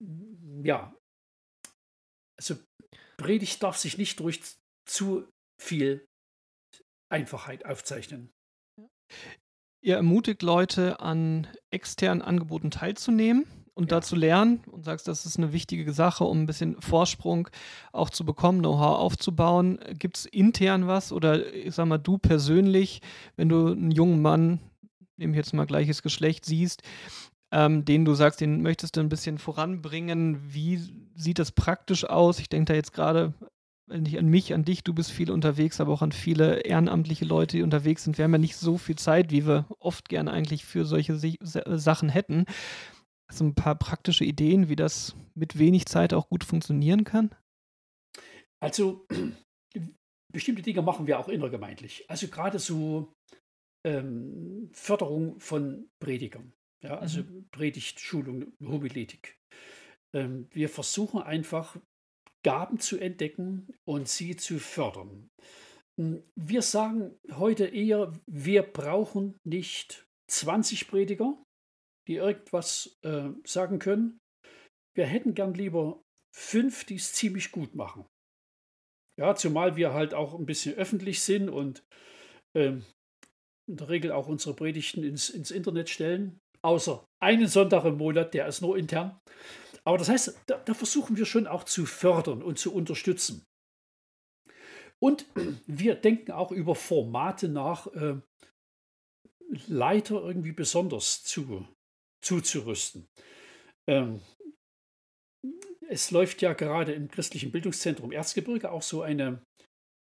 mhm. 0.00 0.64
ja, 0.64 0.94
also 2.38 2.56
Predigt 3.16 3.62
darf 3.62 3.76
sich 3.76 3.96
nicht 3.96 4.20
durch 4.20 4.40
zu 4.86 5.28
viel 5.60 6.04
Einfachheit 7.10 7.64
aufzeichnen. 7.64 8.30
Ihr 9.82 9.96
ermutigt 9.96 10.42
Leute, 10.42 11.00
an 11.00 11.46
externen 11.72 12.20
Angeboten 12.20 12.70
teilzunehmen 12.70 13.46
und 13.76 13.90
ja. 13.90 13.98
dazu 13.98 14.16
lernen 14.16 14.60
und 14.70 14.84
sagst, 14.84 15.06
das 15.06 15.26
ist 15.26 15.36
eine 15.36 15.52
wichtige 15.52 15.92
Sache, 15.92 16.24
um 16.24 16.42
ein 16.42 16.46
bisschen 16.46 16.80
Vorsprung 16.80 17.48
auch 17.92 18.08
zu 18.08 18.24
bekommen, 18.24 18.60
Know-how 18.60 18.98
aufzubauen. 18.98 19.78
Gibt 19.98 20.16
es 20.16 20.24
intern 20.24 20.86
was 20.86 21.12
oder 21.12 21.54
ich 21.54 21.74
sag 21.74 21.86
mal, 21.86 21.98
du 21.98 22.16
persönlich, 22.16 23.02
wenn 23.36 23.50
du 23.50 23.68
einen 23.68 23.90
jungen 23.90 24.22
Mann, 24.22 24.60
nehme 25.18 25.34
ich 25.34 25.36
jetzt 25.36 25.52
mal 25.52 25.66
gleiches 25.66 26.02
Geschlecht, 26.02 26.46
siehst, 26.46 26.82
ähm, 27.52 27.84
den 27.84 28.06
du 28.06 28.14
sagst, 28.14 28.40
den 28.40 28.62
möchtest 28.62 28.96
du 28.96 29.00
ein 29.00 29.10
bisschen 29.10 29.36
voranbringen, 29.36 30.40
wie 30.48 30.80
sieht 31.14 31.38
das 31.38 31.52
praktisch 31.52 32.08
aus? 32.08 32.38
Ich 32.38 32.48
denke 32.48 32.72
da 32.72 32.74
jetzt 32.74 32.94
gerade 32.94 33.34
nicht 33.88 34.18
an 34.18 34.26
mich, 34.26 34.54
an 34.54 34.64
dich, 34.64 34.84
du 34.84 34.94
bist 34.94 35.12
viel 35.12 35.30
unterwegs, 35.30 35.80
aber 35.80 35.92
auch 35.92 36.02
an 36.02 36.12
viele 36.12 36.60
ehrenamtliche 36.60 37.26
Leute, 37.26 37.58
die 37.58 37.62
unterwegs 37.62 38.04
sind. 38.04 38.16
Wir 38.16 38.24
haben 38.24 38.32
ja 38.32 38.38
nicht 38.38 38.56
so 38.56 38.78
viel 38.78 38.96
Zeit, 38.96 39.30
wie 39.30 39.46
wir 39.46 39.66
oft 39.78 40.08
gerne 40.08 40.32
eigentlich 40.32 40.64
für 40.64 40.86
solche 40.86 41.16
Sachen 41.44 42.08
hätten. 42.08 42.46
Hast 43.28 43.40
du 43.40 43.44
ein 43.44 43.54
paar 43.54 43.74
praktische 43.74 44.24
Ideen, 44.24 44.68
wie 44.68 44.76
das 44.76 45.16
mit 45.34 45.58
wenig 45.58 45.86
Zeit 45.86 46.14
auch 46.14 46.28
gut 46.28 46.44
funktionieren 46.44 47.04
kann? 47.04 47.34
Also, 48.62 49.06
bestimmte 50.32 50.62
Dinge 50.62 50.82
machen 50.82 51.06
wir 51.06 51.18
auch 51.18 51.28
innergemeindlich. 51.28 52.08
Also 52.08 52.28
gerade 52.28 52.58
so 52.58 53.12
ähm, 53.86 54.68
Förderung 54.72 55.40
von 55.40 55.88
Predigern. 55.98 56.52
Ja, 56.82 56.98
also 56.98 57.22
mhm. 57.22 57.48
Predigtschulung, 57.50 58.52
Homiletik. 58.62 59.38
Ähm, 60.14 60.48
wir 60.52 60.68
versuchen 60.68 61.22
einfach 61.22 61.76
Gaben 62.44 62.78
zu 62.78 62.98
entdecken 62.98 63.68
und 63.84 64.08
sie 64.08 64.36
zu 64.36 64.58
fördern. 64.58 65.30
Hm, 65.98 66.22
wir 66.36 66.62
sagen 66.62 67.18
heute 67.32 67.66
eher, 67.66 68.12
wir 68.26 68.62
brauchen 68.62 69.36
nicht 69.44 70.06
20 70.30 70.88
Prediger, 70.88 71.42
die 72.06 72.16
irgendwas 72.16 72.98
äh, 73.02 73.30
sagen 73.44 73.78
können. 73.78 74.20
Wir 74.94 75.06
hätten 75.06 75.34
gern 75.34 75.54
lieber 75.54 76.02
fünf, 76.34 76.84
die 76.84 76.96
es 76.96 77.12
ziemlich 77.12 77.52
gut 77.52 77.74
machen. 77.74 78.06
Ja, 79.18 79.34
zumal 79.34 79.76
wir 79.76 79.92
halt 79.92 80.14
auch 80.14 80.34
ein 80.34 80.46
bisschen 80.46 80.74
öffentlich 80.76 81.22
sind 81.22 81.48
und 81.48 81.84
ähm, 82.54 82.84
in 83.68 83.76
der 83.76 83.88
Regel 83.88 84.12
auch 84.12 84.28
unsere 84.28 84.54
Predigten 84.54 85.02
ins, 85.02 85.30
ins 85.30 85.50
Internet 85.50 85.88
stellen. 85.88 86.38
Außer 86.62 87.04
einen 87.22 87.48
Sonntag 87.48 87.84
im 87.84 87.96
Monat, 87.96 88.34
der 88.34 88.46
ist 88.46 88.60
nur 88.60 88.76
intern. 88.76 89.18
Aber 89.84 89.98
das 89.98 90.08
heißt, 90.08 90.42
da, 90.46 90.58
da 90.58 90.74
versuchen 90.74 91.16
wir 91.16 91.26
schon 91.26 91.46
auch 91.46 91.64
zu 91.64 91.86
fördern 91.86 92.42
und 92.42 92.58
zu 92.58 92.74
unterstützen. 92.74 93.44
Und 95.02 95.26
wir 95.66 95.94
denken 95.94 96.32
auch 96.32 96.52
über 96.52 96.74
Formate 96.74 97.48
nach, 97.48 97.86
äh, 97.88 98.20
Leiter 99.68 100.22
irgendwie 100.22 100.52
besonders 100.52 101.22
zu, 101.22 101.66
zuzurüsten. 102.26 103.06
Ähm, 103.88 104.20
es 105.88 106.10
läuft 106.10 106.42
ja 106.42 106.52
gerade 106.52 106.92
im 106.92 107.08
christlichen 107.08 107.52
Bildungszentrum 107.52 108.10
Erzgebirge 108.10 108.72
auch 108.72 108.82
so, 108.82 109.02
eine, 109.02 109.42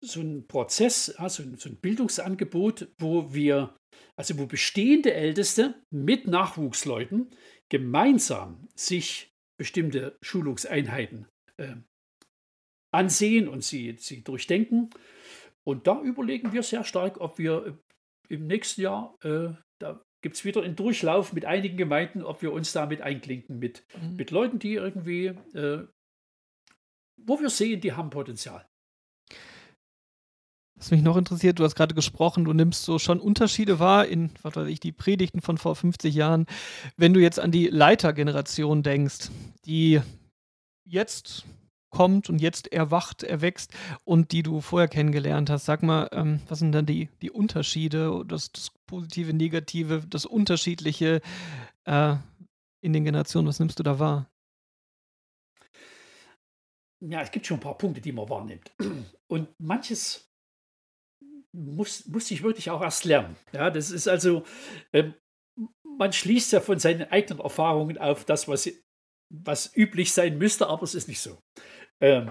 so 0.04 0.20
ein 0.20 0.46
Prozess, 0.46 1.10
also 1.10 1.42
so 1.56 1.70
ein 1.70 1.76
Bildungsangebot, 1.76 2.88
wo 2.98 3.32
wir, 3.32 3.74
also 4.16 4.38
wo 4.38 4.46
bestehende 4.46 5.14
Älteste 5.14 5.82
mit 5.90 6.26
Nachwuchsleuten 6.26 7.34
gemeinsam 7.70 8.68
sich 8.74 9.32
bestimmte 9.58 10.18
Schulungseinheiten 10.22 11.26
äh, 11.56 11.76
ansehen 12.92 13.48
und 13.48 13.64
sie, 13.64 13.96
sie 13.98 14.22
durchdenken. 14.22 14.90
Und 15.66 15.86
da 15.86 16.02
überlegen 16.02 16.52
wir 16.52 16.62
sehr 16.62 16.84
stark, 16.84 17.20
ob 17.20 17.38
wir 17.38 17.78
im 18.28 18.46
nächsten 18.46 18.82
Jahr, 18.82 19.16
äh, 19.22 19.54
da 19.80 20.02
gibt 20.22 20.36
es 20.36 20.44
wieder 20.44 20.62
einen 20.62 20.76
Durchlauf 20.76 21.32
mit 21.32 21.44
einigen 21.44 21.76
Gemeinden, 21.76 22.22
ob 22.22 22.42
wir 22.42 22.52
uns 22.52 22.72
damit 22.72 23.00
einklinken 23.00 23.58
mit, 23.58 23.84
mhm. 24.00 24.16
mit 24.16 24.30
Leuten, 24.30 24.58
die 24.58 24.74
irgendwie, 24.74 25.26
äh, 25.54 25.86
wo 27.16 27.40
wir 27.40 27.50
sehen, 27.50 27.80
die 27.80 27.92
haben 27.92 28.10
Potenzial. 28.10 28.66
Was 30.76 30.90
mich 30.90 31.02
noch 31.02 31.18
interessiert, 31.18 31.58
du 31.58 31.64
hast 31.64 31.74
gerade 31.74 31.94
gesprochen, 31.94 32.46
du 32.46 32.54
nimmst 32.54 32.84
so 32.84 32.98
schon 32.98 33.20
Unterschiede 33.20 33.78
wahr 33.78 34.06
in, 34.06 34.30
was 34.40 34.56
weiß 34.56 34.66
ich, 34.68 34.80
die 34.80 34.92
Predigten 34.92 35.42
von 35.42 35.58
vor 35.58 35.76
50 35.76 36.14
Jahren. 36.14 36.46
Wenn 36.96 37.12
du 37.12 37.20
jetzt 37.20 37.38
an 37.38 37.50
die 37.50 37.66
Leitergeneration 37.66 38.82
denkst, 38.82 39.28
die 39.66 40.00
jetzt 40.86 41.44
kommt 41.91 42.30
und 42.30 42.41
jetzt 42.41 42.72
erwacht, 42.72 43.22
erwächst 43.22 43.72
und 44.05 44.32
die 44.32 44.43
du 44.43 44.61
vorher 44.61 44.88
kennengelernt 44.88 45.51
hast. 45.51 45.66
Sag 45.66 45.82
mal, 45.82 46.09
ähm, 46.12 46.41
was 46.49 46.61
sind 46.61 46.72
dann 46.72 46.86
die, 46.86 47.09
die 47.20 47.30
Unterschiede, 47.30 48.24
das, 48.26 48.53
das 48.53 48.70
Positive, 48.86 49.32
Negative, 49.32 50.05
das 50.09 50.26
Unterschiedliche 50.26 51.20
äh, 51.84 52.16
in 52.80 52.93
den 52.93 53.05
Generationen? 53.05 53.49
Was 53.49 53.59
nimmst 53.59 53.78
du 53.78 53.82
da 53.82 53.99
wahr? 53.99 54.30
Ja, 57.03 57.22
es 57.22 57.30
gibt 57.30 57.47
schon 57.47 57.57
ein 57.57 57.62
paar 57.62 57.78
Punkte, 57.78 58.01
die 58.01 58.12
man 58.12 58.28
wahrnimmt. 58.28 58.72
Und 59.26 59.49
manches 59.59 60.30
muss, 61.53 62.07
musste 62.07 62.34
ich 62.34 62.43
wirklich 62.43 62.70
auch 62.70 62.82
erst 62.82 63.05
lernen. 63.05 63.36
Ja, 63.53 63.70
das 63.70 63.91
ist 63.91 64.07
also, 64.07 64.45
ähm, 64.93 65.14
man 65.99 66.12
schließt 66.12 66.53
ja 66.53 66.61
von 66.61 66.78
seinen 66.78 67.11
eigenen 67.11 67.41
Erfahrungen 67.41 67.99
auf 67.99 68.24
das, 68.24 68.49
was, 68.49 68.70
was 69.32 69.74
üblich 69.76 70.12
sein 70.12 70.38
müsste, 70.38 70.68
aber 70.68 70.82
es 70.82 70.95
ist 70.95 71.09
nicht 71.09 71.20
so. 71.20 71.38
Ähm, 72.01 72.30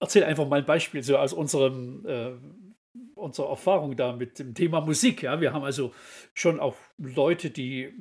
erzähl 0.00 0.24
einfach 0.24 0.46
mal 0.46 0.60
ein 0.60 0.66
Beispiel 0.66 1.02
so 1.02 1.16
aus 1.16 1.32
unserem, 1.32 2.04
äh, 2.06 2.32
unserer 3.14 3.50
Erfahrung 3.50 3.96
da 3.96 4.12
mit 4.14 4.38
dem 4.38 4.54
Thema 4.54 4.80
Musik. 4.80 5.22
Ja, 5.22 5.40
wir 5.40 5.52
haben 5.52 5.64
also 5.64 5.94
schon 6.34 6.60
auch 6.60 6.76
Leute, 6.98 7.50
die 7.50 7.94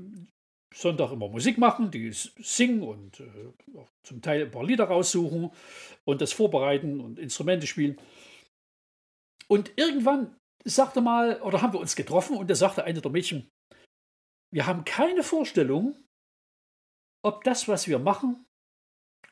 Sonntag 0.74 1.12
immer 1.12 1.28
Musik 1.28 1.58
machen, 1.58 1.92
die 1.92 2.12
singen 2.12 2.82
und 2.82 3.20
äh, 3.20 3.52
zum 4.04 4.22
Teil 4.22 4.44
ein 4.44 4.52
paar 4.52 4.64
Lieder 4.64 4.86
raussuchen 4.86 5.52
und 6.06 6.22
das 6.22 6.34
vorbereiten 6.34 7.02
und 7.02 7.20
Instrumente 7.20 7.68
spielen. 7.68 8.00
Und 9.48 9.74
irgendwann 9.76 10.38
sagte 10.64 11.02
mal, 11.02 11.42
oder 11.42 11.62
haben 11.62 11.74
wir 11.74 11.80
uns 11.80 11.96
getroffen 11.96 12.38
und 12.38 12.50
da 12.50 12.56
sagte 12.56 12.84
eine 12.84 13.02
der 13.02 13.12
Mädchen, 13.12 13.50
wir 14.54 14.66
haben 14.66 14.86
keine 14.86 15.24
Vorstellung, 15.24 15.98
ob 17.24 17.44
das, 17.44 17.68
was 17.68 17.88
wir 17.88 18.00
machen, 18.00 18.46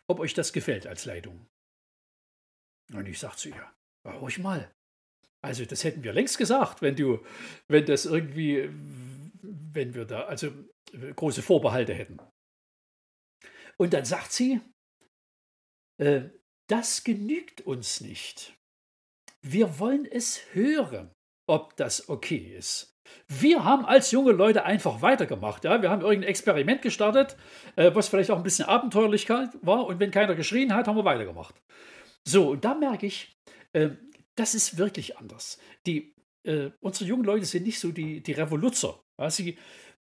ob 0.09 0.19
euch 0.19 0.33
das 0.33 0.51
gefällt 0.51 0.87
als 0.87 1.05
Leitung. 1.05 1.47
Und 2.91 3.07
ich 3.07 3.19
sagte 3.19 3.37
zu 3.37 3.49
ihr, 3.49 3.71
ja, 4.05 4.11
ruhig 4.13 4.39
mal. 4.39 4.73
Also 5.41 5.63
das 5.65 5.83
hätten 5.83 6.03
wir 6.03 6.11
längst 6.11 6.37
gesagt, 6.37 6.81
wenn 6.81 6.95
du, 6.95 7.23
wenn 7.67 7.85
das 7.85 8.05
irgendwie, 8.05 8.69
wenn 9.41 9.93
wir 9.93 10.05
da 10.05 10.23
also 10.23 10.51
große 11.15 11.43
Vorbehalte 11.43 11.93
hätten. 11.93 12.19
Und 13.77 13.93
dann 13.93 14.03
sagt 14.03 14.33
sie, 14.33 14.59
äh, 15.97 16.29
das 16.67 17.03
genügt 17.03 17.61
uns 17.61 18.01
nicht. 18.01 18.57
Wir 19.41 19.79
wollen 19.79 20.05
es 20.05 20.53
hören, 20.53 21.13
ob 21.49 21.75
das 21.75 22.09
okay 22.09 22.55
ist. 22.57 22.95
Wir 23.27 23.63
haben 23.63 23.85
als 23.85 24.11
junge 24.11 24.31
Leute 24.31 24.65
einfach 24.65 25.01
weitergemacht. 25.01 25.63
Ja? 25.63 25.81
Wir 25.81 25.89
haben 25.89 26.03
irgendein 26.03 26.29
Experiment 26.29 26.81
gestartet, 26.83 27.35
äh, 27.75 27.93
was 27.93 28.07
vielleicht 28.07 28.29
auch 28.29 28.37
ein 28.37 28.43
bisschen 28.43 28.65
abenteuerlich 28.65 29.27
war. 29.29 29.85
Und 29.87 29.99
wenn 29.99 30.11
keiner 30.11 30.35
geschrien 30.35 30.73
hat, 30.73 30.87
haben 30.87 30.95
wir 30.95 31.05
weitergemacht. 31.05 31.55
So, 32.23 32.51
und 32.51 32.63
da 32.63 32.75
merke 32.75 33.07
ich, 33.07 33.35
äh, 33.73 33.89
das 34.35 34.53
ist 34.53 34.77
wirklich 34.77 35.17
anders. 35.17 35.57
Die, 35.87 36.13
äh, 36.43 36.69
unsere 36.81 37.05
jungen 37.05 37.23
Leute 37.23 37.45
sind 37.45 37.65
nicht 37.65 37.79
so 37.79 37.91
die, 37.91 38.21
die 38.21 38.33
Revoluzer. 38.33 39.03
Ja? 39.19 39.31
Sie, 39.31 39.57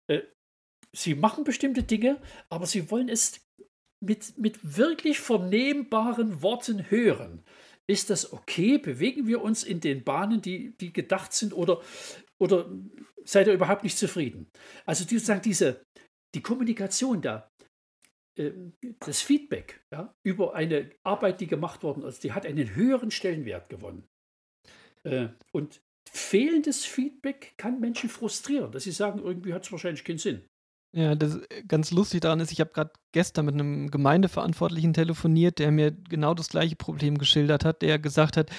äh, 0.07 0.21
sie 0.93 1.15
machen 1.15 1.43
bestimmte 1.43 1.83
Dinge, 1.83 2.21
aber 2.49 2.65
sie 2.65 2.89
wollen 2.89 3.09
es 3.09 3.45
mit, 3.99 4.37
mit 4.37 4.77
wirklich 4.77 5.19
vernehmbaren 5.19 6.41
Worten 6.41 6.89
hören. 6.89 7.43
Ist 7.89 8.09
das 8.09 8.31
okay? 8.31 8.77
Bewegen 8.77 9.27
wir 9.27 9.41
uns 9.41 9.63
in 9.63 9.79
den 9.79 10.03
Bahnen, 10.03 10.41
die, 10.41 10.75
die 10.77 10.93
gedacht 10.93 11.33
sind? 11.33 11.53
Oder, 11.53 11.81
oder 12.39 12.71
seid 13.25 13.47
ihr 13.47 13.53
überhaupt 13.53 13.83
nicht 13.83 13.97
zufrieden? 13.97 14.49
Also 14.85 15.05
die, 15.05 15.15
sozusagen 15.15 15.41
diese, 15.41 15.83
die 16.33 16.41
Kommunikation 16.41 17.21
da, 17.21 17.51
äh, 18.37 18.51
das 18.99 19.21
Feedback 19.21 19.83
ja, 19.91 20.15
über 20.23 20.55
eine 20.55 20.91
Arbeit, 21.03 21.41
die 21.41 21.47
gemacht 21.47 21.83
worden 21.83 22.03
ist, 22.03 22.23
die 22.23 22.31
hat 22.31 22.45
einen 22.45 22.75
höheren 22.75 23.11
Stellenwert 23.11 23.69
gewonnen. 23.69 24.07
Äh, 25.03 25.29
und 25.51 25.81
fehlendes 26.09 26.85
Feedback 26.85 27.53
kann 27.57 27.79
Menschen 27.79 28.09
frustrieren, 28.09 28.71
dass 28.71 28.83
sie 28.83 28.91
sagen, 28.91 29.19
irgendwie 29.19 29.53
hat 29.53 29.65
es 29.65 29.71
wahrscheinlich 29.71 30.03
keinen 30.03 30.19
Sinn. 30.19 30.47
Ja, 30.95 31.15
das 31.15 31.37
äh, 31.37 31.63
ganz 31.67 31.89
lustig 31.91 32.21
daran 32.21 32.39
ist, 32.39 32.51
ich 32.51 32.59
habe 32.59 32.71
gerade 32.71 32.91
gestern 33.11 33.45
mit 33.45 33.55
einem 33.55 33.89
Gemeindeverantwortlichen 33.89 34.93
telefoniert, 34.93 35.57
der 35.57 35.71
mir 35.71 35.91
genau 35.91 36.35
das 36.35 36.49
gleiche 36.49 36.75
Problem 36.75 37.17
geschildert 37.17 37.65
hat, 37.65 37.81
der 37.81 37.97
gesagt 37.97 38.37
hat, 38.37 38.51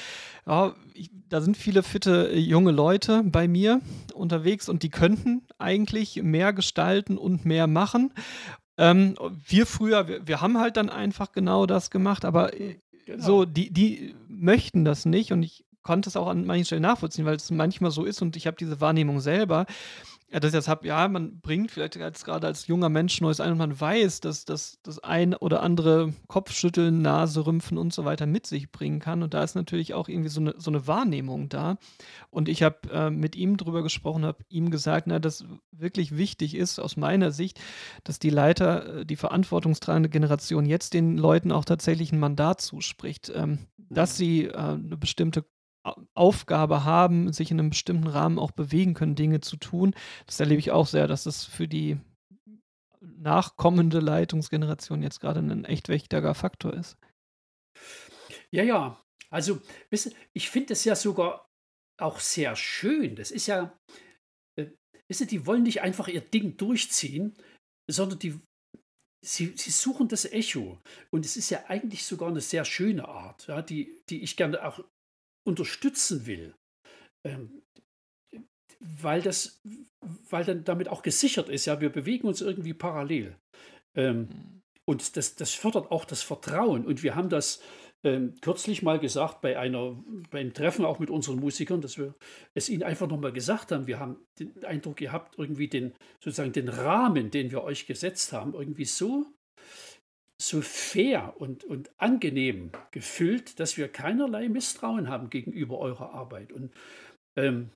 ja, 0.44 0.74
ich, 0.94 1.10
da 1.28 1.40
sind 1.40 1.56
viele 1.56 1.84
fitte 1.84 2.32
äh, 2.32 2.38
junge 2.38 2.72
Leute 2.72 3.22
bei 3.24 3.46
mir 3.46 3.80
unterwegs 4.14 4.68
und 4.68 4.82
die 4.82 4.90
könnten 4.90 5.46
eigentlich 5.58 6.22
mehr 6.22 6.52
gestalten 6.52 7.18
und 7.18 7.44
mehr 7.44 7.68
machen. 7.68 8.12
Ähm, 8.78 9.14
wir 9.46 9.64
früher, 9.64 10.08
wir, 10.08 10.26
wir, 10.26 10.40
haben 10.40 10.58
halt 10.58 10.76
dann 10.76 10.90
einfach 10.90 11.30
genau 11.30 11.66
das 11.66 11.90
gemacht, 11.90 12.24
aber 12.24 12.58
äh, 12.60 12.78
genau. 13.06 13.24
so, 13.24 13.44
die, 13.44 13.72
die 13.72 14.16
möchten 14.26 14.84
das 14.84 15.04
nicht 15.04 15.32
und 15.32 15.44
ich 15.44 15.64
konnte 15.84 16.08
es 16.08 16.16
auch 16.16 16.26
an 16.26 16.46
manchen 16.46 16.64
Stellen 16.64 16.82
nachvollziehen, 16.82 17.26
weil 17.26 17.36
es 17.36 17.52
manchmal 17.52 17.92
so 17.92 18.04
ist 18.04 18.22
und 18.22 18.34
ich 18.36 18.48
habe 18.48 18.56
diese 18.56 18.80
Wahrnehmung 18.80 19.20
selber 19.20 19.66
ja, 20.34 20.40
das 20.40 20.66
habe, 20.66 20.84
ja, 20.84 21.06
man 21.06 21.38
bringt 21.38 21.70
vielleicht 21.70 21.96
als, 21.96 22.24
gerade 22.24 22.48
als 22.48 22.66
junger 22.66 22.88
Mensch 22.88 23.20
Neues 23.20 23.38
ein 23.38 23.52
und 23.52 23.58
man 23.58 23.80
weiß, 23.80 24.18
dass 24.18 24.44
das 24.44 24.80
das 24.82 24.98
ein 24.98 25.32
oder 25.32 25.62
andere 25.62 26.12
Kopfschütteln, 26.26 27.02
Nase, 27.02 27.46
Rümpfen 27.46 27.78
und 27.78 27.94
so 27.94 28.04
weiter 28.04 28.26
mit 28.26 28.44
sich 28.44 28.72
bringen 28.72 28.98
kann. 28.98 29.22
Und 29.22 29.32
da 29.32 29.44
ist 29.44 29.54
natürlich 29.54 29.94
auch 29.94 30.08
irgendwie 30.08 30.30
so 30.30 30.40
eine, 30.40 30.54
so 30.58 30.72
eine 30.72 30.88
Wahrnehmung 30.88 31.50
da. 31.50 31.76
Und 32.30 32.48
ich 32.48 32.64
habe 32.64 32.78
äh, 32.90 33.10
mit 33.10 33.36
ihm 33.36 33.56
drüber 33.56 33.84
gesprochen, 33.84 34.24
habe 34.24 34.44
ihm 34.48 34.72
gesagt, 34.72 35.06
na, 35.06 35.20
dass 35.20 35.44
wirklich 35.70 36.16
wichtig 36.16 36.56
ist 36.56 36.80
aus 36.80 36.96
meiner 36.96 37.30
Sicht, 37.30 37.60
dass 38.02 38.18
die 38.18 38.30
Leiter, 38.30 39.02
äh, 39.02 39.06
die 39.06 39.14
verantwortungstragende 39.14 40.08
Generation 40.08 40.66
jetzt 40.66 40.94
den 40.94 41.16
Leuten 41.16 41.52
auch 41.52 41.64
tatsächlich 41.64 42.10
ein 42.10 42.18
Mandat 42.18 42.60
zuspricht, 42.60 43.30
ähm, 43.32 43.60
dass 43.78 44.16
sie 44.16 44.46
äh, 44.46 44.56
eine 44.56 44.96
bestimmte 44.96 45.44
Aufgabe 46.14 46.84
haben, 46.84 47.32
sich 47.32 47.50
in 47.50 47.60
einem 47.60 47.70
bestimmten 47.70 48.06
Rahmen 48.06 48.38
auch 48.38 48.52
bewegen 48.52 48.94
können, 48.94 49.14
Dinge 49.14 49.40
zu 49.40 49.56
tun. 49.56 49.94
Das 50.26 50.40
erlebe 50.40 50.58
ich 50.58 50.70
auch 50.70 50.86
sehr, 50.86 51.06
dass 51.06 51.24
das 51.24 51.44
für 51.44 51.68
die 51.68 51.98
nachkommende 53.00 54.00
Leitungsgeneration 54.00 55.02
jetzt 55.02 55.20
gerade 55.20 55.40
ein 55.40 55.64
echt 55.64 55.88
wichtiger 55.88 56.34
Faktor 56.34 56.72
ist. 56.72 56.96
Ja, 58.50 58.62
ja. 58.62 59.00
Also, 59.30 59.60
ich 60.32 60.48
finde 60.48 60.72
es 60.74 60.84
ja 60.84 60.94
sogar 60.94 61.48
auch 62.00 62.20
sehr 62.20 62.56
schön. 62.56 63.16
Das 63.16 63.30
ist 63.30 63.46
ja, 63.46 63.76
äh, 64.56 64.66
die 65.10 65.46
wollen 65.46 65.64
nicht 65.64 65.82
einfach 65.82 66.08
ihr 66.08 66.20
Ding 66.20 66.56
durchziehen, 66.56 67.36
sondern 67.90 68.18
die, 68.20 68.40
sie, 69.24 69.54
sie 69.56 69.70
suchen 69.70 70.08
das 70.08 70.24
Echo. 70.24 70.80
Und 71.10 71.26
es 71.26 71.36
ist 71.36 71.50
ja 71.50 71.64
eigentlich 71.66 72.04
sogar 72.04 72.28
eine 72.28 72.40
sehr 72.40 72.64
schöne 72.64 73.08
Art, 73.08 73.48
ja, 73.48 73.60
die, 73.60 74.00
die 74.08 74.22
ich 74.22 74.36
gerne 74.36 74.64
auch 74.64 74.80
unterstützen 75.44 76.26
will. 76.26 76.54
Ähm, 77.24 77.62
weil 78.80 79.22
das, 79.22 79.62
weil 80.28 80.44
dann 80.44 80.64
damit 80.64 80.88
auch 80.88 81.02
gesichert 81.02 81.48
ist, 81.48 81.64
ja, 81.64 81.80
wir 81.80 81.90
bewegen 81.90 82.26
uns 82.28 82.40
irgendwie 82.40 82.74
parallel. 82.74 83.36
Ähm, 83.94 84.18
mhm. 84.18 84.62
und 84.84 85.16
das, 85.16 85.36
das 85.36 85.54
fördert 85.54 85.90
auch 85.90 86.04
das 86.04 86.22
Vertrauen. 86.22 86.84
Und 86.84 87.02
wir 87.02 87.14
haben 87.14 87.28
das 87.28 87.62
ähm, 88.02 88.34
kürzlich 88.42 88.82
mal 88.82 88.98
gesagt 88.98 89.40
bei 89.40 89.58
einer, 89.58 89.96
beim 90.30 90.52
Treffen 90.52 90.84
auch 90.84 90.98
mit 90.98 91.10
unseren 91.10 91.40
Musikern, 91.40 91.80
dass 91.80 91.96
wir 91.96 92.14
es 92.52 92.68
ihnen 92.68 92.82
einfach 92.82 93.08
nochmal 93.08 93.32
gesagt 93.32 93.72
haben. 93.72 93.86
Wir 93.86 93.98
haben 93.98 94.18
den 94.38 94.64
Eindruck 94.64 94.96
gehabt, 94.96 95.38
irgendwie 95.38 95.68
den, 95.68 95.94
sozusagen 96.20 96.52
den 96.52 96.68
Rahmen, 96.68 97.30
den 97.30 97.50
wir 97.50 97.62
euch 97.62 97.86
gesetzt 97.86 98.32
haben, 98.32 98.52
irgendwie 98.52 98.84
so, 98.84 99.26
so 100.40 100.60
fair 100.62 101.34
und, 101.38 101.64
und 101.64 101.90
angenehm 101.96 102.72
gefüllt, 102.90 103.60
dass 103.60 103.76
wir 103.76 103.88
keinerlei 103.88 104.48
Misstrauen 104.48 105.08
haben 105.08 105.30
gegenüber 105.30 105.78
eurer 105.78 106.12
Arbeit. 106.12 106.52
Und 106.52 106.72
ähm, 107.36 107.70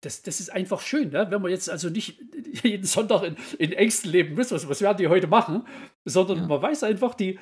das, 0.00 0.22
das 0.22 0.40
ist 0.40 0.50
einfach 0.50 0.80
schön, 0.80 1.10
ne? 1.10 1.30
wenn 1.30 1.42
man 1.42 1.50
jetzt 1.50 1.70
also 1.70 1.88
nicht 1.88 2.20
jeden 2.62 2.84
Sonntag 2.84 3.22
in, 3.22 3.36
in 3.58 3.72
Ängsten 3.72 4.10
leben 4.10 4.34
muss, 4.34 4.50
was, 4.50 4.68
was 4.68 4.80
werden 4.80 4.98
die 4.98 5.08
heute 5.08 5.26
machen, 5.26 5.66
sondern 6.04 6.38
ja. 6.38 6.46
man 6.46 6.62
weiß 6.62 6.84
einfach, 6.84 7.14
die, 7.14 7.38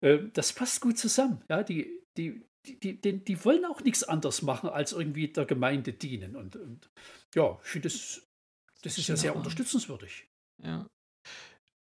äh, 0.00 0.18
das 0.32 0.52
passt 0.52 0.80
gut 0.80 0.98
zusammen. 0.98 1.42
Ja? 1.48 1.62
Die, 1.62 2.00
die, 2.16 2.42
die, 2.66 3.00
die, 3.00 3.24
die 3.24 3.44
wollen 3.44 3.64
auch 3.64 3.80
nichts 3.82 4.04
anderes 4.04 4.42
machen, 4.42 4.70
als 4.70 4.92
irgendwie 4.92 5.28
der 5.28 5.44
Gemeinde 5.44 5.92
dienen. 5.92 6.36
Und, 6.36 6.56
und 6.56 6.90
ja, 7.34 7.58
ich 7.62 7.68
finde, 7.68 7.88
das, 7.88 8.22
das 8.82 8.98
ist 8.98 9.08
ja 9.08 9.16
sehr 9.16 9.36
unterstützenswürdig. 9.36 10.28
Ja. 10.62 10.86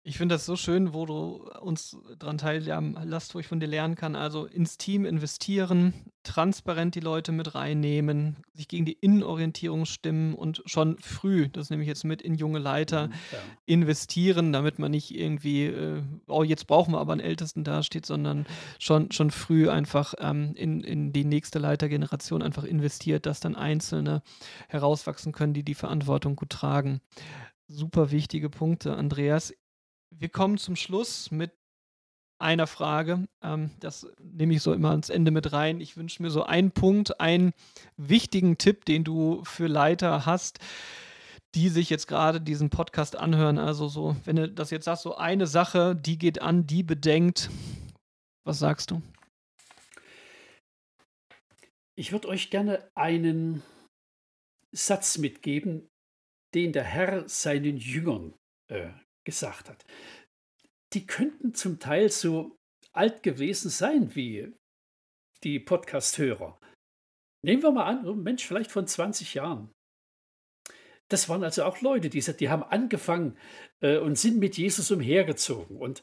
Ich 0.06 0.18
finde 0.18 0.34
das 0.34 0.44
so 0.44 0.54
schön, 0.54 0.92
wo 0.92 1.06
du 1.06 1.48
uns 1.62 1.96
daran 2.18 2.36
teilhaben 2.36 2.94
lässt, 3.04 3.34
wo 3.34 3.38
ich 3.38 3.46
von 3.46 3.58
dir 3.58 3.66
lernen 3.66 3.94
kann. 3.94 4.16
Also 4.16 4.44
ins 4.44 4.76
Team 4.76 5.06
investieren, 5.06 5.94
transparent 6.24 6.94
die 6.94 7.00
Leute 7.00 7.32
mit 7.32 7.54
reinnehmen, 7.54 8.36
sich 8.52 8.68
gegen 8.68 8.84
die 8.84 8.98
Innenorientierung 9.00 9.86
stimmen 9.86 10.34
und 10.34 10.62
schon 10.66 10.98
früh, 10.98 11.48
das 11.48 11.70
nehme 11.70 11.82
ich 11.82 11.88
jetzt 11.88 12.04
mit, 12.04 12.20
in 12.20 12.34
junge 12.34 12.58
Leiter 12.58 13.06
mhm, 13.06 13.12
ja. 13.32 13.38
investieren, 13.64 14.52
damit 14.52 14.78
man 14.78 14.90
nicht 14.90 15.14
irgendwie, 15.14 15.64
äh, 15.68 16.02
oh, 16.26 16.42
jetzt 16.42 16.66
brauchen 16.66 16.92
wir 16.92 16.98
aber 16.98 17.12
einen 17.12 17.22
Ältesten 17.22 17.64
dasteht, 17.64 18.04
sondern 18.04 18.44
schon, 18.78 19.10
schon 19.10 19.30
früh 19.30 19.70
einfach 19.70 20.12
ähm, 20.18 20.52
in, 20.54 20.84
in 20.84 21.14
die 21.14 21.24
nächste 21.24 21.58
Leitergeneration 21.58 22.42
einfach 22.42 22.64
investiert, 22.64 23.24
dass 23.24 23.40
dann 23.40 23.56
Einzelne 23.56 24.22
herauswachsen 24.68 25.32
können, 25.32 25.54
die 25.54 25.64
die 25.64 25.74
Verantwortung 25.74 26.36
gut 26.36 26.50
tragen 26.50 27.00
super 27.66 28.10
wichtige 28.10 28.50
Punkte, 28.50 28.94
Andreas 28.94 29.52
wir 30.18 30.28
kommen 30.28 30.58
zum 30.58 30.76
Schluss 30.76 31.30
mit 31.30 31.52
einer 32.38 32.66
Frage. 32.66 33.26
Ähm, 33.42 33.70
das 33.80 34.06
nehme 34.20 34.54
ich 34.54 34.62
so 34.62 34.72
immer 34.72 34.90
ans 34.90 35.08
Ende 35.08 35.30
mit 35.30 35.52
rein. 35.52 35.80
Ich 35.80 35.96
wünsche 35.96 36.22
mir 36.22 36.30
so 36.30 36.44
einen 36.44 36.72
Punkt, 36.72 37.20
einen 37.20 37.52
wichtigen 37.96 38.58
Tipp, 38.58 38.84
den 38.84 39.04
du 39.04 39.42
für 39.44 39.66
Leiter 39.66 40.26
hast, 40.26 40.58
die 41.54 41.68
sich 41.68 41.90
jetzt 41.90 42.08
gerade 42.08 42.40
diesen 42.40 42.70
Podcast 42.70 43.16
anhören. 43.16 43.58
Also 43.58 43.88
so, 43.88 44.16
wenn 44.24 44.36
du 44.36 44.48
das 44.48 44.70
jetzt 44.70 44.84
sagst, 44.84 45.04
so 45.04 45.16
eine 45.16 45.46
Sache, 45.46 45.94
die 45.94 46.18
geht 46.18 46.42
an, 46.42 46.66
die 46.66 46.82
bedenkt. 46.82 47.50
Was 48.44 48.58
sagst 48.58 48.90
du? 48.90 49.00
Ich 51.96 52.10
würde 52.10 52.28
euch 52.28 52.50
gerne 52.50 52.90
einen 52.94 53.62
Satz 54.72 55.18
mitgeben, 55.18 55.88
den 56.52 56.72
der 56.72 56.84
Herr 56.84 57.28
seinen 57.28 57.76
Jüngern 57.76 58.34
äh, 58.68 58.90
gesagt 59.24 59.68
hat. 59.68 59.84
Die 60.92 61.06
könnten 61.06 61.54
zum 61.54 61.78
Teil 61.78 62.10
so 62.10 62.56
alt 62.92 63.22
gewesen 63.22 63.70
sein 63.70 64.14
wie 64.14 64.54
die 65.42 65.58
Podcast-Hörer. 65.58 66.58
Nehmen 67.44 67.62
wir 67.62 67.72
mal 67.72 67.84
an, 67.84 68.06
ein 68.06 68.22
Mensch 68.22 68.46
vielleicht 68.46 68.70
von 68.70 68.86
20 68.86 69.34
Jahren. 69.34 69.70
Das 71.10 71.28
waren 71.28 71.44
also 71.44 71.64
auch 71.64 71.80
Leute, 71.82 72.08
die, 72.08 72.20
die 72.20 72.48
haben 72.48 72.62
angefangen 72.62 73.36
äh, 73.82 73.98
und 73.98 74.18
sind 74.18 74.38
mit 74.38 74.56
Jesus 74.56 74.90
umhergezogen. 74.90 75.76
Und 75.76 76.02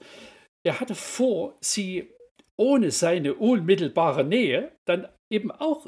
er 0.64 0.80
hatte 0.80 0.94
vor, 0.94 1.58
sie 1.62 2.14
ohne 2.60 2.92
seine 2.92 3.34
unmittelbare 3.34 4.24
Nähe 4.24 4.78
dann 4.86 5.08
eben 5.32 5.52
auch 5.52 5.88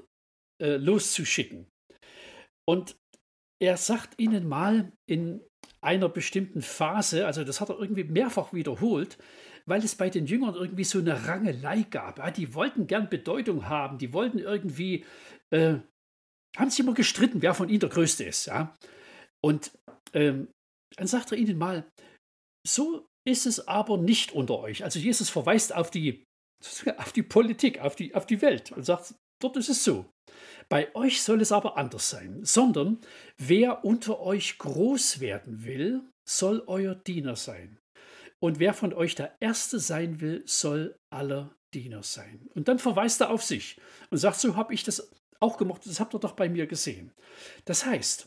äh, 0.59 0.77
loszuschicken. 0.77 1.69
Und 2.67 2.97
er 3.61 3.77
sagt 3.77 4.19
ihnen 4.19 4.47
mal 4.47 4.91
in 5.07 5.45
einer 5.84 6.09
bestimmten 6.09 6.61
Phase, 6.61 7.25
also 7.25 7.43
das 7.43 7.61
hat 7.61 7.69
er 7.69 7.79
irgendwie 7.79 8.03
mehrfach 8.03 8.53
wiederholt, 8.53 9.17
weil 9.65 9.84
es 9.84 9.95
bei 9.95 10.09
den 10.09 10.25
Jüngern 10.25 10.55
irgendwie 10.55 10.84
so 10.84 10.99
eine 10.99 11.27
Rangelei 11.27 11.84
gab. 11.84 12.19
Ja, 12.19 12.31
die 12.31 12.53
wollten 12.53 12.88
gern 12.88 13.09
Bedeutung 13.09 13.69
haben, 13.69 13.97
die 13.97 14.13
wollten 14.13 14.39
irgendwie, 14.39 15.05
äh, 15.51 15.75
haben 16.57 16.69
sich 16.69 16.79
immer 16.79 16.93
gestritten, 16.93 17.41
wer 17.41 17.53
von 17.53 17.69
ihnen 17.69 17.79
der 17.79 17.89
Größte 17.89 18.23
ist. 18.23 18.45
Ja? 18.45 18.75
Und 19.41 19.71
ähm, 20.13 20.49
dann 20.97 21.07
sagt 21.07 21.31
er 21.31 21.38
ihnen 21.38 21.57
mal, 21.57 21.89
so 22.67 23.07
ist 23.27 23.45
es 23.45 23.67
aber 23.67 23.97
nicht 23.97 24.31
unter 24.31 24.59
euch. 24.59 24.84
Also 24.84 24.99
Jesus 24.99 25.29
verweist 25.29 25.73
auf 25.73 25.91
die, 25.91 26.23
auf 26.97 27.13
die 27.13 27.23
Politik, 27.23 27.79
auf 27.79 27.95
die, 27.95 28.15
auf 28.15 28.25
die 28.25 28.41
Welt 28.41 28.71
und 28.71 28.84
sagt, 28.84 29.15
dort 29.41 29.57
ist 29.57 29.69
es 29.69 29.84
so. 29.84 30.09
Bei 30.74 30.89
euch 30.95 31.21
soll 31.21 31.39
es 31.39 31.51
aber 31.51 31.78
anders 31.78 32.09
sein, 32.09 32.39
sondern 32.41 32.97
wer 33.38 33.86
unter 33.86 34.21
euch 34.21 34.57
groß 34.57 35.19
werden 35.19 35.65
will, 35.65 36.01
soll 36.28 36.63
euer 36.65 36.95
Diener 36.95 37.36
sein. 37.36 37.78
Und 38.39 38.57
wer 38.57 38.74
von 38.74 38.91
euch 38.91 39.13
der 39.13 39.36
Erste 39.39 39.78
sein 39.78 40.19
will, 40.19 40.41
soll 40.47 40.97
aller 41.11 41.55
Diener 41.76 42.01
sein. 42.01 42.49
Und 42.55 42.69
dann 42.69 42.80
verweist 42.80 43.21
er 43.21 43.30
auf 43.30 43.43
sich 43.43 43.78
und 44.09 44.17
sagt, 44.17 44.39
so 44.39 44.55
habe 44.55 44.74
ich 44.74 44.84
das 44.84 45.11
auch 45.39 45.57
gemacht, 45.57 45.84
das 45.86 45.99
habt 45.99 46.15
ihr 46.15 46.19
doch 46.19 46.34
bei 46.34 46.49
mir 46.49 46.65
gesehen. 46.65 47.11
Das 47.65 47.86
heißt, 47.86 48.26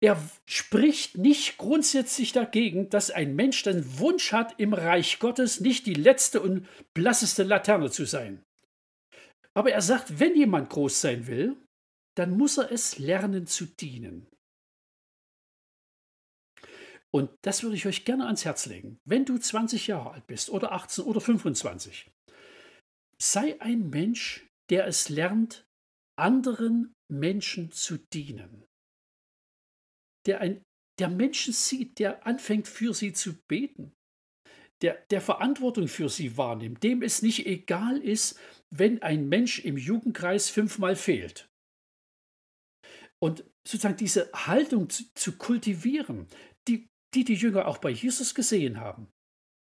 er 0.00 0.18
spricht 0.46 1.18
nicht 1.18 1.58
grundsätzlich 1.58 2.32
dagegen, 2.32 2.88
dass 2.88 3.10
ein 3.10 3.36
Mensch 3.36 3.62
den 3.64 3.98
Wunsch 3.98 4.32
hat, 4.32 4.58
im 4.58 4.72
Reich 4.72 5.18
Gottes 5.18 5.60
nicht 5.60 5.84
die 5.84 5.92
letzte 5.92 6.40
und 6.40 6.66
blasseste 6.94 7.42
Laterne 7.42 7.90
zu 7.90 8.06
sein. 8.06 8.42
Aber 9.56 9.70
er 9.70 9.82
sagt, 9.82 10.18
wenn 10.18 10.36
jemand 10.36 10.70
groß 10.70 11.00
sein 11.00 11.26
will, 11.26 11.56
dann 12.16 12.36
muss 12.36 12.58
er 12.58 12.70
es 12.70 12.98
lernen 12.98 13.46
zu 13.46 13.66
dienen. 13.66 14.26
Und 17.12 17.30
das 17.42 17.62
würde 17.62 17.76
ich 17.76 17.86
euch 17.86 18.04
gerne 18.04 18.26
ans 18.26 18.44
Herz 18.44 18.66
legen. 18.66 18.98
Wenn 19.04 19.24
du 19.24 19.38
20 19.38 19.86
Jahre 19.86 20.10
alt 20.10 20.26
bist 20.26 20.50
oder 20.50 20.72
18 20.72 21.04
oder 21.04 21.20
25, 21.20 22.10
sei 23.20 23.60
ein 23.60 23.88
Mensch, 23.90 24.48
der 24.68 24.86
es 24.86 25.08
lernt, 25.08 25.64
anderen 26.18 26.92
Menschen 27.08 27.70
zu 27.70 27.98
dienen. 27.98 28.64
Der, 30.26 30.40
ein, 30.40 30.62
der 30.98 31.08
Menschen 31.08 31.52
sieht, 31.52 31.98
der 32.00 32.26
anfängt 32.26 32.66
für 32.66 32.94
sie 32.94 33.12
zu 33.12 33.34
beten, 33.46 33.92
der, 34.82 34.94
der 35.10 35.20
Verantwortung 35.20 35.86
für 35.86 36.08
sie 36.08 36.36
wahrnimmt, 36.36 36.82
dem 36.82 37.02
es 37.02 37.22
nicht 37.22 37.46
egal 37.46 37.98
ist, 37.98 38.40
wenn 38.76 39.02
ein 39.02 39.28
Mensch 39.28 39.60
im 39.60 39.76
Jugendkreis 39.76 40.50
fünfmal 40.50 40.96
fehlt. 40.96 41.48
Und 43.20 43.44
sozusagen 43.66 43.96
diese 43.96 44.30
Haltung 44.32 44.90
zu, 44.90 45.04
zu 45.14 45.38
kultivieren, 45.38 46.26
die, 46.66 46.88
die 47.14 47.24
die 47.24 47.34
Jünger 47.34 47.68
auch 47.68 47.78
bei 47.78 47.90
Jesus 47.90 48.34
gesehen 48.34 48.80
haben, 48.80 49.12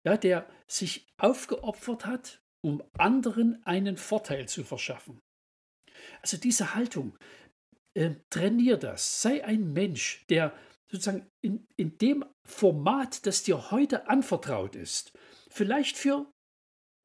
ja, 0.06 0.16
der 0.16 0.48
sich 0.68 1.08
aufgeopfert 1.18 2.06
hat, 2.06 2.40
um 2.62 2.82
anderen 2.96 3.62
einen 3.64 3.96
Vorteil 3.96 4.48
zu 4.48 4.64
verschaffen. 4.64 5.20
Also 6.22 6.36
diese 6.36 6.74
Haltung, 6.74 7.18
äh, 7.94 8.14
trainier 8.30 8.76
das, 8.76 9.20
sei 9.20 9.44
ein 9.44 9.72
Mensch, 9.72 10.24
der 10.28 10.56
sozusagen 10.90 11.28
in, 11.42 11.66
in 11.76 11.98
dem 11.98 12.24
Format, 12.44 13.26
das 13.26 13.42
dir 13.42 13.72
heute 13.72 14.08
anvertraut 14.08 14.76
ist, 14.76 15.12
vielleicht 15.50 15.96
für 15.96 16.32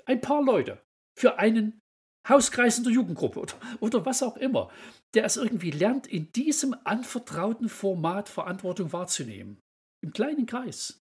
ein 0.06 0.22
paar 0.22 0.44
Leute, 0.44 0.82
für 1.20 1.38
einen 1.38 1.82
Hauskreis 2.28 2.78
in 2.78 2.86
der 2.86 2.94
Jugendgruppe 2.94 3.42
oder, 3.42 3.60
oder 3.82 4.06
was 4.06 4.24
auch 4.24 4.38
immer, 4.38 4.72
der 5.14 5.26
es 5.26 5.36
irgendwie 5.36 5.72
lernt, 5.72 6.08
in 6.08 6.32
diesem 6.32 6.76
anvertrauten 6.86 7.68
Format 7.68 8.30
Verantwortung 8.30 8.94
wahrzunehmen. 8.94 9.60
Im 10.02 10.14
kleinen 10.14 10.46
Kreis. 10.46 11.02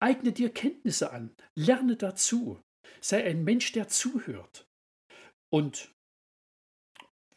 Eigne 0.00 0.32
dir 0.32 0.52
Kenntnisse 0.52 1.12
an, 1.12 1.34
lerne 1.54 1.96
dazu, 1.96 2.60
sei 3.00 3.24
ein 3.24 3.44
Mensch, 3.44 3.72
der 3.72 3.88
zuhört. 3.88 4.66
Und 5.52 5.94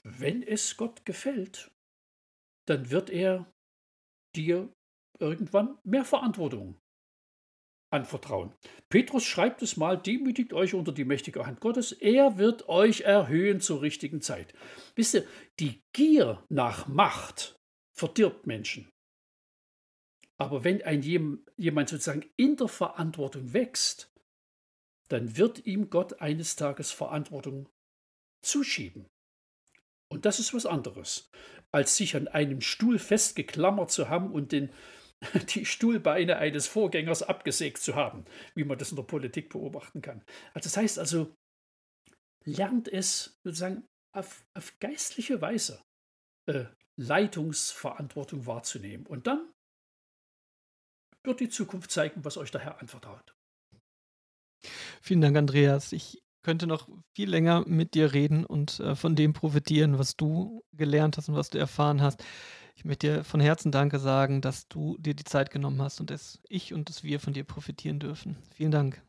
wenn 0.04 0.42
es 0.42 0.78
Gott 0.78 1.06
gefällt, 1.06 1.72
dann 2.68 2.92
wird 2.92 3.10
er 3.10 3.52
dir 4.36 4.72
irgendwann 5.20 5.78
mehr 5.84 6.06
Verantwortung 6.06 6.80
anvertrauen. 7.90 8.54
Petrus 8.90 9.24
schreibt 9.24 9.62
es 9.62 9.78
mal, 9.78 9.98
demütigt 9.98 10.54
euch 10.54 10.74
unter 10.74 10.92
die 10.92 11.06
mächtige 11.06 11.46
Hand 11.46 11.60
Gottes, 11.62 11.92
er 11.92 12.38
wird 12.38 12.68
euch 12.68 13.02
erhöhen 13.02 13.62
zur 13.62 13.82
richtigen 13.82 14.22
Zeit. 14.22 14.54
Wisst 14.96 15.16
ihr, 15.16 15.28
die 15.60 15.82
Gier 15.94 16.44
nach 16.50 16.88
Macht 16.88 17.56
verdirbt 17.94 18.48
Menschen. 18.48 18.90
Aber 20.38 20.64
wenn 20.64 20.82
ein 20.82 21.02
jemand 21.02 21.90
sozusagen 21.90 22.26
in 22.36 22.58
der 22.58 22.68
Verantwortung 22.68 23.54
wächst, 23.54 24.12
dann 25.08 25.38
wird 25.38 25.66
ihm 25.66 25.90
Gott 25.90 26.20
eines 26.20 26.56
Tages 26.56 26.92
Verantwortung 26.92 27.70
zuschieben. 28.42 29.08
Und 30.10 30.26
das 30.26 30.40
ist 30.40 30.54
was 30.54 30.66
anderes, 30.66 31.30
als 31.72 31.96
sich 31.96 32.16
an 32.16 32.28
einem 32.28 32.62
Stuhl 32.62 33.00
festgeklammert 33.00 33.92
zu 33.92 34.10
haben 34.10 34.32
und 34.32 34.52
den, 34.52 34.72
die 35.56 35.66
Stuhlbeine 35.66 36.38
eines 36.38 36.68
Vorgängers 36.68 37.24
abgesägt 37.24 37.80
zu 37.80 37.96
haben, 37.96 38.26
wie 38.54 38.64
man 38.64 38.78
das 38.78 38.92
in 38.92 38.96
der 38.96 39.04
Politik 39.04 39.50
beobachten 39.50 40.02
kann. 40.02 40.24
Also 40.54 40.68
das 40.68 40.78
heißt 40.78 41.00
also, 41.00 41.34
lernt 42.44 42.88
es 42.88 43.40
sozusagen 43.44 43.88
auf, 44.14 44.46
auf 44.54 44.78
geistliche 44.80 45.42
Weise 45.42 45.82
äh, 46.48 46.66
Leitungsverantwortung 46.98 48.46
wahrzunehmen. 48.46 49.06
Und 49.06 49.28
dann 49.28 49.52
wird 51.24 51.40
die 51.40 51.50
Zukunft 51.50 51.92
zeigen, 51.92 52.24
was 52.24 52.38
euch 52.38 52.52
der 52.52 52.62
Herr 52.62 52.80
anvertraut. 52.80 53.36
Vielen 55.02 55.22
Dank, 55.22 55.36
Andreas. 55.38 55.92
Ich 55.92 56.24
könnte 56.44 56.68
noch 56.68 56.88
viel 57.16 57.30
länger 57.30 57.68
mit 57.68 57.96
dir 57.96 58.14
reden 58.14 58.46
und 58.46 58.80
äh, 58.80 58.96
von 58.96 59.16
dem 59.16 59.34
profitieren, 59.34 59.98
was 59.98 60.16
du 60.16 60.64
gelernt 60.74 61.18
hast 61.18 61.30
und 61.30 61.36
was 61.36 61.50
du 61.50 61.58
erfahren 61.58 62.02
hast. 62.02 62.24
Ich 62.76 62.84
möchte 62.84 63.08
dir 63.08 63.24
von 63.24 63.40
Herzen 63.40 63.72
Danke 63.72 64.00
sagen, 64.00 64.42
dass 64.42 64.68
du 64.68 64.98
dir 64.98 65.14
die 65.14 65.24
Zeit 65.24 65.50
genommen 65.50 65.82
hast 65.82 66.00
und 66.00 66.10
dass 66.10 66.42
ich 66.50 66.74
und 66.74 66.90
dass 66.90 67.04
wir 67.04 67.20
von 67.20 67.34
dir 67.34 67.46
profitieren 67.46 68.00
dürfen. 68.00 68.38
Vielen 68.54 68.72
Dank. 68.72 69.02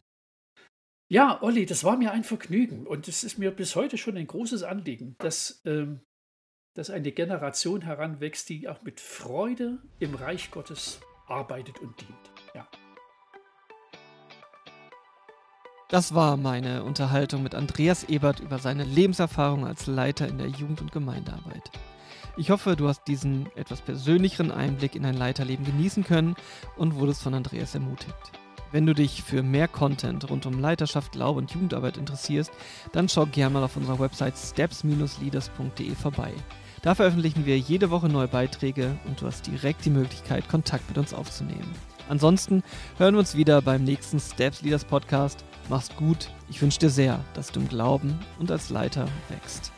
Ja, 1.08 1.40
Olli, 1.42 1.66
das 1.66 1.84
war 1.84 1.96
mir 1.96 2.12
ein 2.12 2.24
Vergnügen 2.24 2.86
und 2.86 3.06
es 3.06 3.22
ist 3.22 3.38
mir 3.38 3.50
bis 3.50 3.76
heute 3.76 3.96
schon 3.96 4.16
ein 4.16 4.26
großes 4.26 4.62
Anliegen, 4.62 5.14
dass, 5.18 5.62
ähm, 5.64 6.00
dass 6.74 6.90
eine 6.90 7.12
Generation 7.12 7.82
heranwächst, 7.82 8.48
die 8.48 8.68
auch 8.68 8.82
mit 8.82 9.00
Freude 9.00 9.78
im 10.00 10.14
Reich 10.14 10.50
Gottes 10.50 11.00
arbeitet 11.26 11.78
und 11.78 12.00
dient. 12.00 12.32
Ja. 12.54 12.68
Das 15.88 16.14
war 16.14 16.36
meine 16.36 16.82
Unterhaltung 16.82 17.44
mit 17.44 17.54
Andreas 17.54 18.02
Ebert 18.04 18.40
über 18.40 18.58
seine 18.58 18.82
Lebenserfahrung 18.82 19.64
als 19.64 19.86
Leiter 19.86 20.26
in 20.26 20.38
der 20.38 20.48
Jugend- 20.48 20.80
und 20.80 20.90
Gemeindearbeit. 20.90 21.70
Ich 22.38 22.50
hoffe, 22.50 22.76
du 22.76 22.86
hast 22.86 23.04
diesen 23.08 23.48
etwas 23.56 23.80
persönlicheren 23.80 24.52
Einblick 24.52 24.94
in 24.94 25.04
dein 25.04 25.16
Leiterleben 25.16 25.64
genießen 25.64 26.04
können 26.04 26.36
und 26.76 26.96
wurdest 26.96 27.22
von 27.22 27.32
Andreas 27.32 27.74
ermutigt. 27.74 28.14
Wenn 28.72 28.84
du 28.84 28.94
dich 28.94 29.22
für 29.22 29.42
mehr 29.42 29.68
Content 29.68 30.28
rund 30.28 30.44
um 30.44 30.60
Leiterschaft, 30.60 31.12
Glaube 31.12 31.38
und 31.38 31.52
Jugendarbeit 31.52 31.96
interessierst, 31.96 32.50
dann 32.92 33.08
schau 33.08 33.24
gerne 33.24 33.54
mal 33.54 33.64
auf 33.64 33.76
unserer 33.76 33.98
Website 33.98 34.36
steps-leaders.de 34.36 35.94
vorbei. 35.94 36.32
Da 36.82 36.94
veröffentlichen 36.94 37.46
wir 37.46 37.58
jede 37.58 37.90
Woche 37.90 38.10
neue 38.10 38.28
Beiträge 38.28 38.98
und 39.06 39.20
du 39.20 39.26
hast 39.26 39.46
direkt 39.46 39.86
die 39.86 39.90
Möglichkeit, 39.90 40.46
Kontakt 40.46 40.88
mit 40.88 40.98
uns 40.98 41.14
aufzunehmen. 41.14 41.72
Ansonsten 42.10 42.62
hören 42.98 43.14
wir 43.14 43.20
uns 43.20 43.34
wieder 43.34 43.62
beim 43.62 43.82
nächsten 43.82 44.20
Steps 44.20 44.60
Leaders 44.60 44.84
Podcast. 44.84 45.42
Mach's 45.70 45.88
gut. 45.96 46.30
Ich 46.50 46.60
wünsche 46.60 46.80
dir 46.80 46.90
sehr, 46.90 47.24
dass 47.32 47.50
du 47.50 47.60
im 47.60 47.68
Glauben 47.68 48.20
und 48.38 48.50
als 48.50 48.68
Leiter 48.68 49.08
wächst. 49.30 49.72